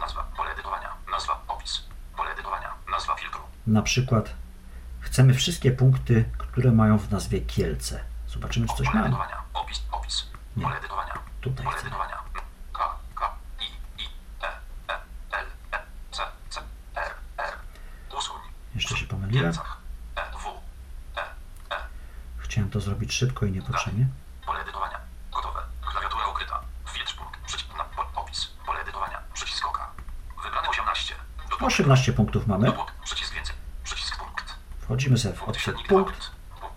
[0.01, 0.23] Nazwa.
[0.37, 0.89] Pole edytowania.
[1.11, 1.43] Nazwa.
[1.49, 1.83] Opis.
[2.17, 2.75] Pole edytowania.
[2.91, 3.41] Nazwa filtru.
[3.67, 4.35] Na przykład
[5.01, 8.05] chcemy wszystkie punkty, które mają w nazwie Kielce.
[8.29, 9.17] Zobaczymy, czy coś mamy.
[9.55, 9.83] Opis.
[9.93, 10.27] Opis.
[10.57, 10.67] Nie.
[11.41, 11.81] Tutaj chcemy.
[11.81, 12.19] edytowania.
[12.73, 12.97] K.
[13.15, 13.35] K.
[13.61, 13.65] I.
[14.03, 14.07] I.
[14.43, 14.49] E.
[14.93, 14.99] E.
[15.39, 15.47] L.
[15.73, 15.79] E.
[16.11, 16.23] C.
[16.51, 16.61] C.
[16.95, 17.11] R.
[17.39, 17.55] R.
[18.19, 18.41] Usuń.
[18.75, 19.45] Jeszcze się W pomyliłem.
[19.53, 19.77] Kielcach.
[20.17, 20.21] E.
[20.33, 20.47] W.
[21.17, 21.23] E.
[21.77, 21.89] E.
[22.71, 24.07] Chciałem to zrobić szybko i niepotrzebnie.
[24.47, 24.99] Pole edytowania.
[25.33, 25.61] Gotowe.
[25.93, 26.61] Klawiatura ukryta.
[26.93, 27.41] Filtr punkt.
[27.47, 27.85] Przycisk na
[28.15, 28.49] opis.
[28.67, 29.19] Pole edytowania.
[29.35, 29.93] Przycisk oka.
[30.45, 31.15] Wybrane 18.
[31.51, 31.63] Dotłok.
[31.63, 32.67] 18 punktów mamy.
[32.67, 32.93] Dotłok.
[33.05, 33.55] Przycisk więcej.
[33.85, 34.55] Przycisk punkt.
[34.81, 36.31] Wchodzimy sobie w opcję punkt.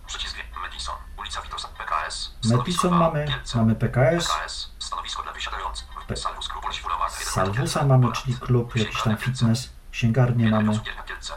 [0.07, 0.95] Przycisk Madison.
[1.19, 1.67] Ulica Witosa.
[1.67, 2.33] PKS.
[2.45, 3.57] Madison mamy, Kielce.
[3.57, 4.27] mamy PKS.
[4.27, 4.71] PKS.
[4.79, 5.87] Stanowisko dla wysiadających.
[6.15, 6.47] Salwus
[6.81, 7.09] Fulowa.
[7.09, 10.79] Salvusa mamy, czyli klub, jakiś tam fitness, księgarnię mamy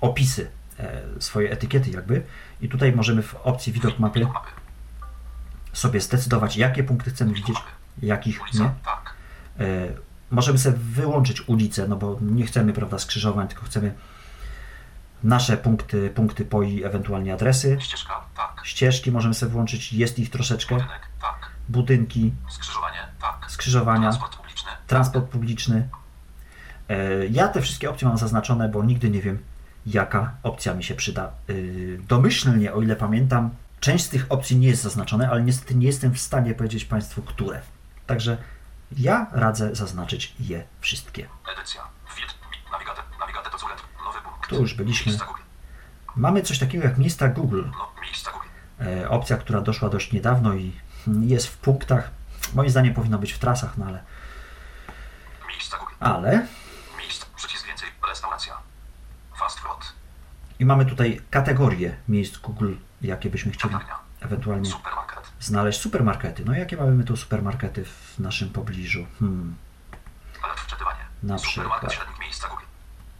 [0.00, 2.22] opisy, e, swoje etykiety jakby
[2.60, 4.26] i tutaj możemy w opcji widok mapy
[5.72, 7.56] sobie zdecydować jakie punkty chcemy widzieć,
[8.02, 8.64] jakich nie.
[8.64, 9.88] E,
[10.30, 13.94] Możemy sobie wyłączyć ulicę, no bo nie chcemy, prawda, skrzyżowań, tylko chcemy
[15.24, 17.76] nasze punkty, punkty po i ewentualnie adresy.
[17.80, 18.20] Ścieżka.
[18.36, 18.60] Tak.
[18.64, 20.74] Ścieżki możemy sobie włączyć, jest ich troszeczkę.
[20.74, 21.02] Budynek.
[21.20, 21.50] Tak.
[21.68, 22.98] Budynki, Skrzyżowanie.
[23.20, 23.50] Tak.
[23.50, 24.70] skrzyżowania, Transport publiczny.
[24.86, 25.88] transport publiczny.
[26.88, 29.42] E, Ja te wszystkie opcje mam zaznaczone, bo nigdy nie wiem,
[29.86, 31.30] jaka opcja mi się przyda.
[31.50, 33.50] Y, Domyślnie, o ile pamiętam,
[33.80, 37.22] część z tych opcji nie jest zaznaczone, ale niestety nie jestem w stanie powiedzieć Państwu,
[37.22, 37.60] które.
[38.06, 38.36] Także
[38.98, 41.28] ja radzę zaznaczyć je wszystkie.
[41.56, 41.82] Edycja.
[42.14, 42.34] Filtr.
[42.34, 43.04] mi- Nawigator.
[43.20, 43.82] Nawigator to zulet.
[44.04, 44.31] Nowy punkt.
[44.48, 45.12] Tu już byliśmy.
[46.16, 47.62] Mamy coś takiego jak miejsca Google.
[48.80, 50.72] E, Opcja, która doszła dość niedawno i
[51.08, 52.10] mm, jest w punktach.
[52.54, 54.02] Moim zdaniem powinna być w trasach, no ale.
[56.00, 56.46] Ale.
[60.58, 63.74] I mamy tutaj kategorie miejsc Google, jakie byśmy chcieli
[64.20, 64.70] ewentualnie
[65.40, 65.80] znaleźć.
[65.80, 66.44] Supermarkety.
[66.44, 69.06] No jakie mamy tu supermarkety w naszym pobliżu?
[69.18, 69.56] Hmm.
[71.22, 71.92] Na przykład.
[71.92, 72.64] średnik miejsca Google.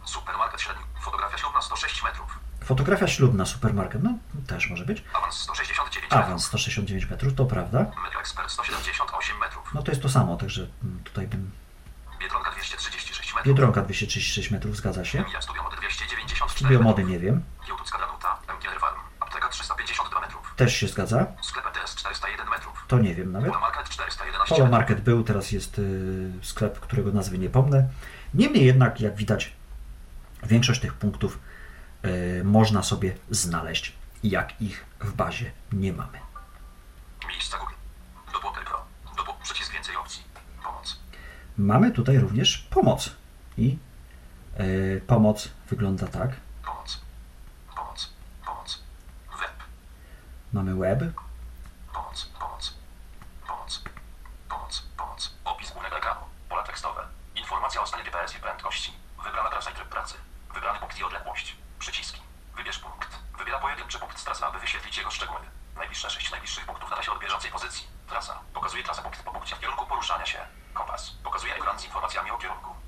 [0.05, 0.85] Supermarket średnik.
[1.01, 2.39] Fotografia ślubna 106 metrów.
[2.63, 4.03] Fotografia ślubna, supermarket.
[4.03, 4.17] No
[4.47, 5.03] też może być.
[5.13, 6.25] Awans 169 metrów.
[6.25, 7.85] Awans 169 metrów, to prawda.
[8.21, 9.73] Expert 178 metrów.
[9.73, 11.51] No to jest to samo, także mm, tutaj bym.
[12.19, 13.47] Biedronka 236 metrów.
[13.47, 15.19] Biedronka 236 metrów, zgadza się.
[15.19, 17.43] Emilia Studio Mody 294 Studio mody nie wiem.
[17.99, 18.39] Danuta.
[18.57, 18.99] MGR Farm.
[19.19, 20.53] Apteka 352 metrów.
[20.55, 21.25] Też się zgadza.
[21.41, 22.85] Sklep ETS 401 metrów.
[22.87, 23.49] To nie wiem nawet.
[23.49, 24.69] Polo Market 411 Polo.
[24.69, 27.89] Market był, teraz jest y, sklep, którego nazwy nie pomnę.
[28.33, 29.53] Niemniej jednak, jak widać,
[30.43, 31.39] większość tych punktów
[32.43, 33.93] można sobie znaleźć,
[34.23, 36.19] jak ich w bazie nie mamy.
[37.27, 37.73] Miejsca Google.
[38.33, 38.85] Dopłoty Pro.
[39.17, 39.37] Dopło...
[39.43, 40.23] Przycisk więcej opcji.
[40.63, 40.99] Pomoc.
[41.57, 43.15] Mamy tutaj również pomoc.
[43.57, 43.77] I
[44.59, 46.29] y, pomoc wygląda tak.
[46.65, 47.01] Pomoc.
[47.75, 48.09] Pomoc.
[48.45, 48.83] Pomoc.
[49.39, 49.53] Web.
[50.53, 50.99] Mamy web,
[51.93, 52.25] Pomoc.
[52.39, 52.73] Pomoc.
[53.47, 53.83] Pomoc.
[54.49, 54.83] Pomoc.
[54.97, 55.33] Pomoc.
[55.45, 56.21] Opis głównego ekranu.
[56.49, 57.01] Pola tekstowe.
[57.35, 58.93] Informacja o stanie GPS i prędkości.
[59.23, 60.15] Wybrana trasa i tryb pracy.
[60.53, 61.55] Wybrany punkt i odległość.
[61.79, 62.21] Przyciski.
[62.55, 63.09] Wybierz punkt.
[63.37, 65.39] Wybiera pojedynczy punkt z trasy, aby wyświetlić jego szczegóły.
[66.03, 67.87] Najbliższe sześć najbliższych punktów na trasie od bieżącej pozycji.
[68.07, 68.39] Trasa.
[68.53, 70.39] Pokazuje trasę punkt po punkcie w kierunku poruszania się.
[70.73, 71.11] Kompas.
[71.23, 72.82] Pokazuje ekran z informacjami o kierunku.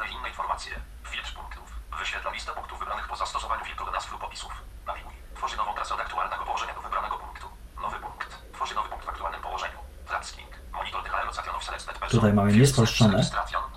[0.00, 0.72] na inne informacje.
[1.10, 1.66] Filtr punktów.
[1.98, 4.52] Wyświetla listę punktów wybranych po zastosowaniu filtru do nazw lub opisów.
[4.86, 5.14] Nawiłuj.
[5.36, 7.46] Tworzy nową trasę od aktualnego położenia do wybranego punktu.
[7.82, 8.38] Nowy punkt.
[8.54, 9.78] Tworzy nowy punkt w aktualnym położeniu.
[10.08, 10.50] Tracking.
[10.72, 12.20] Monitor DHL location of selected person.
[12.20, 13.30] Tutaj mamy niespolszczone.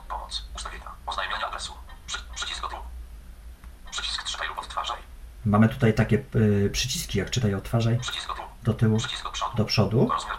[0.10, 0.46] Pomoc.
[0.56, 0.92] Ustawienia.
[1.06, 1.74] Oznajmienia adresu.
[2.08, 2.76] Przy, przycisk tu.
[3.92, 4.98] Przycisk czytaj lub odtwarzaj.
[5.46, 8.00] Mamy tutaj takie y, przyciski jak czytaj odtwarzaj.
[8.00, 8.44] Przycisk do.
[8.64, 9.58] Do, tyłu, przycisk do przodu.
[9.58, 10.10] Do przodu.
[10.10, 10.38] Rozmiar,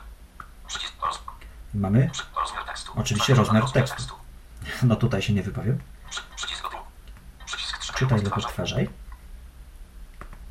[0.66, 1.22] przycisk, roz...
[1.74, 2.10] Mamy.
[2.36, 2.92] Rozmiar tekstu.
[2.96, 4.13] Oczywiście rozmiar tekstu
[4.84, 5.78] no tutaj się nie wypowiem.
[6.10, 6.68] Przy, przycisk.
[7.46, 8.88] Przycisk Czytaj lub odtwarzaj.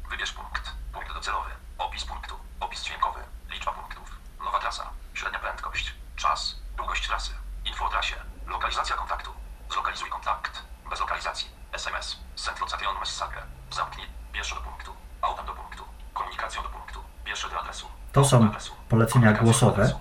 [0.10, 0.72] Wybierz punkt.
[0.94, 1.50] Punkt docelowy.
[1.78, 2.36] Opis punktu.
[2.60, 3.20] Opis dźwiękowy.
[3.50, 4.20] Liczba punktów.
[4.46, 4.90] Nowa trasa.
[5.14, 5.96] Średnia prędkość.
[6.16, 6.56] Czas.
[6.78, 7.32] Długość trasy.
[7.66, 8.16] Info o trasie.
[8.48, 9.32] Lokalizacja kontaktu.
[9.72, 10.64] Zlokalizuj kontakt.
[10.90, 11.48] Bez lokalizacji.
[11.72, 12.18] SMS.
[12.36, 13.44] Send location message.
[13.72, 14.08] Zamknij.
[14.34, 14.92] Pierwszy do punktu.
[15.22, 15.84] Autem do punktu.
[16.14, 17.00] Komunikacją do punktu.
[17.26, 17.88] Pierwszy do adresu.
[18.12, 18.50] To są
[18.90, 20.00] polecenia głosowe.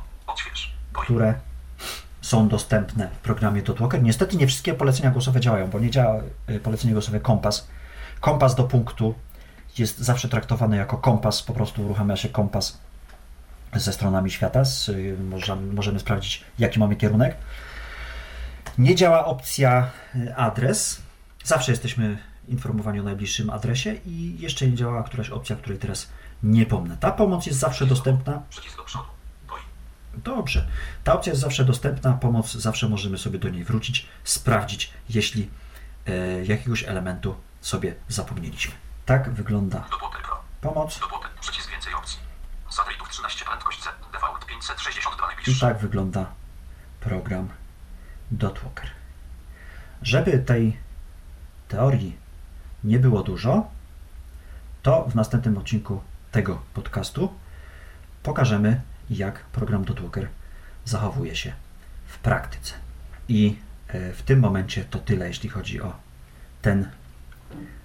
[0.93, 1.41] które
[2.33, 4.03] są dostępne w programie Dotwalker.
[4.03, 7.69] Niestety nie wszystkie polecenia głosowe działają, bo nie działa y, polecenie głosowe kompas.
[8.21, 9.15] Kompas do punktu
[9.79, 12.79] jest zawsze traktowany jako kompas, po prostu uruchamia się kompas
[13.75, 14.63] ze stronami świata.
[14.89, 17.37] Y, możemy, możemy sprawdzić, jaki mamy kierunek.
[18.79, 21.03] Nie działa opcja y, adres.
[21.45, 22.19] Zawsze jesteśmy
[22.49, 26.09] informowani o najbliższym adresie i jeszcze nie działa któraś opcja, której teraz
[26.43, 26.97] nie pomnę.
[27.01, 28.43] Ta pomoc jest zawsze dostępna.
[28.51, 29.22] Przycisk do przodu.
[30.15, 30.69] Dobrze.
[31.05, 35.51] Ta opcja jest zawsze dostępna, pomoc zawsze możemy sobie do niej wrócić, sprawdzić, jeśli
[36.07, 38.75] e, jakiegoś elementu sobie zapomnieliśmy.
[39.07, 39.85] Tak wygląda
[40.61, 41.31] pomoc Dopłotek.
[41.41, 42.19] Przycisk więcej opcji.
[42.71, 43.89] Satelitów 13 prędkość Z.
[44.13, 46.27] Default 562 i tak wygląda
[47.01, 47.49] program
[48.31, 48.91] Dotwalker.
[50.03, 50.77] Żeby tej
[51.69, 52.17] teorii
[52.85, 53.71] nie było dużo,
[54.83, 56.03] to w następnym odcinku
[56.33, 57.35] tego podcastu
[58.23, 58.81] pokażemy,
[59.11, 60.29] jak program Dotwalker
[60.85, 61.53] zachowuje się
[62.07, 62.75] w praktyce.
[63.29, 63.57] I
[63.89, 65.93] e, w tym momencie to tyle, jeśli chodzi o
[66.63, 66.89] ten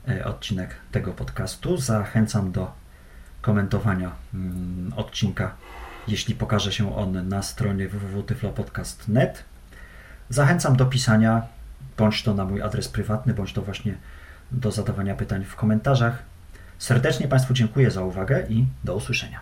[0.07, 1.77] e, odcinek tego podcastu.
[1.77, 2.71] Zachęcam do
[3.41, 5.55] komentowania mm, odcinka,
[6.07, 9.43] jeśli pokaże się on na stronie www.tyflopodcast.net.
[10.29, 11.41] Zachęcam do pisania,
[11.97, 13.95] bądź to na mój adres prywatny, bądź to właśnie
[14.51, 16.23] do zadawania pytań w komentarzach.
[16.79, 19.41] Serdecznie Państwu dziękuję za uwagę i do usłyszenia.